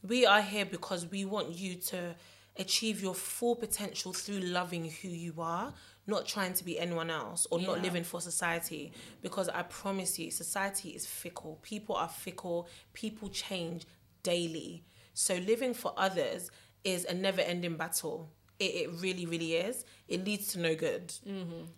We 0.07 0.27
are 0.27 0.43
here 0.43 0.67
because 0.67 1.07
we 1.07 1.25
want 1.25 1.55
you 1.57 1.77
to 1.77 2.15
achieve 2.59 3.03
your 3.03 3.15
full 3.15 3.57
potential 3.57 4.13
through 4.13 4.41
loving 4.41 4.85
who 4.85 5.09
you 5.09 5.35
are, 5.39 5.73
not 6.07 6.27
trying 6.27 6.53
to 6.55 6.65
be 6.65 6.79
anyone 6.79 7.11
else 7.11 7.47
or 7.51 7.61
not 7.61 7.83
living 7.83 8.05
for 8.05 8.21
society. 8.21 8.93
Because 9.23 9.49
I 9.49 9.63
promise 9.63 10.19
you, 10.19 10.31
society 10.31 10.91
is 10.91 11.07
fickle. 11.07 11.59
People 11.63 11.95
are 11.97 12.09
fickle. 12.09 12.69
People 12.93 13.29
change 13.29 13.87
daily. 14.23 14.85
So 15.15 15.37
living 15.37 15.75
for 15.75 15.93
others 15.97 16.51
is 16.85 17.05
a 17.05 17.15
never 17.15 17.41
ending 17.41 17.77
battle. 17.77 18.31
It, 18.61 18.73
it 18.83 18.91
really, 19.01 19.27
really 19.27 19.55
is. 19.55 19.85
It 20.07 20.25
leads 20.25 20.49
to 20.53 20.59
no 20.61 20.75
good. 20.75 21.13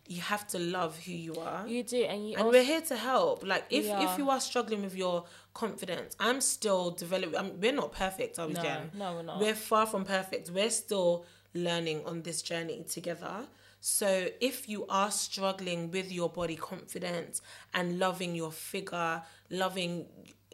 You 0.08 0.20
have 0.22 0.46
to 0.48 0.58
love 0.58 0.98
who 1.04 1.12
you 1.12 1.34
are 1.36 1.60
Mm-hmm. 1.62 1.68
You 1.68 1.82
do, 1.84 2.02
and 2.12 2.20
you 2.28 2.34
and 2.36 2.46
also, 2.46 2.50
we're 2.58 2.64
here 2.64 2.80
to 2.92 2.96
help 2.96 3.46
like 3.46 3.64
if 3.70 3.84
Yeah. 3.84 4.04
if 4.06 4.18
you 4.18 4.26
are 4.30 4.40
struggling 4.40 4.82
with 4.82 4.96
your 4.96 5.24
confidence 5.54 6.16
i'm 6.18 6.40
still 6.40 6.90
developing 7.04 7.36
I'm, 7.40 7.60
we're 7.60 7.72
not 7.82 7.92
perfect 7.92 8.38
are 8.38 8.46
we 8.48 8.54
No, 8.54 8.62
Jen? 8.62 8.90
no, 8.94 9.14
we're 9.16 9.22
not. 9.22 9.38
we're 9.40 9.54
far 9.54 9.84
from 9.86 10.04
perfect 10.04 10.50
we're 10.50 10.70
still 10.70 11.24
learning 11.54 11.98
on 12.06 12.22
this 12.22 12.40
journey 12.50 12.84
together 12.88 13.34
so 13.80 14.08
if 14.40 14.56
you 14.72 14.86
are 14.88 15.10
struggling 15.10 15.90
with 15.90 16.10
your 16.10 16.30
body 16.30 16.56
confidence 16.56 17.42
and 17.74 17.98
loving 17.98 18.34
your 18.34 18.50
figure 18.72 19.22
loving 19.50 20.06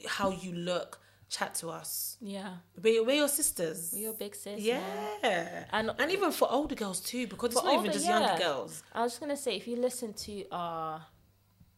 how 0.06 0.30
you 0.30 0.52
look 0.52 1.00
chat 1.28 1.54
to 1.54 1.68
us 1.68 2.16
yeah, 2.20 2.54
we're, 2.82 3.04
we're 3.04 3.16
your 3.16 3.28
sisters 3.28 3.92
you're 3.94 4.12
a 4.12 4.14
big 4.14 4.34
sis. 4.34 4.60
yeah 4.60 4.80
and, 5.72 5.90
And- 5.98 6.10
even 6.10 6.32
for 6.32 6.50
older 6.50 6.74
girls 6.74 7.00
too 7.00 7.26
because 7.26 7.52
it's 7.52 7.62
not 7.62 7.74
even 7.78 7.92
just 7.92 8.06
yeah. 8.06 8.18
younger 8.20 8.42
girls 8.42 8.82
I 8.94 9.02
was 9.02 9.12
just 9.12 9.20
gonna 9.20 9.36
say, 9.36 9.54
if 9.56 9.68
you 9.68 9.76
listen 9.76 10.14
to 10.14 10.44
our 10.50 11.02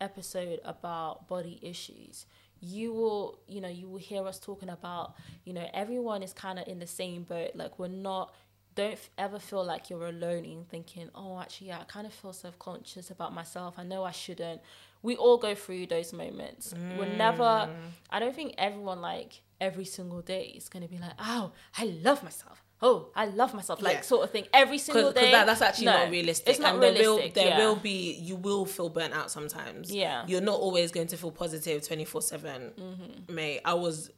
episode 0.01 0.61
about 0.65 1.29
body 1.29 1.59
issues, 1.63 2.27
you 2.61 2.93
will, 2.93 3.41
you 3.49 3.61
know, 3.61 3.69
you 3.69 3.89
will 3.89 3.99
hear 3.99 4.27
us 4.27 4.39
talking 4.39 4.69
about, 4.69 5.15
you 5.45 5.53
know, 5.53 5.69
everyone 5.75 6.23
is 6.23 6.33
kind 6.33 6.59
of 6.59 6.69
in 6.69 6.79
the 6.79 6.87
same 6.87 7.23
boat. 7.25 7.51
Like 7.55 7.79
we're 7.79 7.89
not 7.89 8.35
don't 8.77 8.93
f- 8.93 9.11
ever 9.19 9.39
feel 9.39 9.65
like 9.65 9.91
you're 9.91 10.07
alone 10.07 10.45
in 10.45 10.65
thinking, 10.65 11.11
oh, 11.15 11.41
actually, 11.41 11.69
yeah, 11.69 11.81
I 11.81 11.85
kind 11.85 12.07
of 12.07 12.13
feel 12.15 12.33
self 12.33 12.59
conscious 12.59 13.11
about 13.11 13.35
myself. 13.35 13.75
I 13.79 13.83
know 13.85 14.05
I 14.05 14.13
shouldn't. 14.13 14.61
We 15.03 15.17
all 15.17 15.39
go 15.39 15.55
through 15.55 15.87
those 15.87 16.13
moments. 16.13 16.75
Mm. 16.75 16.99
We're 16.99 17.17
never, 17.17 17.71
I 18.11 18.19
don't 18.19 18.35
think 18.35 18.55
everyone, 18.59 19.01
like, 19.01 19.41
every 19.61 19.85
single 19.85 20.23
day 20.23 20.53
is 20.57 20.69
going 20.69 20.83
to 20.83 20.89
be 20.89 20.99
like, 20.99 21.13
oh, 21.19 21.53
I 21.77 21.85
love 21.85 22.23
myself 22.23 22.63
oh, 22.83 23.11
I 23.15 23.27
love 23.27 23.55
myself, 23.55 23.83
like 23.83 23.97
yeah. 23.97 24.01
sort 24.01 24.25
of 24.25 24.31
thing, 24.31 24.47
every 24.53 24.79
single 24.79 25.05
Cause, 25.05 25.15
day. 25.15 25.21
Cause 25.23 25.33
that, 25.33 25.47
that's 25.47 25.63
actually 25.63 25.87
no, 25.87 25.99
not 26.05 26.11
realistic. 26.11 26.49
It's 26.49 26.59
not 26.59 26.75
and 26.75 26.81
realistic. 26.81 27.35
There 27.35 27.45
will, 27.45 27.51
there 27.51 27.59
yeah. 27.59 27.67
will 27.67 27.77
be, 27.77 28.13
you 28.15 28.37
will 28.37 28.65
feel 28.65 28.89
burnt 28.89 29.15
out 29.15 29.31
sometimes. 29.31 29.93
Yeah. 29.93 30.25
You're 30.27 30.41
not 30.41 30.59
always 30.59 30.91
going 30.91 31.07
to 31.09 31.17
feel 31.17 31.31
positive 31.31 31.87
24 31.87 32.23
7. 32.23 32.73
Mm-hmm. 32.79 33.35
Mate, 33.35 33.61
I 33.65 33.75
was 33.75 34.11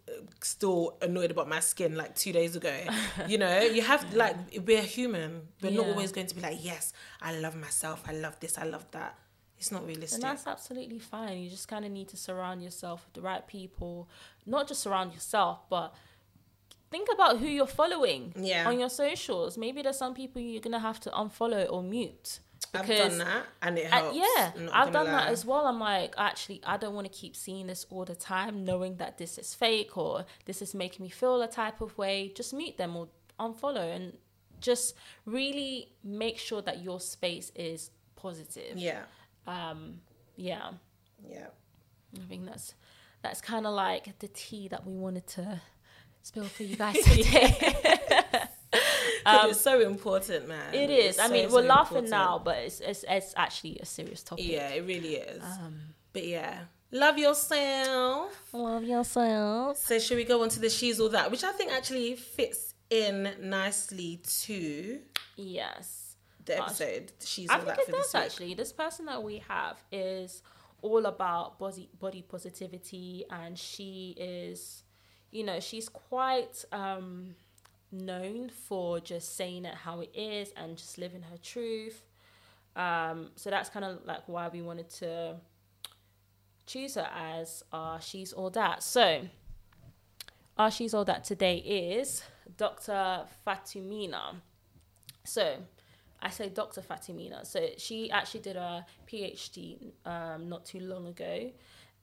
still 0.43 0.97
annoyed 1.03 1.31
about 1.31 1.49
my 1.49 1.61
skin 1.61 1.97
like 1.97 2.15
two 2.15 2.33
days 2.33 2.57
ago. 2.57 2.75
you 3.29 3.39
know, 3.39 3.61
you 3.61 3.83
have, 3.83 4.15
like, 4.15 4.37
we're 4.65 4.83
human. 4.83 5.43
We're 5.61 5.71
yeah. 5.71 5.79
not 5.79 5.87
always 5.89 6.13
going 6.13 6.29
to 6.29 6.35
be 6.35 6.41
like, 6.41 6.65
yes, 6.65 6.93
I 7.21 7.39
love 7.39 7.57
myself. 7.57 8.03
I 8.07 8.13
love 8.13 8.39
this. 8.41 8.59
I 8.59 8.65
love 8.65 8.87
that. 8.93 9.19
It's 9.63 9.71
not 9.71 9.87
realistic. 9.87 10.15
And 10.15 10.25
that's 10.25 10.49
absolutely 10.49 10.99
fine. 10.99 11.39
You 11.39 11.49
just 11.49 11.69
kind 11.69 11.85
of 11.85 11.93
need 11.93 12.09
to 12.09 12.17
surround 12.17 12.65
yourself 12.65 13.05
with 13.07 13.15
the 13.15 13.21
right 13.21 13.47
people. 13.47 14.09
Not 14.45 14.67
just 14.67 14.81
surround 14.81 15.15
yourself, 15.15 15.61
but 15.71 15.95
think 16.91 17.09
about 17.15 17.39
who 17.39 17.47
you're 17.47 17.69
following 17.69 18.35
yeah. 18.37 18.67
on 18.67 18.81
your 18.81 18.89
socials. 18.89 19.57
Maybe 19.57 19.81
there's 19.81 19.97
some 19.97 20.15
people 20.15 20.43
you're 20.43 20.61
gonna 20.61 20.81
have 20.81 20.99
to 21.01 21.11
unfollow 21.11 21.71
or 21.71 21.81
mute. 21.81 22.41
Because, 22.73 22.91
I've 22.91 23.09
done 23.11 23.19
that 23.19 23.45
and 23.63 23.79
it 23.79 23.87
helps. 23.87 24.17
yeah, 24.17 24.51
I've 24.73 24.93
done 24.93 25.07
lie. 25.07 25.13
that 25.13 25.29
as 25.29 25.45
well. 25.45 25.65
I'm 25.67 25.79
like, 25.79 26.15
actually, 26.19 26.61
I 26.67 26.77
don't 26.77 26.95
want 26.95 27.07
to 27.07 27.13
keep 27.13 27.37
seeing 27.37 27.69
this 27.69 27.87
all 27.89 28.05
the 28.05 28.17
time, 28.17 28.65
knowing 28.65 28.97
that 28.97 29.17
this 29.17 29.39
is 29.39 29.55
fake 29.55 29.97
or 29.97 30.25
this 30.47 30.61
is 30.61 30.75
making 30.75 31.05
me 31.05 31.09
feel 31.09 31.41
a 31.41 31.47
type 31.47 31.81
of 31.81 31.97
way. 31.97 32.33
Just 32.35 32.53
mute 32.53 32.79
them 32.79 32.97
or 32.97 33.07
unfollow 33.39 33.95
and 33.95 34.15
just 34.61 34.97
really 35.25 35.93
make 36.03 36.39
sure 36.39 36.63
that 36.63 36.83
your 36.83 36.99
space 36.99 37.53
is 37.55 37.91
positive. 38.17 38.77
Yeah. 38.77 39.03
Um. 39.47 40.01
Yeah. 40.37 40.71
Yeah. 41.29 41.49
I 42.17 42.25
think 42.29 42.47
that's 42.47 42.75
that's 43.23 43.41
kind 43.41 43.67
of 43.67 43.75
like 43.75 44.19
the 44.19 44.29
tea 44.29 44.69
that 44.69 44.87
we 44.87 44.93
wanted 44.93 45.27
to 45.29 45.61
spill 46.23 46.45
for 46.45 46.63
you 46.63 46.77
guys 46.77 46.97
today. 47.05 47.57
um, 49.27 49.51
it's 49.51 49.61
so 49.61 49.81
important, 49.81 50.49
man. 50.49 50.75
It 50.75 50.91
is. 50.91 51.11
It's 51.11 51.19
I 51.19 51.27
so, 51.29 51.33
mean, 51.33 51.51
we're 51.51 51.63
laughing 51.63 52.05
important. 52.05 52.11
now, 52.11 52.41
but 52.45 52.59
it's, 52.59 52.81
it's, 52.81 53.05
it's 53.09 53.35
actually 53.37 53.79
a 53.79 53.87
serious 53.87 54.23
topic. 54.23 54.47
Yeah, 54.47 54.69
it 54.69 54.87
really 54.87 55.17
is. 55.17 55.43
Um, 55.43 55.81
but 56.13 56.27
yeah. 56.27 56.61
Love 56.91 57.17
yourself. 57.17 58.53
Love 58.53 58.85
yourself. 58.85 59.79
So 59.79 59.99
should 59.99 60.19
we 60.19 60.25
go 60.25 60.43
on 60.43 60.51
to 60.51 60.61
the 60.61 60.69
she's 60.69 61.01
all 61.01 61.09
that, 61.11 61.31
which 61.31 61.43
I 61.45 61.53
think 61.53 61.73
actually 61.73 62.17
fits 62.17 62.75
in 62.91 63.31
nicely 63.41 64.21
too. 64.23 65.01
yes 65.37 66.02
the 66.45 66.59
episode. 66.59 67.13
She's 67.25 67.51
I 67.51 67.55
all 67.55 67.61
think 67.61 67.77
that 67.77 67.89
it 67.89 67.93
does 67.93 68.15
actually. 68.15 68.55
This 68.55 68.73
person 68.73 69.07
that 69.07 69.23
we 69.23 69.43
have 69.49 69.83
is 69.91 70.43
all 70.81 71.07
about 71.07 71.59
body 71.59 71.89
body 71.99 72.23
positivity, 72.23 73.25
and 73.31 73.59
she 73.59 74.15
is 74.19 74.85
you 75.33 75.43
know, 75.45 75.59
she's 75.59 75.89
quite 75.89 76.65
um, 76.71 77.35
known 77.91 78.51
for 78.51 79.01
just 79.01 79.35
saying 79.35 79.65
it 79.65 79.75
how 79.75 80.01
it 80.01 80.11
is 80.15 80.53
and 80.57 80.77
just 80.77 80.99
living 80.99 81.23
her 81.23 81.39
truth. 81.43 82.05
Um, 82.77 83.31
so 83.35 83.51
that's 83.51 83.69
kind 83.71 83.85
of 83.85 84.05
like 84.05 84.29
why 84.29 84.49
we 84.49 84.63
wanted 84.63 84.91
to 84.91 85.37
choose 86.67 86.95
her 86.95 87.09
as 87.15 87.65
uh, 87.73 87.99
She's 87.99 88.33
All 88.33 88.51
That. 88.51 88.83
So, 88.83 89.23
our 90.57 90.71
She's 90.71 90.95
All 90.95 91.05
That 91.05 91.25
today 91.25 91.57
is 91.57 92.23
Dr. 92.57 93.23
Fatumina. 93.47 94.37
So, 95.25 95.57
I 96.23 96.31
say 96.31 96.49
Dr. 96.49 96.81
Fatimina. 96.81 97.47
So, 97.47 97.67
she 97.79 98.11
actually 98.11 98.41
did 98.41 98.57
a 98.57 98.87
PhD 99.11 99.93
um, 100.07 100.49
not 100.49 100.65
too 100.65 100.81
long 100.81 101.09
ago. 101.09 101.51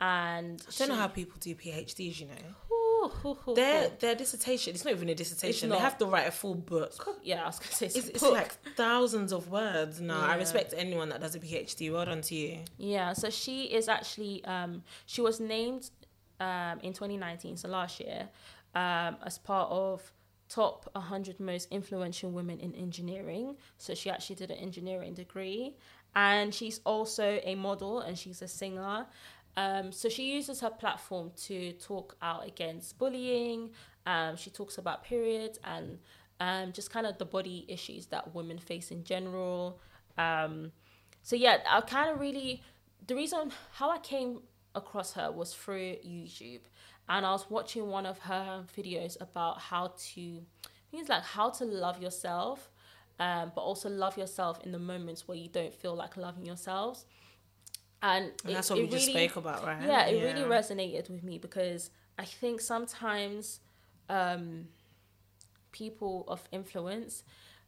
And 0.02 0.62
I 0.62 0.64
don't 0.64 0.72
she, 0.72 0.88
know 0.88 0.96
how 0.96 1.08
people 1.08 1.38
do 1.40 1.56
PhDs, 1.56 2.20
you 2.20 2.28
know 2.28 2.34
their 3.56 3.90
their 4.00 4.16
dissertation. 4.16 4.74
It's 4.74 4.86
not 4.86 4.94
even 4.94 5.10
a 5.10 5.16
dissertation. 5.16 5.70
They 5.70 5.78
have 5.78 5.98
to 6.00 6.06
write 6.06 6.28
a 6.28 6.32
full 6.32 6.56
book. 6.56 7.20
Yeah, 7.24 7.44
I 7.44 7.48
was 7.48 7.60
gonna 7.60 7.72
say 7.72 7.86
it's, 7.88 7.96
it's 7.96 8.22
like 8.22 8.52
thousands 8.76 9.32
of 9.32 9.50
words. 9.50 10.02
No, 10.02 10.18
yeah. 10.18 10.28
I 10.28 10.36
respect 10.36 10.74
anyone 10.76 11.10
that 11.10 11.22
does 11.22 11.36
a 11.36 11.40
PhD. 11.40 11.92
Well 11.92 12.06
done 12.06 12.22
to 12.22 12.36
you. 12.36 12.60
Yeah. 12.78 13.14
So 13.14 13.30
she 13.30 13.64
is 13.64 13.88
actually 13.88 14.44
um, 14.46 14.84
she 15.06 15.22
was 15.22 15.40
named 15.40 15.90
um, 16.40 16.80
in 16.82 16.94
2019, 16.94 17.58
so 17.58 17.68
last 17.68 18.00
year, 18.00 18.30
um, 18.76 19.18
as 19.26 19.38
part 19.38 19.70
of 19.72 20.12
top 20.50 20.90
100 20.94 21.40
most 21.40 21.68
influential 21.72 22.32
women 22.32 22.60
in 22.60 22.74
engineering. 22.76 23.56
So 23.78 23.94
she 23.94 24.10
actually 24.10 24.36
did 24.36 24.52
an 24.52 24.58
engineering 24.58 25.14
degree, 25.14 25.76
and 26.16 26.54
she's 26.54 26.82
also 26.86 27.40
a 27.44 27.56
model 27.56 28.00
and 28.00 28.18
she's 28.18 28.42
a 28.42 28.48
singer. 28.48 29.06
Um, 29.56 29.92
so 29.92 30.10
she 30.10 30.34
uses 30.34 30.62
her 30.62 30.70
platform 30.70 31.32
to 31.44 31.74
talk 31.74 32.16
out 32.22 32.48
against 32.48 32.98
bullying. 32.98 33.72
Um, 34.06 34.36
she 34.36 34.50
talks 34.50 34.78
about 34.78 35.04
periods 35.04 35.60
and 35.64 36.00
um, 36.40 36.72
just 36.72 36.92
kind 36.92 37.06
of 37.06 37.18
the 37.18 37.26
body 37.26 37.66
issues 37.68 38.08
that 38.08 38.34
women 38.34 38.58
face 38.58 38.92
in 38.92 39.04
general. 39.04 39.80
Um, 40.18 40.72
so 41.22 41.36
yeah, 41.36 41.58
I 41.70 41.82
kind 41.82 42.10
of 42.10 42.20
really 42.20 42.64
the 43.08 43.16
reason 43.16 43.52
how 43.74 43.90
I 43.90 43.98
came 44.00 44.42
across 44.76 45.14
her 45.14 45.32
was 45.32 45.54
through 45.54 45.98
YouTube, 46.06 46.62
and 47.10 47.26
I 47.26 47.32
was 47.32 47.50
watching 47.50 47.88
one 47.88 48.06
of 48.06 48.20
her 48.20 48.64
videos 48.78 49.20
about 49.20 49.60
how 49.60 49.94
to 50.14 50.42
things 50.92 51.10
like 51.10 51.24
how 51.24 51.50
to 51.50 51.66
love 51.66 52.02
yourself, 52.02 52.72
um, 53.20 53.52
but 53.54 53.62
also 53.62 53.90
love 53.90 54.18
yourself 54.18 54.60
in 54.64 54.72
the 54.72 54.80
moments 54.80 55.28
where 55.28 55.38
you 55.38 55.50
don't 55.50 55.74
feel 55.74 55.96
like 55.96 56.16
loving 56.16 56.46
yourselves 56.46 57.06
and, 58.02 58.32
and 58.46 58.56
that's 58.56 58.70
it, 58.70 58.74
what 58.74 58.84
we 58.84 58.88
just 58.88 59.08
spoke 59.10 59.36
about, 59.36 59.66
right? 59.66 59.82
Yeah, 59.86 60.08
it 60.08 60.18
yeah. 60.18 60.24
really 60.24 60.42
resonated 60.42 61.10
with 61.10 61.24
me 61.24 61.38
because 61.38 61.90
I 62.18 62.26
think 62.26 62.62
sometimes 62.62 63.60
um, 64.10 64.68
people 65.72 66.26
of 66.28 66.48
influence 66.52 67.24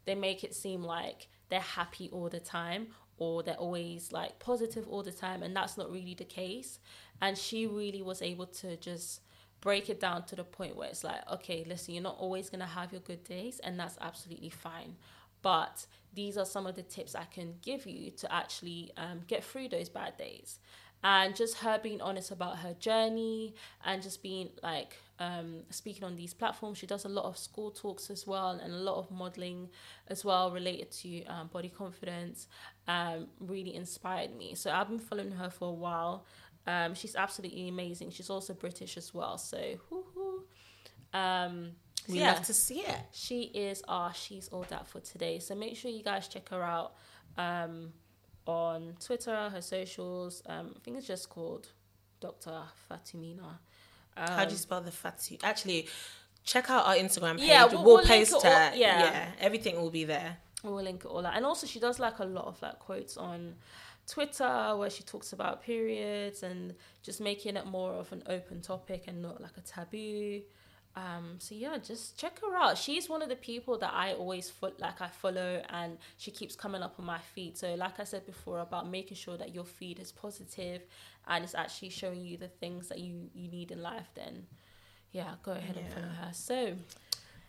they 0.05 0.15
make 0.15 0.43
it 0.43 0.55
seem 0.55 0.83
like 0.83 1.27
they're 1.49 1.59
happy 1.59 2.09
all 2.11 2.27
the 2.27 2.39
time 2.39 2.87
or 3.17 3.43
they're 3.43 3.53
always 3.55 4.11
like 4.11 4.39
positive 4.39 4.87
all 4.87 5.03
the 5.03 5.11
time, 5.11 5.43
and 5.43 5.55
that's 5.55 5.77
not 5.77 5.91
really 5.91 6.15
the 6.15 6.25
case. 6.25 6.79
And 7.21 7.37
she 7.37 7.67
really 7.67 8.01
was 8.01 8.21
able 8.21 8.47
to 8.47 8.77
just 8.77 9.21
break 9.61 9.89
it 9.89 9.99
down 9.99 10.25
to 10.25 10.35
the 10.35 10.43
point 10.43 10.75
where 10.75 10.89
it's 10.89 11.03
like, 11.03 11.21
okay, 11.31 11.63
listen, 11.67 11.93
you're 11.93 12.03
not 12.03 12.17
always 12.19 12.49
gonna 12.49 12.65
have 12.65 12.91
your 12.91 13.01
good 13.01 13.23
days, 13.23 13.59
and 13.59 13.79
that's 13.79 13.97
absolutely 14.01 14.49
fine. 14.49 14.95
But 15.41 15.85
these 16.13 16.37
are 16.37 16.45
some 16.45 16.67
of 16.67 16.75
the 16.75 16.83
tips 16.83 17.15
I 17.15 17.25
can 17.25 17.55
give 17.61 17.85
you 17.85 18.11
to 18.11 18.33
actually 18.33 18.91
um, 18.97 19.21
get 19.27 19.43
through 19.43 19.69
those 19.69 19.89
bad 19.89 20.17
days. 20.17 20.59
And 21.03 21.35
just 21.35 21.57
her 21.59 21.79
being 21.81 21.99
honest 21.99 22.29
about 22.29 22.59
her 22.59 22.75
journey 22.75 23.55
and 23.83 24.03
just 24.03 24.21
being 24.21 24.49
like 24.61 24.97
um, 25.21 25.63
speaking 25.69 26.03
on 26.03 26.15
these 26.15 26.33
platforms. 26.33 26.77
She 26.79 26.87
does 26.87 27.05
a 27.05 27.09
lot 27.09 27.25
of 27.25 27.37
school 27.37 27.71
talks 27.71 28.09
as 28.09 28.27
well 28.27 28.51
and 28.51 28.73
a 28.73 28.77
lot 28.77 28.97
of 28.97 29.11
modeling 29.11 29.69
as 30.07 30.25
well 30.25 30.51
related 30.51 30.91
to 30.91 31.23
um, 31.25 31.47
body 31.47 31.69
confidence. 31.69 32.47
Um, 32.87 33.27
really 33.39 33.75
inspired 33.75 34.35
me. 34.35 34.55
So 34.55 34.71
I've 34.71 34.89
been 34.89 34.99
following 34.99 35.31
her 35.31 35.49
for 35.49 35.69
a 35.69 35.73
while. 35.73 36.25
Um, 36.67 36.93
she's 36.93 37.15
absolutely 37.15 37.67
amazing. 37.67 38.11
She's 38.11 38.29
also 38.29 38.53
British 38.53 38.97
as 38.97 39.13
well. 39.13 39.37
So, 39.37 39.57
Um, 41.13 41.71
we 42.07 42.19
yeah, 42.19 42.33
love 42.33 42.45
to 42.45 42.53
see 42.53 42.79
it. 42.79 42.97
She 43.11 43.43
is 43.43 43.83
our 43.87 44.13
She's 44.13 44.47
All 44.49 44.65
That 44.69 44.87
for 44.87 44.99
today. 44.99 45.39
So 45.39 45.55
make 45.55 45.75
sure 45.77 45.91
you 45.91 46.03
guys 46.03 46.27
check 46.27 46.49
her 46.49 46.63
out 46.63 46.93
um, 47.37 47.93
on 48.45 48.95
Twitter, 48.99 49.49
her 49.49 49.61
socials. 49.61 50.41
Um, 50.47 50.73
I 50.75 50.79
think 50.79 50.97
it's 50.97 51.07
just 51.07 51.29
called 51.29 51.67
Dr. 52.19 52.61
Fatumina. 52.89 53.57
Um, 54.17 54.27
How 54.27 54.45
do 54.45 54.51
you 54.51 54.55
um, 54.55 54.57
spell 54.57 54.81
the 54.81 54.91
Fatu? 54.91 55.37
Actually, 55.43 55.87
check 56.43 56.69
out 56.69 56.85
our 56.85 56.95
Instagram 56.95 57.37
page. 57.37 57.47
Yeah, 57.47 57.65
we'll, 57.65 57.83
we'll, 57.83 57.95
we'll 57.97 58.05
post 58.05 58.31
her. 58.43 58.49
All, 58.49 58.75
yeah. 58.75 58.99
yeah, 58.99 59.31
everything 59.39 59.79
will 59.79 59.91
be 59.91 60.03
there. 60.03 60.37
We'll 60.63 60.83
link 60.83 61.05
it 61.05 61.07
all 61.07 61.25
out. 61.25 61.35
And 61.35 61.45
also, 61.45 61.65
she 61.67 61.79
does 61.79 61.99
like 61.99 62.19
a 62.19 62.25
lot 62.25 62.45
of 62.45 62.61
like 62.61 62.79
quotes 62.79 63.17
on 63.17 63.55
Twitter 64.07 64.75
where 64.75 64.89
she 64.89 65.03
talks 65.03 65.33
about 65.33 65.63
periods 65.63 66.43
and 66.43 66.75
just 67.03 67.21
making 67.21 67.55
it 67.55 67.65
more 67.65 67.93
of 67.93 68.11
an 68.11 68.23
open 68.27 68.61
topic 68.61 69.05
and 69.07 69.21
not 69.21 69.41
like 69.41 69.57
a 69.57 69.61
taboo. 69.61 70.41
Um, 70.95 71.35
so 71.37 71.55
yeah, 71.55 71.77
just 71.77 72.17
check 72.17 72.39
her 72.41 72.55
out. 72.55 72.77
She's 72.77 73.07
one 73.07 73.21
of 73.21 73.29
the 73.29 73.35
people 73.37 73.77
that 73.77 73.93
I 73.93 74.13
always 74.13 74.49
fo- 74.49 74.73
like 74.77 75.01
I 75.01 75.07
follow, 75.07 75.61
and 75.69 75.97
she 76.17 76.31
keeps 76.31 76.55
coming 76.55 76.81
up 76.81 76.95
on 76.99 77.05
my 77.05 77.19
feed. 77.33 77.57
So 77.57 77.75
like 77.75 77.99
I 77.99 78.03
said 78.03 78.25
before 78.25 78.59
about 78.59 78.89
making 78.89 79.15
sure 79.15 79.37
that 79.37 79.55
your 79.55 79.63
feed 79.63 79.99
is 79.99 80.11
positive 80.11 80.81
and 81.27 81.43
it's 81.43 81.55
actually 81.55 81.89
showing 81.89 82.25
you 82.25 82.37
the 82.37 82.49
things 82.49 82.89
that 82.89 82.99
you 82.99 83.29
you 83.33 83.49
need 83.49 83.71
in 83.71 83.81
life. 83.81 84.09
Then 84.15 84.47
yeah, 85.11 85.35
go 85.43 85.51
ahead 85.53 85.75
yeah. 85.77 85.83
and 85.83 85.93
follow 85.93 86.07
her. 86.07 86.29
So 86.33 86.73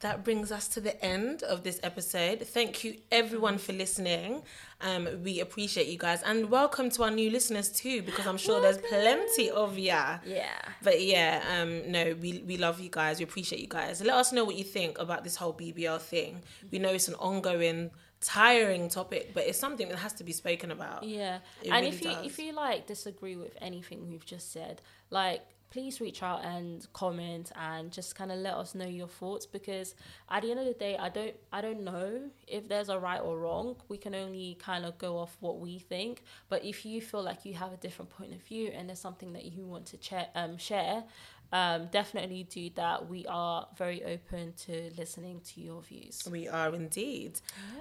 that 0.02 0.24
brings 0.24 0.50
us 0.50 0.66
to 0.68 0.80
the 0.80 1.02
end 1.02 1.42
of 1.44 1.62
this 1.62 1.78
episode. 1.82 2.40
Thank 2.46 2.82
you 2.84 2.96
everyone 3.10 3.56
for 3.56 3.72
listening. 3.72 4.42
Um, 4.80 5.08
we 5.22 5.40
appreciate 5.40 5.86
you 5.86 5.96
guys 5.96 6.22
and 6.22 6.50
welcome 6.50 6.90
to 6.90 7.04
our 7.04 7.10
new 7.10 7.30
listeners 7.30 7.68
too, 7.68 8.02
because 8.02 8.26
I'm 8.26 8.36
sure 8.36 8.60
there's 8.60 8.78
plenty 8.78 9.48
of 9.50 9.78
ya. 9.78 10.18
Yeah. 10.26 10.48
But 10.82 11.02
yeah, 11.02 11.42
um, 11.56 11.90
no, 11.90 12.16
we 12.20 12.42
we 12.46 12.56
love 12.56 12.80
you 12.80 12.90
guys. 12.90 13.18
We 13.18 13.24
appreciate 13.24 13.60
you 13.60 13.68
guys. 13.68 14.02
Let 14.02 14.16
us 14.16 14.32
know 14.32 14.44
what 14.44 14.56
you 14.56 14.64
think 14.64 14.98
about 14.98 15.22
this 15.22 15.36
whole 15.36 15.54
BBL 15.54 16.00
thing. 16.00 16.42
We 16.72 16.80
know 16.80 16.90
it's 16.90 17.06
an 17.06 17.14
ongoing, 17.14 17.92
tiring 18.20 18.88
topic, 18.88 19.30
but 19.34 19.44
it's 19.46 19.58
something 19.58 19.88
that 19.88 19.98
has 19.98 20.14
to 20.14 20.24
be 20.24 20.32
spoken 20.32 20.72
about. 20.72 21.04
Yeah. 21.04 21.38
It 21.62 21.70
and 21.70 21.84
really 21.84 21.88
if 21.88 22.02
you 22.02 22.10
does. 22.10 22.26
if 22.26 22.38
you 22.40 22.52
like 22.52 22.88
disagree 22.88 23.36
with 23.36 23.56
anything 23.60 24.08
we've 24.08 24.26
just 24.26 24.52
said, 24.52 24.82
like 25.10 25.42
please 25.72 26.02
reach 26.02 26.22
out 26.22 26.44
and 26.44 26.86
comment 26.92 27.50
and 27.56 27.90
just 27.90 28.14
kind 28.14 28.30
of 28.30 28.38
let 28.38 28.52
us 28.52 28.74
know 28.74 28.86
your 28.86 29.08
thoughts 29.08 29.46
because 29.46 29.94
at 30.30 30.42
the 30.42 30.50
end 30.50 30.60
of 30.60 30.66
the 30.66 30.74
day 30.74 30.98
I 30.98 31.08
don't 31.08 31.34
I 31.50 31.62
don't 31.62 31.82
know 31.82 32.30
if 32.46 32.68
there's 32.68 32.90
a 32.90 32.98
right 32.98 33.20
or 33.20 33.38
wrong. 33.38 33.76
We 33.88 33.96
can 33.96 34.14
only 34.14 34.58
kind 34.60 34.84
of 34.84 34.98
go 34.98 35.16
off 35.16 35.34
what 35.40 35.58
we 35.60 35.78
think. 35.78 36.24
But 36.50 36.62
if 36.62 36.84
you 36.84 37.00
feel 37.00 37.22
like 37.22 37.46
you 37.46 37.54
have 37.54 37.72
a 37.72 37.78
different 37.78 38.10
point 38.10 38.34
of 38.34 38.42
view 38.42 38.70
and 38.74 38.88
there's 38.88 39.00
something 39.00 39.32
that 39.32 39.46
you 39.46 39.64
want 39.64 39.86
to 39.86 39.96
cha- 39.96 40.28
um, 40.34 40.58
share, 40.58 41.04
um, 41.52 41.88
definitely 41.90 42.44
do 42.44 42.70
that. 42.76 43.08
We 43.08 43.24
are 43.26 43.66
very 43.76 44.04
open 44.04 44.52
to 44.66 44.90
listening 44.98 45.40
to 45.54 45.60
your 45.60 45.80
views. 45.80 46.28
We 46.30 46.48
are 46.48 46.74
indeed. 46.74 47.40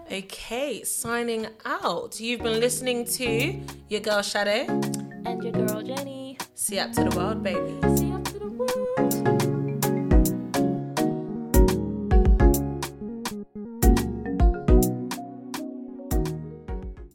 Okay, 0.10 0.84
signing 0.84 1.48
out. 1.66 2.20
You've 2.22 2.42
been 2.42 2.60
listening 2.62 3.06
to 3.20 3.60
your 3.90 4.02
girl 4.02 4.22
Shadow. 4.22 4.66
And 5.26 5.44
your 5.44 5.54
girl 5.54 5.82
Jenny. 5.82 6.38
See 6.62 6.76
you 6.76 6.82
up 6.84 6.94
to 6.94 7.04
the 7.04 7.16
world, 7.18 7.42
baby. 7.42 8.11